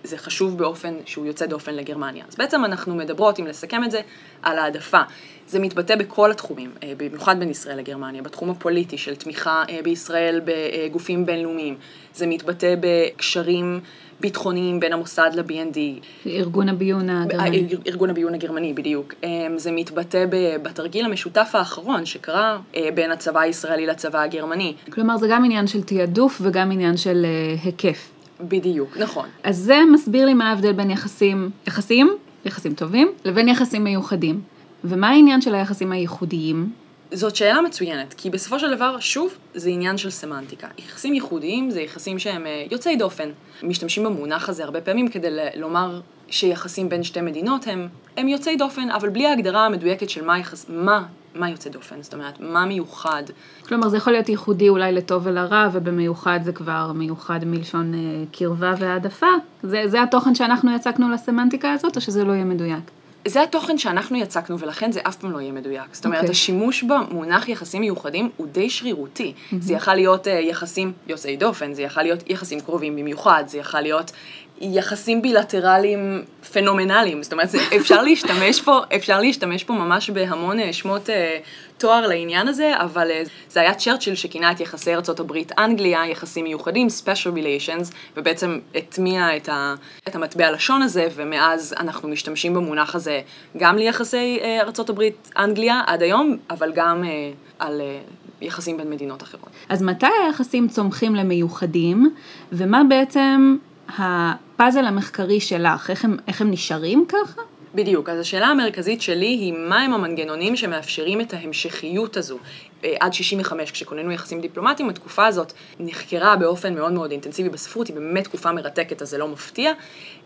זה 0.07 0.19
חשוב 0.19 0.59
באופן 0.59 0.95
שהוא 1.07 1.27
יוצא 1.27 1.47
דופן 1.47 1.75
לגרמניה. 1.75 2.25
אז 2.29 2.37
בעצם 2.37 2.65
אנחנו 2.65 2.95
מדברות, 2.95 3.41
אם 3.41 3.47
לסכם 3.47 3.85
את 3.85 3.91
זה, 3.91 4.01
על 4.43 4.59
העדפה. 4.59 5.01
זה 5.49 5.59
מתבטא 5.59 5.97
בכל 5.97 6.31
התחומים, 6.31 6.71
אה, 6.83 6.93
במיוחד 6.97 7.39
בין 7.39 7.51
ישראל 7.51 7.79
לגרמניה, 7.79 8.23
בתחום 8.23 8.51
הפוליטי 8.51 8.99
של 8.99 9.17
תמיכה 9.17 9.65
אה, 9.69 9.79
בישראל 9.85 10.41
בגופים 10.45 11.27
בינלאומיים, 11.27 11.77
זה 12.15 12.27
מתבטא 12.27 12.75
בקשרים 12.81 13.81
ביטחוניים 14.21 14.81
בין 14.81 14.93
המוסד 14.93 15.31
ל-BND. 15.35 15.79
ארגון 16.27 16.69
הביון 16.69 17.11
הגרמני. 17.11 17.69
ארגון 17.87 18.11
הביון 18.11 18.35
הגרמני, 18.35 18.73
בדיוק. 18.73 19.15
אה, 19.25 19.47
זה 19.57 19.73
מתבטא 19.73 20.25
בתרגיל 20.63 21.05
המשותף 21.05 21.51
האחרון 21.53 22.07
שקרה 22.07 22.59
בין 22.95 23.11
הצבא 23.11 23.41
הישראלי 23.41 23.87
לצבא 23.87 24.23
הגרמני. 24.23 24.75
כלומר, 24.91 25.17
זה 25.17 25.27
גם 25.31 25.45
עניין 25.45 25.67
של 25.67 25.83
תעדוף 25.83 26.39
וגם 26.43 26.71
עניין 26.73 26.97
של 26.97 27.27
היקף. 27.65 28.16
בדיוק, 28.41 28.97
נכון. 28.97 29.29
אז 29.43 29.57
זה 29.57 29.79
מסביר 29.93 30.27
לי 30.27 30.35
מה 30.35 30.51
ההבדל 30.51 30.73
בין 30.73 30.91
יחסים, 30.91 31.51
יחסים, 31.67 32.17
יחסים 32.45 32.75
טובים, 32.75 33.09
לבין 33.25 33.49
יחסים 33.49 33.85
מיוחדים. 33.85 34.41
ומה 34.85 35.09
העניין 35.09 35.41
של 35.41 35.55
היחסים 35.55 35.93
הייחודיים? 35.93 36.73
זאת 37.13 37.37
שאלה 37.37 37.61
מצוינת, 37.61 38.15
כי 38.15 38.31
בסופו 38.31 38.59
של 38.59 38.75
דבר, 38.75 39.01
שוב, 39.01 39.35
זה 39.55 39.71
עניין 39.71 39.97
של 39.97 40.11
סמנטיקה. 40.11 40.69
יחסים 40.79 41.15
ייחודיים 41.15 41.71
זה 41.71 41.81
יחסים 41.81 42.19
שהם 42.19 42.47
אה, 42.47 42.65
יוצאי 42.71 42.97
דופן. 42.97 43.29
משתמשים 43.63 44.05
במונח 44.05 44.49
הזה 44.49 44.65
הרבה 44.65 44.81
פעמים 44.81 45.09
כדי 45.09 45.29
לומר 45.57 46.01
שיחסים 46.29 46.89
בין 46.89 47.03
שתי 47.03 47.21
מדינות 47.21 47.67
הם, 47.67 47.89
הם 48.17 48.29
יוצאי 48.29 48.57
דופן, 48.57 48.91
אבל 48.91 49.09
בלי 49.09 49.27
ההגדרה 49.27 49.67
המדויקת 49.67 50.11
של 50.11 50.25
מה, 50.25 50.39
יחס, 50.39 50.67
מה, 50.69 51.05
מה 51.39 51.51
יוצא 51.51 51.71
דופן, 51.71 52.03
זאת 52.03 52.15
אומרת, 52.15 52.41
מה 52.41 52.67
מיוחד. 52.67 53.23
כלומר, 53.69 53.89
זה 53.89 53.97
יכול 53.97 54.13
להיות 54.13 54.29
ייחודי 54.29 54.69
אולי 54.69 54.93
לטוב 54.93 55.23
ולרע, 55.27 55.69
ובמיוחד 55.73 56.41
זה 56.43 56.53
כבר 56.53 56.93
מיוחד 56.93 57.45
מלשון 57.45 57.95
אה, 57.95 57.99
קרבה 58.33 58.75
והעדפה. 58.79 59.27
זה, 59.63 59.83
זה 59.87 60.03
התוכן 60.03 60.35
שאנחנו 60.35 60.75
יצקנו 60.77 61.11
לסמנטיקה 61.11 61.73
הזאת, 61.73 61.97
או 61.97 62.01
שזה 62.01 62.25
לא 62.25 62.33
יהיה 62.33 62.45
מדויק? 62.45 62.91
זה 63.29 63.43
התוכן 63.43 63.79
שאנחנו 63.79 64.17
יצקנו, 64.17 64.59
ולכן 64.59 64.93
זה 64.93 65.01
אף 65.03 65.17
פעם 65.17 65.33
לא 65.33 65.41
יהיה 65.41 65.53
מדויק. 65.53 65.85
זאת 65.93 66.05
אומרת, 66.05 66.19
okay. 66.19 66.23
אוקיי. 66.23 66.33
השימוש 66.33 66.83
במונח 66.83 67.49
יחסים 67.49 67.81
מיוחדים 67.81 68.31
הוא 68.37 68.47
די 68.53 68.71
שרירותי. 68.71 69.33
Mm-hmm. 69.37 69.57
זה 69.61 69.73
יכול 69.73 69.95
להיות 69.95 70.27
uh, 70.27 70.31
יחסים 70.31 70.93
יוצאי 71.07 71.37
דופן, 71.37 71.75
זה 71.75 71.83
יכול 71.83 72.03
להיות 72.03 72.31
יחסים 72.31 72.61
קרובים 72.61 72.97
במיוחד, 72.97 73.45
זה 73.47 73.59
יכול 73.59 73.81
להיות 73.81 74.13
יחסים 74.61 75.23
בילטרליים 75.23 76.25
פנומנליים, 76.53 77.23
זאת 77.23 77.33
אומרת, 77.33 77.49
אפשר 77.77 78.03
להשתמש 78.03 78.63
פה, 78.63 78.81
אפשר 78.97 79.21
להשתמש 79.21 79.65
פה 79.65 79.73
ממש 79.73 80.11
בהמון 80.11 80.61
אה, 80.61 80.73
שמות 80.73 81.11
אה, 81.11 81.39
תואר 81.79 82.07
לעניין 82.07 82.49
הזה, 82.49 82.73
אבל 82.77 83.11
אה, 83.11 83.23
זה 83.51 83.61
היה 83.61 83.75
צ'רצ'יל 83.75 84.15
שכינה 84.15 84.53
את 84.53 84.61
יחסי 84.61 84.95
ארצות 84.95 85.21
הברית-אנגליה, 85.21 86.07
יחסים 86.07 86.45
מיוחדים, 86.45 86.87
special 87.05 87.37
relations, 87.37 87.95
ובעצם 88.17 88.59
הטמיע 88.75 89.37
את, 89.37 89.49
ה, 89.49 89.75
את 90.09 90.15
המטבע 90.15 90.47
הלשון 90.47 90.83
הזה, 90.83 91.09
ומאז 91.15 91.75
אנחנו 91.79 92.09
משתמשים 92.09 92.55
במונח 92.55 92.95
הזה 92.95 93.21
גם 93.57 93.77
ליחסי 93.77 94.39
אה, 94.43 94.61
ארצות 94.61 94.91
הברית-אנגליה 94.91 95.83
עד 95.87 96.03
היום, 96.03 96.37
אבל 96.51 96.73
גם 96.75 97.05
אה, 97.05 97.31
על... 97.59 97.81
אה, 97.81 97.99
יחסים 98.41 98.77
בין 98.77 98.91
מדינות 98.91 99.23
אחרות. 99.23 99.49
אז 99.69 99.83
מתי 99.83 100.07
היחסים 100.27 100.69
צומחים 100.69 101.15
למיוחדים, 101.15 102.15
ומה 102.53 102.83
בעצם 102.89 103.57
הפאזל 103.89 104.85
המחקרי 104.85 105.41
שלך, 105.41 105.91
איך 105.91 106.05
הם, 106.05 106.17
איך 106.29 106.41
הם 106.41 106.51
נשארים 106.51 107.05
ככה? 107.09 107.43
בדיוק, 107.75 108.09
אז 108.09 108.21
השאלה 108.21 108.47
המרכזית 108.47 109.03
שלי 109.03 109.27
היא 109.27 109.53
מהם 109.53 109.93
המנגנונים 109.93 110.57
שמאפשרים 110.57 111.21
את 111.21 111.35
ההמשכיות 111.35 112.17
הזו. 112.17 112.39
אה, 112.85 112.95
עד 113.01 113.13
65, 113.13 113.71
כשכוננו 113.71 114.13
יחסים 114.13 114.41
דיפלומטיים, 114.41 114.89
התקופה 114.89 115.27
הזאת 115.27 115.53
נחקרה 115.81 116.37
באופן 116.37 116.75
מאוד 116.75 116.93
מאוד 116.93 117.11
אינטנסיבי 117.11 117.49
בספרות, 117.49 117.87
היא 117.87 117.97
באמת 117.97 118.25
תקופה 118.25 118.53
מרתקת, 118.53 119.03
אז 119.03 119.11
זה 119.11 119.19
לא 119.19 119.29
מפתיע, 119.29 119.73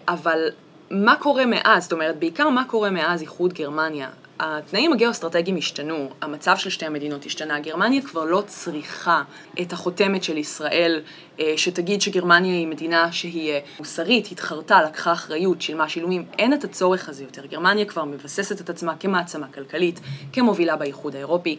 אבל 0.08 0.48
מה 0.90 1.16
קורה 1.16 1.46
מאז? 1.46 1.82
זאת 1.82 1.92
אומרת, 1.92 2.18
בעיקר 2.18 2.48
מה 2.48 2.64
קורה 2.64 2.90
מאז 2.90 3.22
איחוד 3.22 3.52
גרמניה? 3.52 4.08
התנאים 4.42 4.92
הגיאו-אסטרטגיים 4.92 5.56
השתנו, 5.56 6.10
המצב 6.22 6.56
של 6.56 6.70
שתי 6.70 6.86
המדינות 6.86 7.24
השתנה, 7.24 7.60
גרמניה 7.60 8.02
כבר 8.02 8.24
לא 8.24 8.42
צריכה 8.46 9.22
את 9.60 9.72
החותמת 9.72 10.24
של 10.24 10.38
ישראל 10.38 11.00
אה, 11.40 11.52
שתגיד 11.56 12.00
שגרמניה 12.00 12.54
היא 12.54 12.66
מדינה 12.66 13.12
שהיא 13.12 13.52
אה, 13.52 13.58
מוסרית, 13.78 14.28
התחרתה, 14.32 14.82
לקחה 14.82 15.12
אחריות, 15.12 15.62
שילמה 15.62 15.88
שילומים, 15.88 16.24
אין 16.38 16.54
את 16.54 16.64
הצורך 16.64 17.08
הזה 17.08 17.24
יותר. 17.24 17.46
גרמניה 17.46 17.84
כבר 17.84 18.04
מבססת 18.04 18.60
את 18.60 18.70
עצמה 18.70 18.96
כמעצמה 18.96 19.46
כלכלית, 19.46 20.00
כמובילה 20.32 20.76
באיחוד 20.76 21.16
האירופי. 21.16 21.58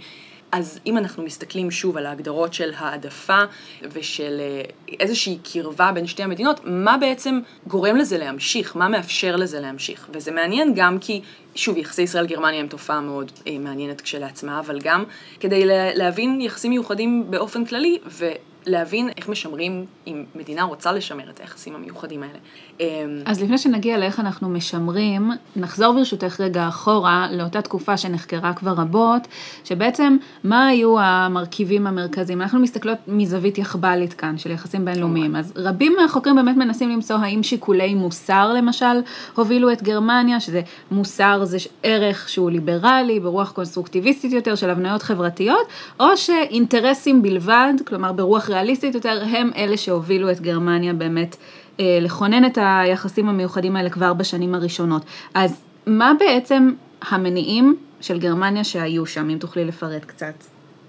אז 0.52 0.80
אם 0.86 0.98
אנחנו 0.98 1.24
מסתכלים 1.24 1.72
שוב 1.72 1.98
על 1.98 2.06
ההגדרות 2.06 2.54
של 2.54 2.72
העדפה 2.78 3.40
ושל 3.82 4.38
אה, 4.40 4.62
איזושהי 5.00 5.38
קרבה 5.54 5.92
בין 5.92 6.08
שתי 6.08 6.24
המדינות, 6.24 6.60
מה 6.64 6.98
בעצם 6.98 7.40
גורם 7.68 7.96
לזה 7.96 8.18
להמשיך? 8.18 8.76
מה 8.76 8.88
מאפשר 8.88 9.36
לזה 9.36 9.60
להמשיך? 9.60 10.08
וזה 10.14 10.32
מעניין 10.32 10.74
גם 10.76 11.00
כי, 11.00 11.22
שוב, 11.56 11.78
יחסי 11.78 12.02
ישראל-גרמניה 12.02 12.60
הם 12.60 12.68
תופעה 12.68 13.02
מאוד 13.02 13.32
אה, 13.48 13.58
מעניינת 13.60 14.02
כשלעצמה, 14.02 14.60
אבל 14.60 14.80
גם 14.80 15.04
כדי 15.40 15.64
להבין 15.96 16.42
יחסים 16.42 16.72
מיוחדים 16.72 17.26
באופן 17.30 17.66
כללי, 17.66 18.00
ו... 18.06 18.26
להבין 18.66 19.10
איך 19.18 19.30
משמרים, 19.30 19.86
אם 20.08 20.24
מדינה 20.36 20.64
רוצה 20.64 20.92
לשמר 20.92 21.30
את 21.30 21.40
היחסים 21.40 21.76
המיוחדים 21.76 22.24
האלה. 22.24 22.38
אמ, 22.80 22.86
אז 23.26 23.42
לפני 23.42 23.58
שנגיע 23.58 23.98
לאיך 23.98 24.20
אנחנו 24.20 24.50
משמרים, 24.50 25.32
נחזור 25.56 25.94
ברשותך 25.94 26.42
רגע 26.42 26.68
אחורה 26.68 27.28
לאותה 27.32 27.62
תקופה 27.62 27.98
שנחקרה 27.98 28.54
כבר 28.54 28.72
רבות, 28.72 29.28
שבעצם 29.64 30.18
מה 30.44 30.68
היו 30.68 31.00
המרכיבים 31.00 31.88
המרכזיים? 31.88 32.42
אנחנו 32.42 32.60
מסתכלות 32.60 32.98
מזווית 33.08 33.58
יחב"לית 33.58 34.14
כאן, 34.14 34.38
של 34.38 34.52
יחסים 34.52 34.86
בינלאומיים, 34.86 35.36
אז 35.36 35.54
רבים 35.56 35.96
מהחוקרים 36.02 36.36
באמת 36.36 36.58
מנסים 36.58 36.90
למצוא 36.90 37.16
האם 37.16 37.44
שיקולי 37.44 37.94
מוסר 37.94 38.54
למשל 38.54 39.02
הובילו 39.36 39.72
את 39.72 39.84
גרמניה, 39.84 40.40
שזה 40.40 40.62
מוסר 40.92 41.46
זה 41.46 41.58
ערך 41.84 42.30
שהוא 42.30 42.52
ליברלי, 42.52 43.20
ברוח 43.20 43.52
קונסטרוקטיביסטית 43.52 44.32
יותר 44.32 44.56
של 44.56 44.70
הבניות 44.70 45.02
חברתיות, 45.02 45.68
או 46.00 46.18
שאינטרסים 46.18 47.22
בלבד, 47.22 47.74
כלומר 47.88 48.12
ברוח 48.12 48.51
ריאליסטית 48.52 48.96
יותר, 48.96 49.24
הם 49.32 49.52
אלה 49.56 49.78
שהובילו 49.78 50.32
את 50.32 50.42
גרמניה 50.42 50.94
באמת 50.94 51.36
אה, 51.80 51.98
לכונן 52.02 52.46
את 52.46 52.58
היחסים 52.62 53.30
המיוחדים 53.30 53.76
האלה 53.76 53.90
כבר 53.90 54.14
בשנים 54.14 54.56
הראשונות. 54.56 55.02
אז 55.34 55.64
מה 55.86 56.14
בעצם 56.20 56.74
המניעים 57.02 57.78
של 58.02 58.20
גרמניה 58.20 58.64
שהיו 58.64 59.06
שם, 59.06 59.30
אם 59.30 59.38
תוכלי 59.38 59.66
לפרט 59.66 60.06
קצת? 60.06 60.34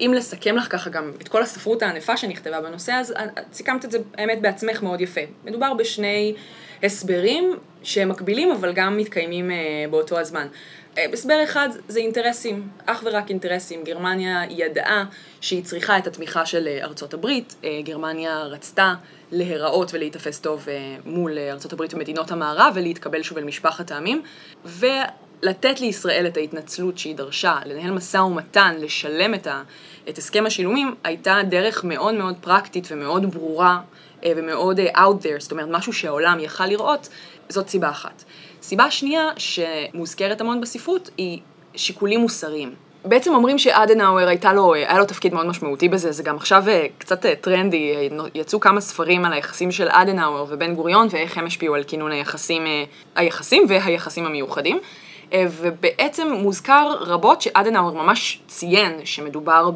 אם 0.01 0.13
לסכם 0.17 0.57
לך 0.57 0.73
ככה 0.73 0.91
גם 0.91 1.11
את 1.21 1.29
כל 1.29 1.43
הספרות 1.43 1.83
הענפה 1.83 2.17
שנכתבה 2.17 2.61
בנושא, 2.61 2.93
אז 2.93 3.13
אה, 3.13 3.27
סיכמת 3.53 3.85
את 3.85 3.91
זה 3.91 3.99
האמת 4.19 4.41
בעצמך 4.41 4.83
מאוד 4.83 5.01
יפה. 5.01 5.21
מדובר 5.45 5.75
בשני 5.75 6.35
הסברים 6.83 7.53
שהם 7.83 8.09
מקבילים 8.09 8.51
אבל 8.51 8.73
גם 8.73 8.97
מתקיימים 8.97 9.51
אה, 9.51 9.57
באותו 9.91 10.19
הזמן. 10.19 10.47
אה, 10.99 11.07
הסבר 11.13 11.45
אחד 11.45 11.69
זה 11.89 12.01
אינטרסים, 12.01 12.69
אך 12.87 13.03
ורק 13.05 13.31
אינטרסים. 13.31 13.85
גרמניה 13.85 14.43
ידעה 14.51 15.05
שהיא 15.41 15.65
צריכה 15.65 15.99
את 15.99 16.07
התמיכה 16.07 16.47
של 16.47 16.69
אה, 16.69 16.85
ארצות 16.85 17.15
הברית, 17.15 17.55
אה, 17.65 17.81
גרמניה 17.85 18.43
רצתה 18.43 18.95
להיראות 19.33 19.95
ולהיתפס 19.95 20.41
טוב 20.41 20.67
מול 21.05 21.39
ארצות 21.39 21.73
הברית 21.73 21.95
ומדינות 21.95 22.31
המערב 22.31 22.73
ולהתקבל 22.75 23.23
שוב 23.23 23.39
אל 23.39 23.45
משפחת 23.45 23.91
העמים, 23.91 24.23
ולתת 24.65 25.81
לישראל 25.81 26.27
את 26.27 26.37
ההתנצלות 26.37 26.99
שהיא 26.99 27.17
דרשה, 27.17 27.59
לנהל 27.65 27.91
משא 27.91 28.17
ומתן, 28.17 28.75
לשלם 28.79 29.35
את, 29.35 29.47
ה, 29.47 29.63
את 30.09 30.19
הסכם 30.19 30.47
השילומים, 30.47 30.95
הייתה 31.05 31.39
דרך 31.49 31.85
מאוד 31.85 32.15
מאוד 32.15 32.35
פרקטית 32.41 32.89
ומאוד 32.91 33.35
ברורה 33.35 33.81
ומאוד 34.27 34.81
out 34.81 35.25
there, 35.25 35.41
זאת 35.41 35.53
אומרת 35.53 35.69
משהו 35.71 35.93
שהעולם 35.93 36.41
יכל 36.41 36.67
לראות, 36.67 37.09
זאת 37.49 37.69
סיבה 37.69 37.91
אחת. 37.91 38.25
סיבה 38.63 38.91
שנייה 38.91 39.29
שמוזכרת 39.37 40.41
המון 40.41 40.61
בספרות 40.61 41.11
היא 41.17 41.41
שיקולים 41.75 42.21
מוסריים. 42.21 42.75
בעצם 43.05 43.35
אומרים 43.35 43.59
שאדנאואר 43.59 44.29
הייתה 44.29 44.53
לו, 44.53 44.75
היה 44.75 44.99
לו 44.99 45.05
תפקיד 45.05 45.35
מאוד 45.35 45.47
משמעותי 45.47 45.89
בזה, 45.89 46.13
זה 46.13 46.23
גם 46.23 46.37
עכשיו 46.37 46.69
אה, 46.69 46.87
קצת 46.99 47.27
אה, 47.27 47.35
טרנדי, 47.35 47.95
אה, 47.95 48.25
יצאו 48.35 48.61
כמה 48.61 48.81
ספרים 48.81 49.25
על 49.25 49.33
היחסים 49.33 49.73
של 49.73 49.89
אדנאואר 49.91 50.45
ובן 50.49 50.75
גוריון 50.75 51.09
ואיך 51.11 51.39
הם 51.39 51.47
השפיעו 51.47 51.75
על 51.75 51.85
כינון 51.85 52.13
היחסים, 52.13 52.63
היחסים 53.17 53.63
והיחסים 53.69 54.27
המיוחדים. 54.27 54.81
אה, 55.33 55.45
ובעצם 55.61 56.33
מוזכר 56.33 56.97
רבות 57.01 57.43
שאדנאואר 57.43 57.93
ממש 57.93 58.41
ציין 58.49 59.01
שמדובר 59.05 59.71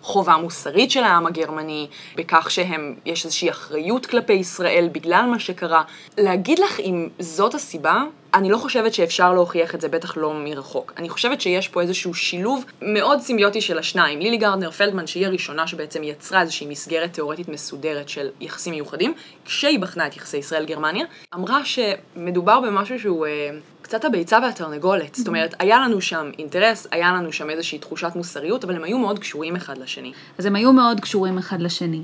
בחובה 0.00 0.36
מוסרית 0.36 0.90
של 0.90 1.02
העם 1.02 1.26
הגרמני, 1.26 1.86
בכך 2.16 2.50
שיש 2.50 3.24
איזושהי 3.24 3.50
אחריות 3.50 4.06
כלפי 4.06 4.32
ישראל 4.32 4.88
בגלל 4.92 5.26
מה 5.30 5.38
שקרה. 5.38 5.82
להגיד 6.18 6.58
לך 6.58 6.80
אם 6.80 7.08
זאת 7.18 7.54
הסיבה, 7.54 8.02
אני 8.34 8.50
לא 8.50 8.56
חושבת 8.56 8.94
שאפשר 8.94 9.32
להוכיח 9.32 9.74
את 9.74 9.80
זה, 9.80 9.88
בטח 9.88 10.16
לא 10.16 10.34
מרחוק. 10.34 10.92
אני 10.96 11.08
חושבת 11.08 11.40
שיש 11.40 11.68
פה 11.68 11.80
איזשהו 11.80 12.14
שילוב 12.14 12.64
מאוד 12.82 13.20
סימביוטי 13.20 13.60
של 13.60 13.78
השניים. 13.78 14.20
לילי 14.20 14.36
גרדנר 14.36 14.70
פלדמן, 14.70 15.06
שהיא 15.06 15.26
הראשונה 15.26 15.66
שבעצם 15.66 16.02
יצרה 16.02 16.40
איזושהי 16.40 16.66
מסגרת 16.66 17.12
תיאורטית 17.12 17.48
מסודרת 17.48 18.08
של 18.08 18.28
יחסים 18.40 18.74
מיוחדים, 18.74 19.14
כשהיא 19.44 19.78
בחנה 19.78 20.06
את 20.06 20.16
יחסי 20.16 20.36
ישראל-גרמניה, 20.36 21.06
אמרה 21.34 21.64
שמדובר 21.64 22.60
במשהו 22.60 23.00
שהוא... 23.00 23.26
אה, 23.26 23.50
קצת 23.92 24.04
הביצה 24.04 24.38
והתרנגולת, 24.42 25.14
זאת 25.14 25.28
אומרת, 25.28 25.54
היה 25.58 25.80
לנו 25.80 26.00
שם 26.00 26.30
אינטרס, 26.38 26.86
היה 26.90 27.12
לנו 27.12 27.32
שם 27.32 27.50
איזושהי 27.50 27.78
תחושת 27.78 28.12
מוסריות, 28.16 28.64
אבל 28.64 28.76
הם 28.76 28.84
היו 28.84 28.98
מאוד 28.98 29.18
קשורים 29.18 29.56
אחד 29.56 29.78
לשני. 29.78 30.12
אז 30.38 30.46
הם 30.46 30.56
היו 30.56 30.72
מאוד 30.72 31.00
קשורים 31.00 31.38
אחד 31.38 31.60
לשני. 31.60 32.02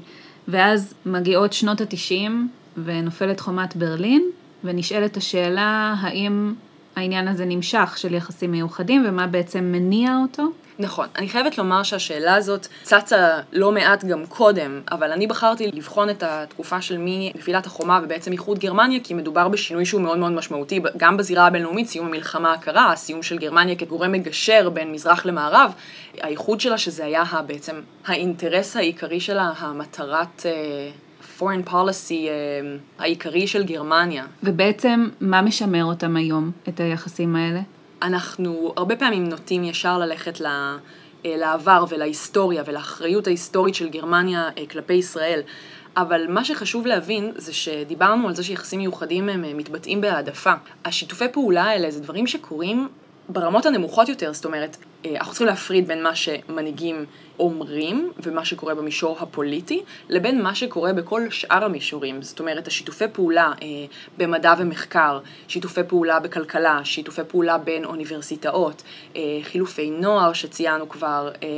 ואז 0.49 0.95
מגיעות 1.07 1.53
שנות 1.53 1.81
התשעים, 1.81 2.49
ונופלת 2.85 3.41
חומת 3.41 3.77
ברלין, 3.77 4.31
ונשאלת 4.65 5.17
השאלה 5.17 5.95
האם 6.01 6.55
העניין 6.97 7.29
הזה 7.29 7.45
נמשך 7.45 7.95
של 7.97 8.15
יחסים 8.15 8.51
מיוחדים 8.51 9.05
ומה 9.09 9.27
בעצם 9.27 9.65
מניע 9.65 10.17
אותו. 10.23 10.43
נכון. 10.79 11.07
אני 11.17 11.29
חייבת 11.29 11.59
לומר 11.59 11.83
שהשאלה 11.83 12.35
הזאת 12.35 12.67
צצה 12.83 13.41
לא 13.53 13.73
מעט 13.73 14.05
גם 14.05 14.27
קודם, 14.27 14.81
אבל 14.91 15.13
אני 15.13 15.27
בחרתי 15.27 15.71
לבחון 15.73 16.11
את 16.11 16.23
התקופה 16.23 16.81
של 16.81 16.97
מנפילת 16.99 17.67
החומה 17.67 18.01
ובעצם 18.03 18.33
איחוד 18.33 18.59
גרמניה, 18.59 19.01
כי 19.05 19.15
מדובר 19.15 19.49
בשינוי 19.49 19.87
שהוא 19.87 20.01
מאוד 20.01 20.19
מאוד 20.19 20.33
משמעותי, 20.33 20.81
גם 20.97 21.17
בזירה 21.17 21.47
הבינלאומית, 21.47 21.89
סיום 21.89 22.07
המלחמה 22.07 22.53
הקרה, 22.53 22.93
הסיום 22.93 23.23
של 23.23 23.39
גרמניה 23.39 23.77
כגורם 23.77 24.13
מגשר 24.13 24.71
בין 24.71 24.93
מזרח 24.93 25.27
למערב, 25.27 25.73
האיחוד 26.21 26.61
שלה 26.61 26.79
שזה 26.79 27.05
היה 27.05 27.25
בעצם 27.47 27.81
האינטרס 28.07 28.77
העיקרי 28.77 29.21
שלה, 29.21 29.53
המטרת... 29.59 30.47
אה, 30.47 30.91
foreign 31.39 31.69
policy 31.69 32.11
uh, 32.11 32.99
העיקרי 32.99 33.47
של 33.47 33.65
גרמניה. 33.65 34.25
ובעצם, 34.43 35.09
מה 35.21 35.43
משמר 35.43 35.85
אותם 35.85 36.17
היום, 36.17 36.51
את 36.69 36.81
היחסים 36.81 37.37
האלה? 37.37 37.61
אנחנו 38.03 38.73
הרבה 38.77 38.97
פעמים 38.97 39.29
נוטים 39.29 39.65
ישר 39.65 39.99
ללכת 39.99 40.41
ל... 40.41 40.47
אה, 41.27 41.37
לעבר 41.37 41.85
ולהיסטוריה 41.89 42.63
ולאחריות 42.67 43.27
ההיסטורית 43.27 43.75
של 43.75 43.89
גרמניה 43.89 44.49
אה, 44.59 44.67
כלפי 44.67 44.95
ישראל. 44.95 45.41
אבל 45.97 46.27
מה 46.29 46.45
שחשוב 46.45 46.87
להבין 46.87 47.33
זה 47.37 47.53
שדיברנו 47.55 48.29
על 48.29 48.35
זה 48.35 48.45
שיחסים 48.45 48.81
מיוחדים 48.81 49.29
הם 49.29 49.57
מתבטאים 49.57 50.01
בהעדפה. 50.01 50.53
השיתופי 50.85 51.25
פעולה 51.33 51.65
האלה 51.65 51.91
זה 51.91 52.01
דברים 52.01 52.27
שקורים 52.27 52.89
ברמות 53.29 53.67
הנמוכות 53.67 54.09
יותר, 54.09 54.33
זאת 54.33 54.45
אומרת, 54.45 54.77
אנחנו 55.07 55.33
צריכים 55.33 55.47
להפריד 55.47 55.89
בין 55.89 56.03
מה 56.03 56.15
שמנהיגים 56.15 57.05
אומרים 57.41 58.11
ומה 58.23 58.45
שקורה 58.45 58.75
במישור 58.75 59.17
הפוליטי, 59.21 59.83
לבין 60.09 60.43
מה 60.43 60.55
שקורה 60.55 60.93
בכל 60.93 61.31
שאר 61.31 61.65
המישורים. 61.65 62.23
זאת 62.23 62.41
אומרת, 62.41 62.67
השיתופי 62.67 63.05
פעולה 63.13 63.53
אה, 63.63 63.67
במדע 64.19 64.55
ומחקר, 64.59 65.19
שיתופי 65.49 65.81
פעולה 65.89 66.21
בכלכלה, 66.21 66.81
שיתופי 66.85 67.23
פעולה 67.29 67.59
בין 67.59 67.85
אוניברסיטאות, 67.85 68.83
אה, 69.17 69.23
חילופי 69.43 69.91
נוער 69.91 70.33
שציינו 70.33 70.89
כבר. 70.89 71.31
אה, 71.43 71.49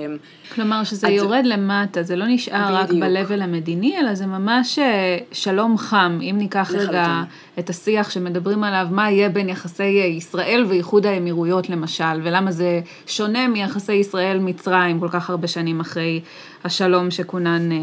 כלומר, 0.55 0.85
שזה 0.85 1.07
את... 1.07 1.13
יורד 1.13 1.45
למטה, 1.45 2.03
זה 2.03 2.17
לא 2.17 2.25
נשאר 2.29 2.85
בדיוק. 2.85 3.05
רק 3.05 3.11
ב-level 3.11 3.43
המדיני, 3.43 3.99
אלא 3.99 4.15
זה 4.15 4.27
ממש 4.27 4.79
אה, 4.79 5.19
שלום 5.33 5.79
חם. 5.79 6.19
אם 6.23 6.35
ניקח 6.39 6.71
לחלוטין. 6.75 6.89
רגע 6.89 7.23
את 7.59 7.71
השיח 7.71 8.11
שמדברים 8.11 8.65
עליו, 8.65 8.87
מה 8.91 9.11
יהיה 9.11 9.29
בין 9.29 9.49
יחסי 9.49 9.85
ישראל 10.17 10.65
ואיחוד 10.69 11.07
האמירויות 11.07 11.69
למשל, 11.71 12.21
ולמה 12.23 12.51
זה 12.51 12.81
שונה 13.07 13.49
מיחסי 13.49 13.93
ישראל-מצרים 13.93 15.01
כל 15.01 15.09
כך 15.09 15.31
הרבה 15.31 15.49
שנים. 15.49 15.70
שנים 15.71 15.81
אחרי 15.81 16.21
השלום 16.65 17.11
שכונן 17.11 17.73
אה, 17.73 17.77
אה, 17.77 17.81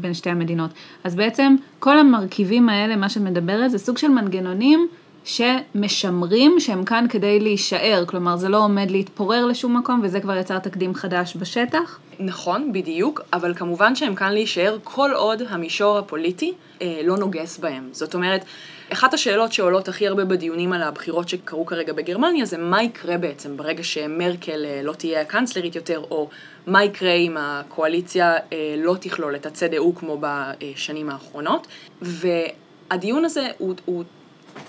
בין 0.00 0.14
שתי 0.14 0.30
המדינות. 0.30 0.70
אז 1.04 1.14
בעצם 1.14 1.56
כל 1.78 1.98
המרכיבים 1.98 2.68
האלה, 2.68 2.96
מה 2.96 3.08
שמדברת, 3.08 3.70
זה 3.70 3.78
סוג 3.78 3.98
של 3.98 4.08
מנגנונים 4.08 4.88
שמשמרים 5.24 6.60
שהם 6.60 6.84
כאן 6.84 7.06
כדי 7.10 7.40
להישאר, 7.40 8.04
כלומר 8.06 8.36
זה 8.36 8.48
לא 8.48 8.64
עומד 8.64 8.90
להתפורר 8.90 9.46
לשום 9.46 9.76
מקום 9.76 10.00
וזה 10.04 10.20
כבר 10.20 10.36
יצר 10.36 10.58
תקדים 10.58 10.94
חדש 10.94 11.36
בשטח. 11.36 11.98
נכון, 12.20 12.72
בדיוק, 12.72 13.20
אבל 13.32 13.54
כמובן 13.54 13.94
שהם 13.94 14.14
כאן 14.14 14.32
להישאר 14.32 14.78
כל 14.84 15.10
עוד 15.14 15.42
המישור 15.48 15.98
הפוליטי 15.98 16.52
אה, 16.82 17.00
לא 17.04 17.16
נוגס 17.16 17.58
בהם. 17.58 17.88
זאת 17.92 18.14
אומרת, 18.14 18.44
אחת 18.92 19.14
השאלות 19.14 19.52
שעולות 19.52 19.88
הכי 19.88 20.06
הרבה 20.06 20.24
בדיונים 20.24 20.72
על 20.72 20.82
הבחירות 20.82 21.28
שקרו 21.28 21.66
כרגע 21.66 21.92
בגרמניה 21.92 22.44
זה 22.44 22.58
מה 22.58 22.82
יקרה 22.82 23.18
בעצם 23.18 23.56
ברגע 23.56 23.82
שמרקל 23.82 24.64
אה, 24.64 24.80
לא 24.82 24.92
תהיה 24.92 25.20
הקאנצלרית 25.20 25.76
יותר, 25.76 26.02
או 26.10 26.28
מה 26.68 26.84
יקרה 26.84 27.12
אם 27.12 27.36
הקואליציה 27.40 28.32
אה, 28.32 28.74
לא 28.78 28.96
תכלול 29.00 29.36
את 29.36 29.46
הצד"ו 29.46 29.94
כמו 29.94 30.20
בשנים 30.20 31.10
האחרונות. 31.10 31.66
והדיון 32.02 33.24
הזה 33.24 33.46
הוא, 33.58 33.74
הוא 33.84 34.04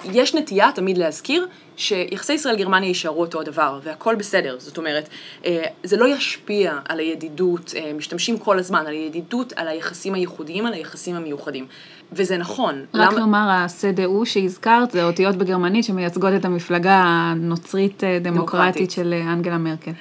יש 0.04 0.36
נטייה 0.36 0.72
תמיד 0.76 0.97
להזכיר 0.97 1.47
שיחסי 1.78 2.34
ישראל-גרמניה 2.34 2.88
יישארו 2.88 3.22
אותו 3.22 3.41
הדבר, 3.41 3.80
והכל 3.84 4.16
בסדר. 4.16 4.56
זאת 4.60 4.78
אומרת, 4.78 5.10
אה, 5.45 5.64
זה 5.84 5.97
לא 5.97 6.08
ישפיע 6.08 6.80
על 6.89 7.00
הידידות, 7.00 7.74
משתמשים 7.95 8.38
כל 8.38 8.60
הזמן 8.60 8.80
על 8.80 8.93
הידידות, 8.93 9.54
על 9.56 9.68
היחסים 9.68 10.14
הייחודיים, 10.14 10.66
על 10.66 10.74
היחסים 10.74 11.16
המיוחדים. 11.16 11.68
וזה 12.12 12.38
נכון. 12.38 12.86
רק 12.93 13.12
למה... 13.12 13.20
לומר, 13.20 13.38
ה-CDU 13.50 14.26
שהזכרת, 14.26 14.91
זה 14.91 15.04
אותיות 15.04 15.36
בגרמנית 15.36 15.86
שמייצגות 15.86 16.34
את 16.36 16.45
המפלגה 16.45 17.04
הנוצרית-דמוקרטית 17.06 18.91
של 18.91 19.14
אה, 19.14 19.34
אנגלה 19.34 19.58
מרקל. 19.58 19.91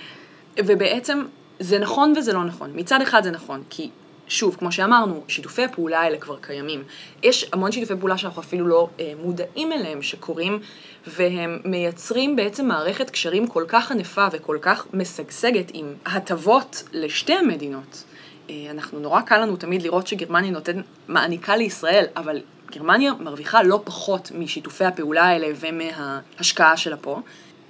ובעצם 0.67 1.23
זה 1.61 1.79
נכון 1.79 2.13
וזה 2.17 2.33
לא 2.33 2.45
נכון. 2.45 2.71
מצד 2.75 3.03
אחד 3.03 3.23
זה 3.23 3.31
נכון, 3.31 3.63
כי 3.71 3.91
שוב, 4.29 4.57
כמו 4.59 4.73
שאמרנו, 4.73 5.23
שיתופי 5.29 5.65
הפעולה 5.65 6.01
האלה 6.01 6.19
כבר 6.19 6.37
קיימים. 6.41 6.83
יש 7.23 7.51
המון 7.53 7.73
שיתופי 7.73 7.95
פעולה 7.99 8.19
שאנחנו 8.19 8.43
אפילו 8.43 8.67
לא 8.67 8.89
אה, 9.01 9.13
מודעים 9.23 9.73
אליהם 9.73 10.03
שקורים, 10.03 10.59
והם 11.07 11.59
מייצרים 11.65 12.37
בעצם 12.37 12.69
מערכת 12.69 13.11
קשרים 13.11 13.47
כל 13.47 13.65
כך 13.69 13.93
ענפה 13.93 14.27
וכל 14.33 14.59
כך 14.63 14.87
משגשגת 14.95 15.71
עם 15.75 15.95
הטבות 16.07 16.83
לשתי 16.93 17.33
המדינות. 17.33 18.05
אה, 18.51 18.55
אנחנו, 18.71 19.01
נורא 19.01 19.21
קל 19.21 19.39
לנו 19.39 19.57
תמיד 19.57 19.83
לראות 19.83 20.07
שגרמניה 20.07 20.51
נותנת, 20.51 20.85
מעניקה 21.09 21.57
לישראל, 21.57 22.05
אבל 22.17 22.41
גרמניה 22.71 23.13
מרוויחה 23.21 23.63
לא 23.63 23.81
פחות 23.85 24.31
משיתופי 24.35 24.85
הפעולה 24.85 25.25
האלה 25.25 25.47
ומההשקעה 25.61 26.77
שלה 26.77 26.97
פה. 26.97 27.21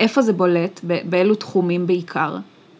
איפה 0.01 0.23
זה 0.23 0.33
בולט? 0.33 0.81
באילו 1.05 1.35
תחומים 1.35 1.87
בעיקר? 1.87 2.37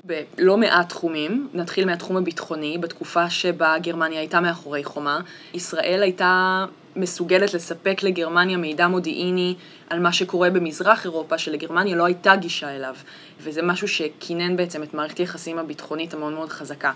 בלא 0.09 0.57
מעט 0.57 0.89
תחומים, 0.89 1.49
נתחיל 1.55 1.87
מהתחום 1.87 2.17
הביטחוני, 2.17 2.79
בתקופה 2.79 3.31
שבה 3.31 3.75
גרמניה 3.79 4.21
הייתה 4.21 4.41
מאחורי 4.41 4.85
חומה, 4.85 5.21
ישראל 5.55 6.03
הייתה 6.03 6.65
מסוגלת 6.97 7.55
לספק 7.55 8.03
לגרמניה 8.03 8.57
מידע 8.57 8.89
מודיעיני 8.89 9.55
על 9.91 10.01
מה 10.01 10.13
שקורה 10.13 10.51
במזרח 10.51 11.05
אירופה, 11.05 11.39
שלגרמניה 11.39 11.97
לא 11.97 12.05
הייתה 12.05 12.37
גישה 12.37 12.77
אליו, 12.77 12.95
וזה 13.41 13.63
משהו 13.63 13.89
שכינן 13.89 14.57
בעצם 14.57 14.83
את 14.83 14.95
מערכת 14.95 15.19
היחסים 15.19 15.59
הביטחונית 15.59 16.15
המאוד 16.15 16.33
מאוד 16.33 16.49
חזקה. 16.49 16.93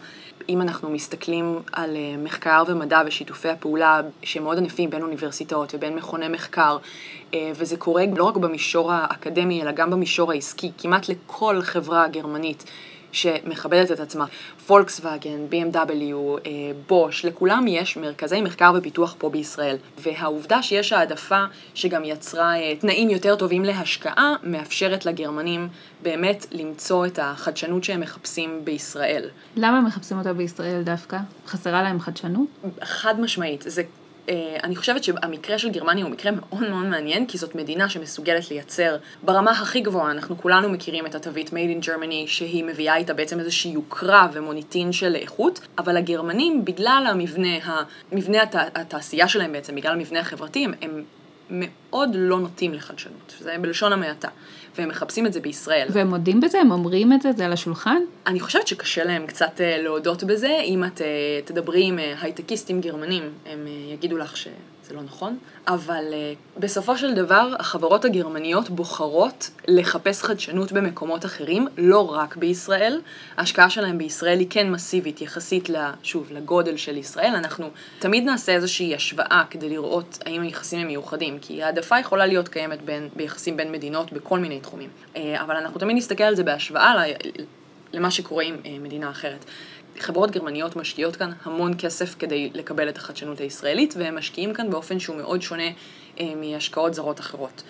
אם 0.48 0.62
אנחנו 0.62 0.90
מסתכלים 0.90 1.58
על 1.72 1.96
אה, 1.96 2.14
מחקר 2.18 2.62
ומדע 2.66 3.02
ושיתופי 3.06 3.48
הפעולה 3.48 4.00
שהם 4.22 4.42
מאוד 4.42 4.58
ענפים 4.58 4.90
בין 4.90 5.02
אוניברסיטאות 5.02 5.74
ובין 5.74 5.94
מכוני 5.94 6.28
מחקר, 6.28 6.76
אה, 7.34 7.52
וזה 7.54 7.76
קורה 7.76 8.04
לא 8.16 8.24
רק 8.24 8.36
במישור 8.36 8.92
האקדמי, 8.92 9.62
אלא 9.62 9.72
גם 9.72 9.90
במישור 9.90 10.32
העסקי, 10.32 10.70
כמעט 10.78 11.08
לכל 11.08 11.62
חברה 11.62 12.08
גרמנית 12.08 12.64
שמכבדת 13.12 13.92
את 13.92 14.00
עצמה. 14.00 14.24
פולקסווגן, 14.66 15.46
BMW, 15.50 16.14
בוש, 16.88 17.24
לכולם 17.24 17.64
יש 17.68 17.96
מרכזי 17.96 18.40
מחקר 18.40 18.72
ופיתוח 18.78 19.14
פה 19.18 19.30
בישראל. 19.30 19.76
והעובדה 19.98 20.62
שיש 20.62 20.92
העדפה 20.92 21.44
שגם 21.74 22.04
יצרה 22.04 22.56
אה, 22.56 22.76
תנאים 22.76 23.10
יותר 23.10 23.36
טובים 23.36 23.64
להשקעה, 23.64 24.34
מאפשרת 24.42 25.06
לגרמנים 25.06 25.68
באמת 26.02 26.46
למצוא 26.50 27.06
את 27.06 27.18
החדשנות 27.22 27.84
שהם 27.84 28.00
מחפשים 28.00 28.60
בישראל. 28.64 29.28
למה 29.56 29.78
הם 29.78 29.84
מחפשים 29.84 30.18
אותה 30.18 30.32
בישראל 30.32 30.82
דווקא? 30.82 31.18
חסרה 31.46 31.82
להם 31.82 32.00
חדשנות? 32.00 32.48
חד 32.82 33.20
משמעית. 33.20 33.64
זה 33.66 33.82
אה, 33.82 34.01
אני 34.64 34.76
חושבת 34.76 35.04
שהמקרה 35.04 35.58
של 35.58 35.70
גרמניה 35.70 36.04
הוא 36.04 36.12
מקרה 36.12 36.32
מאוד 36.32 36.70
מאוד 36.70 36.86
מעניין, 36.86 37.26
כי 37.26 37.38
זאת 37.38 37.54
מדינה 37.54 37.88
שמסוגלת 37.88 38.50
לייצר 38.50 38.96
ברמה 39.22 39.50
הכי 39.50 39.80
גבוהה, 39.80 40.10
אנחנו 40.10 40.38
כולנו 40.38 40.68
מכירים 40.68 41.06
את 41.06 41.14
התווית 41.14 41.48
Made 41.48 41.82
in 41.82 41.86
Germany, 41.86 42.26
שהיא 42.26 42.64
מביאה 42.64 42.96
איתה 42.96 43.14
בעצם 43.14 43.40
איזושהי 43.40 43.70
יוקרה 43.70 44.28
ומוניטין 44.32 44.92
של 44.92 45.14
איכות, 45.14 45.60
אבל 45.78 45.96
הגרמנים, 45.96 46.64
בגלל 46.64 47.04
המבנה, 47.08 47.48
המבנה 48.12 48.42
הת, 48.42 48.54
התעשייה 48.74 49.28
שלהם 49.28 49.52
בעצם, 49.52 49.74
בגלל 49.74 49.92
המבנה 49.92 50.20
החברתי, 50.20 50.64
הם, 50.64 50.72
הם 50.82 51.02
מאוד 51.50 52.10
לא 52.14 52.38
נוטים 52.38 52.74
לחדשנות, 52.74 53.34
זה 53.38 53.56
בלשון 53.60 53.92
המעטה. 53.92 54.28
והם 54.78 54.88
מחפשים 54.88 55.26
את 55.26 55.32
זה 55.32 55.40
בישראל. 55.40 55.88
והם 55.90 56.08
מודים 56.08 56.40
בזה? 56.40 56.60
הם 56.60 56.70
אומרים 56.70 57.12
את 57.12 57.22
זה? 57.22 57.32
זה 57.32 57.44
על 57.44 57.52
השולחן? 57.52 58.02
אני 58.26 58.40
חושבת 58.40 58.66
שקשה 58.66 59.04
להם 59.04 59.26
קצת 59.26 59.60
אה, 59.60 59.82
להודות 59.82 60.24
בזה. 60.24 60.58
אם 60.64 60.84
את 60.84 61.00
אה, 61.00 61.06
תדברי 61.44 61.84
עם 61.84 61.98
אה, 61.98 62.14
הייטקיסטים 62.20 62.80
גרמנים, 62.80 63.22
הם 63.46 63.66
יגידו 63.92 64.16
לך 64.16 64.36
ש... 64.36 64.48
זה 64.88 64.94
לא 64.94 65.02
נכון, 65.02 65.38
אבל 65.68 66.04
uh, 66.10 66.60
בסופו 66.60 66.98
של 66.98 67.14
דבר 67.14 67.54
החברות 67.58 68.04
הגרמניות 68.04 68.70
בוחרות 68.70 69.50
לחפש 69.68 70.22
חדשנות 70.22 70.72
במקומות 70.72 71.24
אחרים, 71.24 71.68
לא 71.78 72.10
רק 72.14 72.36
בישראל. 72.36 73.00
ההשקעה 73.36 73.70
שלהם 73.70 73.98
בישראל 73.98 74.38
היא 74.38 74.46
כן 74.50 74.70
מסיבית 74.70 75.20
יחסית, 75.20 75.68
שוב, 76.02 76.28
לגודל 76.32 76.76
של 76.76 76.96
ישראל. 76.96 77.34
אנחנו 77.34 77.70
תמיד 77.98 78.24
נעשה 78.24 78.52
איזושהי 78.52 78.94
השוואה 78.94 79.42
כדי 79.50 79.68
לראות 79.68 80.18
האם 80.26 80.42
היחסים 80.42 80.80
הם 80.80 80.86
מיוחדים, 80.86 81.38
כי 81.38 81.62
העדפה 81.62 81.98
יכולה 81.98 82.26
להיות 82.26 82.48
קיימת 82.48 82.82
בין, 82.82 83.08
ביחסים 83.16 83.56
בין 83.56 83.72
מדינות 83.72 84.12
בכל 84.12 84.38
מיני 84.38 84.60
תחומים. 84.60 84.90
Uh, 85.14 85.18
אבל 85.40 85.56
אנחנו 85.56 85.80
תמיד 85.80 85.96
נסתכל 85.96 86.24
על 86.24 86.34
זה 86.36 86.44
בהשוואה 86.44 86.94
למה 87.92 88.10
שקורה 88.10 88.44
עם 88.44 88.56
uh, 88.62 88.66
מדינה 88.82 89.10
אחרת. 89.10 89.44
חברות 89.99 90.30
גרמניות 90.30 90.76
משקיעות 90.76 91.16
כאן 91.16 91.30
המון 91.45 91.72
כסף 91.78 92.14
כדי 92.18 92.51
לקבל 92.55 92.88
את 92.88 92.97
החדשנות 92.97 93.40
הישראלית, 93.40 93.95
והם 93.99 94.18
משקיעים 94.18 94.55
כאן 94.55 94.70
באופן 94.70 94.99
שהוא 94.99 95.16
מאוד 95.16 95.43
שונה 95.43 95.68
אה, 96.20 96.34
מהשקעות 96.36 96.95
זרות 96.95 97.20
אחרות. 97.20 97.62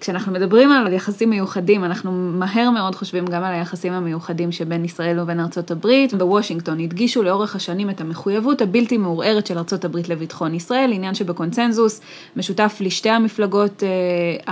כשאנחנו 0.00 0.32
מדברים 0.32 0.72
על 0.72 0.92
יחסים 0.92 1.30
מיוחדים, 1.30 1.84
אנחנו 1.84 2.12
מהר 2.12 2.70
מאוד 2.70 2.94
חושבים 2.94 3.26
גם 3.26 3.44
על 3.44 3.54
היחסים 3.54 3.92
המיוחדים 3.92 4.52
שבין 4.52 4.84
ישראל 4.84 5.20
ובין 5.20 5.40
ארצות 5.40 5.70
הברית. 5.70 6.14
בוושינגטון 6.14 6.80
הדגישו 6.80 7.22
לאורך 7.22 7.56
השנים 7.56 7.90
את 7.90 8.00
המחויבות 8.00 8.62
הבלתי 8.62 8.96
מעורערת 8.96 9.46
של 9.46 9.58
ארצות 9.58 9.84
הברית 9.84 10.08
לביטחון 10.08 10.54
ישראל, 10.54 10.92
עניין 10.92 11.14
שבקונצנזוס 11.14 12.00
משותף 12.36 12.76
לשתי 12.80 13.10
המפלגות 13.10 13.82
אה, 13.82 13.88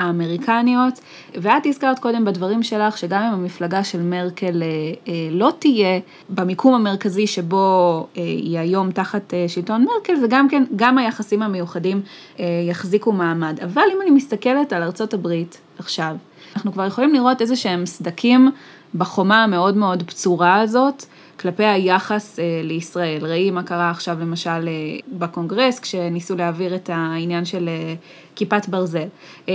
האמריקניות. 0.03 1.01
ואת 1.35 1.67
הזכרת 1.67 1.99
קודם 1.99 2.25
בדברים 2.25 2.63
שלך 2.63 2.99
שגם 2.99 3.23
אם 3.23 3.33
המפלגה 3.33 3.85
של 3.85 4.03
מרקל 4.03 4.63
אה, 4.63 4.69
אה, 5.09 5.29
לא 5.31 5.53
תהיה 5.59 6.01
במיקום 6.31 6.75
המרכזי 6.75 7.27
שבו 7.27 8.07
אה, 8.17 8.23
היא 8.23 8.59
היום 8.59 8.91
תחת 8.91 9.35
אה, 9.35 9.45
שלטון 9.49 9.85
מרקל, 9.85 10.17
זה 10.17 10.27
גם 10.31 10.49
כן, 10.49 10.65
גם 10.77 10.99
היחסים 10.99 11.43
המיוחדים 11.43 12.01
אה, 12.41 12.45
יחזיקו 12.69 13.13
מעמד. 13.13 13.59
אבל 13.63 13.83
אם 13.97 14.03
אני 14.03 14.11
מסתכלת 14.11 14.73
על 14.73 14.83
ארצות 14.83 15.15
הברית, 15.15 15.38
הברית 15.39 15.61
עכשיו. 15.79 16.17
אנחנו 16.57 16.73
כבר 16.73 16.87
יכולים 16.87 17.15
לראות 17.15 17.41
איזה 17.41 17.57
שהם 17.57 17.87
סדקים 17.87 18.51
בחומה 18.95 19.45
המאוד 19.45 19.77
מאוד 19.77 20.03
פצורה 20.03 20.61
הזאת 20.61 21.05
כלפי 21.41 21.65
היחס 21.65 22.39
אה, 22.39 22.61
לישראל. 22.65 23.27
ראי 23.27 23.51
מה 23.51 23.63
קרה 23.63 23.91
עכשיו 23.91 24.17
למשל 24.21 24.51
אה, 24.51 24.99
בקונגרס 25.09 25.79
כשניסו 25.81 26.37
להעביר 26.37 26.75
את 26.75 26.91
העניין 26.93 27.45
של 27.45 27.69
אה, 27.69 27.95
כיפת 28.37 28.69
ברזל. 28.69 29.09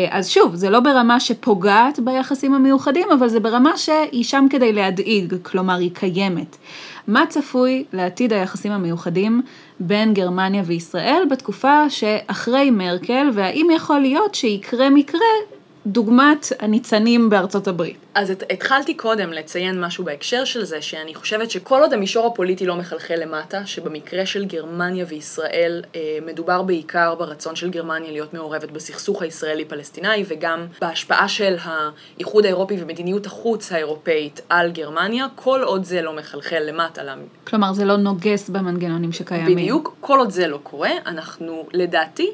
אז 0.09 0.29
שוב, 0.29 0.55
זה 0.55 0.69
לא 0.69 0.79
ברמה 0.79 1.19
שפוגעת 1.19 1.99
ביחסים 1.99 2.53
המיוחדים, 2.53 3.07
אבל 3.11 3.27
זה 3.27 3.39
ברמה 3.39 3.77
שהיא 3.77 4.23
שם 4.23 4.45
כדי 4.49 4.73
להדאיג, 4.73 5.35
כלומר 5.41 5.75
היא 5.75 5.91
קיימת. 5.93 6.57
מה 7.07 7.23
צפוי 7.29 7.83
לעתיד 7.93 8.33
היחסים 8.33 8.71
המיוחדים 8.71 9.41
בין 9.79 10.13
גרמניה 10.13 10.63
וישראל 10.65 11.23
בתקופה 11.31 11.89
שאחרי 11.89 12.71
מרקל, 12.71 13.29
והאם 13.33 13.67
יכול 13.75 13.99
להיות 13.99 14.35
שיקרה 14.35 14.89
מקרה 14.89 15.19
דוגמת 15.87 16.51
הניצנים 16.59 17.29
בארצות 17.29 17.67
הברית. 17.67 17.97
אז 18.15 18.31
את, 18.31 18.43
התחלתי 18.49 18.93
קודם 18.93 19.33
לציין 19.33 19.81
משהו 19.81 20.03
בהקשר 20.03 20.45
של 20.45 20.63
זה, 20.63 20.81
שאני 20.81 21.15
חושבת 21.15 21.51
שכל 21.51 21.81
עוד 21.81 21.93
המישור 21.93 22.27
הפוליטי 22.27 22.65
לא 22.65 22.75
מחלחל 22.75 23.15
למטה, 23.17 23.65
שבמקרה 23.65 24.25
של 24.25 24.45
גרמניה 24.45 25.05
וישראל 25.07 25.83
אה, 25.95 26.17
מדובר 26.25 26.61
בעיקר 26.61 27.15
ברצון 27.15 27.55
של 27.55 27.69
גרמניה 27.69 28.11
להיות 28.11 28.33
מעורבת 28.33 28.71
בסכסוך 28.71 29.21
הישראלי-פלסטיני, 29.21 30.23
וגם 30.27 30.65
בהשפעה 30.81 31.27
של 31.27 31.55
האיחוד 31.63 32.45
האירופי 32.45 32.75
ומדיניות 32.79 33.25
החוץ 33.25 33.71
האירופאית 33.71 34.41
על 34.49 34.71
גרמניה, 34.71 35.27
כל 35.35 35.61
עוד 35.63 35.83
זה 35.83 36.01
לא 36.01 36.15
מחלחל 36.15 36.59
למטה. 36.59 37.03
למ... 37.03 37.19
כלומר, 37.47 37.73
זה 37.73 37.85
לא 37.85 37.97
נוגס 37.97 38.49
במנגנונים 38.49 39.11
שקיימים. 39.11 39.57
בדיוק, 39.57 39.95
כל 39.99 40.19
עוד 40.19 40.29
זה 40.29 40.47
לא 40.47 40.59
קורה, 40.63 40.91
אנחנו, 41.05 41.67
לדעתי, 41.73 42.31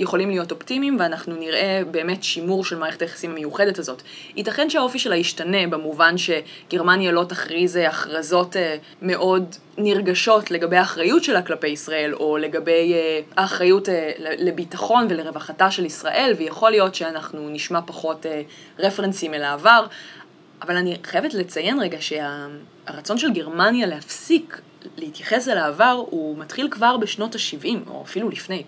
יכולים 0.00 0.30
להיות 0.30 0.52
אופטימיים 0.52 0.96
ואנחנו 1.00 1.36
נראה 1.36 1.82
באמת 1.90 2.22
שימור 2.22 2.64
של 2.64 2.78
מערכת 2.78 3.02
היחסים 3.02 3.30
המיוחדת 3.30 3.78
הזאת. 3.78 4.02
ייתכן 4.36 4.70
שהאופי 4.70 4.98
שלה 4.98 5.16
ישתנה 5.16 5.66
במובן 5.70 6.14
שגרמניה 6.18 7.12
לא 7.12 7.24
תכריז 7.24 7.76
הכרזות 7.76 8.56
אה, 8.56 8.76
מאוד 9.02 9.56
נרגשות 9.78 10.50
לגבי 10.50 10.76
האחריות 10.76 11.24
שלה 11.24 11.42
כלפי 11.42 11.68
ישראל, 11.68 12.14
או 12.14 12.36
לגבי 12.36 12.92
אה, 12.94 13.20
האחריות 13.36 13.88
אה, 13.88 14.12
לביטחון 14.18 15.06
ולרווחתה 15.10 15.70
של 15.70 15.84
ישראל, 15.84 16.34
ויכול 16.38 16.70
להיות 16.70 16.94
שאנחנו 16.94 17.48
נשמע 17.48 17.80
פחות 17.86 18.26
רפרנסים 18.78 19.34
אל 19.34 19.42
העבר. 19.42 19.86
אבל 20.62 20.76
אני 20.76 20.96
חייבת 21.04 21.34
לציין 21.34 21.80
רגע 21.80 21.98
שהרצון 22.00 23.18
של 23.18 23.32
גרמניה 23.32 23.86
להפסיק 23.86 24.60
להתייחס 24.96 25.48
אל 25.48 25.58
העבר 25.58 26.02
הוא 26.10 26.38
מתחיל 26.38 26.68
כבר 26.70 26.96
בשנות 26.96 27.34
ה-70, 27.34 27.90
או 27.90 28.02
אפילו 28.02 28.30
לפני. 28.30 28.62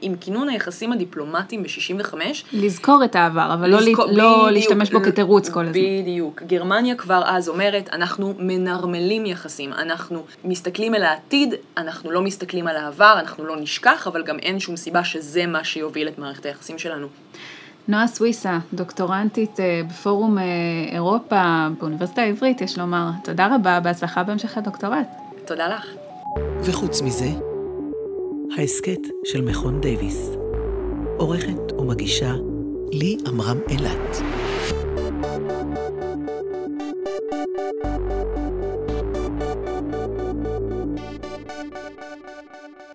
עם 0.00 0.14
כינון 0.20 0.48
היחסים 0.48 0.92
הדיפלומטיים 0.92 1.62
ב-65. 1.62 2.14
לזכור 2.52 3.04
את 3.04 3.16
העבר, 3.16 3.54
אבל 3.54 3.70
לא 3.70 3.80
לזכור, 3.80 4.06
לא, 4.06 4.14
לא 4.14 4.50
להשתמש 4.50 4.90
בו 4.90 5.00
כתירוץ 5.02 5.48
כל 5.48 5.66
הזמן. 5.66 5.82
בדיוק. 6.02 6.42
גרמניה 6.42 6.94
כבר 6.94 7.22
אז 7.26 7.48
אומרת, 7.48 7.88
אנחנו 7.92 8.34
מנרמלים 8.38 9.26
יחסים, 9.26 9.72
אנחנו 9.72 10.24
מסתכלים 10.44 10.94
אל 10.94 11.02
העתיד, 11.02 11.54
אנחנו 11.76 12.10
לא 12.10 12.22
מסתכלים 12.22 12.66
על 12.66 12.76
העבר, 12.76 13.14
אנחנו 13.18 13.44
לא 13.44 13.56
נשכח, 13.56 14.06
אבל 14.06 14.22
גם 14.22 14.38
אין 14.38 14.60
שום 14.60 14.76
סיבה 14.76 15.04
שזה 15.04 15.46
מה 15.46 15.64
שיוביל 15.64 16.08
את 16.08 16.18
מערכת 16.18 16.46
היחסים 16.46 16.78
שלנו. 16.78 17.06
נועה 17.88 18.06
סוויסה, 18.06 18.58
דוקטורנטית 18.72 19.60
אה, 19.60 19.80
בפורום 19.90 20.38
אה, 20.38 20.44
אירופה 20.92 21.68
באוניברסיטה 21.80 22.22
העברית, 22.22 22.60
יש 22.60 22.78
לומר. 22.78 23.10
תודה 23.24 23.54
רבה, 23.54 23.80
בהצלחה 23.80 24.22
בהמשך 24.22 24.58
הדוקטורט. 24.58 25.08
תודה 25.46 25.68
לך. 25.68 25.86
וחוץ 26.64 27.02
מזה, 27.02 27.28
ההסכת 28.56 29.00
של 29.24 29.40
מכון 29.40 29.80
דייוויס. 29.80 30.30
עורכת 31.18 31.72
ומגישה 31.78 32.34
לי 32.92 33.16
עמרם 33.26 33.58
אילת. 33.68 34.41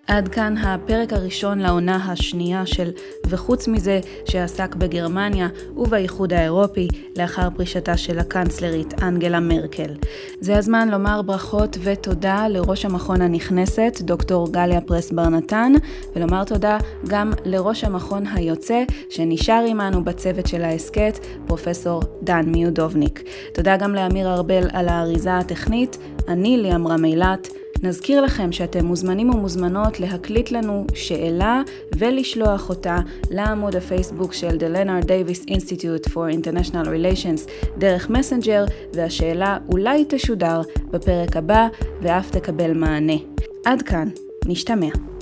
עד 0.08 0.28
כאן 0.28 0.56
הפרק 0.56 1.12
הראשון 1.12 1.58
לעונה 1.58 1.96
השנייה 1.96 2.66
של 2.66 2.90
וחוץ 3.26 3.68
מזה 3.68 4.00
שעסק 4.24 4.74
בגרמניה 4.74 5.48
ובאיחוד 5.76 6.32
האירופי 6.32 6.88
לאחר 7.16 7.48
פרישתה 7.56 7.96
של 7.96 8.18
הקנצלרית 8.18 9.02
אנגלה 9.02 9.40
מרקל. 9.40 9.94
זה 10.40 10.58
הזמן 10.58 10.88
לומר 10.88 11.22
ברכות 11.22 11.78
ותודה 11.82 12.48
לראש 12.48 12.84
המכון 12.84 13.22
הנכנסת, 13.22 13.98
דוקטור 14.00 14.52
גליה 14.52 14.80
פרס 14.80 15.12
בר 15.12 15.28
נתן, 15.28 15.72
ולומר 16.16 16.44
תודה 16.44 16.78
גם 17.08 17.32
לראש 17.44 17.84
המכון 17.84 18.24
היוצא 18.34 18.84
שנשאר 19.10 19.64
עמנו 19.68 20.04
בצוות 20.04 20.46
של 20.46 20.64
ההסכת, 20.64 21.18
פרופסור 21.46 22.02
דן 22.22 22.44
מיודובניק. 22.46 23.22
תודה 23.54 23.76
גם 23.76 23.94
לאמיר 23.94 24.34
ארבל 24.34 24.68
על 24.72 24.88
האריזה 24.88 25.36
הטכנית, 25.36 25.98
אני 26.28 26.56
ליאם 26.56 26.88
רמילת. 26.88 27.48
נזכיר 27.82 28.20
לכם 28.20 28.52
שאתם 28.52 28.86
מוזמנים 28.86 29.30
ומוזמנות 29.30 30.00
להקליט 30.00 30.50
לנו 30.50 30.86
שאלה 30.94 31.62
ולשלוח 31.98 32.68
אותה 32.68 32.98
לעמוד 33.30 33.76
הפייסבוק 33.76 34.32
של 34.32 34.48
The 34.48 34.76
Leonard 34.76 35.06
Davis 35.06 35.50
Institute 35.50 36.08
for 36.08 36.42
International 36.42 36.86
Relations 36.86 37.50
דרך 37.78 38.10
מסנג'ר, 38.10 38.64
והשאלה 38.92 39.58
אולי 39.68 40.04
תשודר 40.08 40.60
בפרק 40.90 41.36
הבא 41.36 41.68
ואף 42.02 42.30
תקבל 42.30 42.72
מענה. 42.72 43.16
עד 43.64 43.82
כאן, 43.82 44.08
נשתמע. 44.46 45.17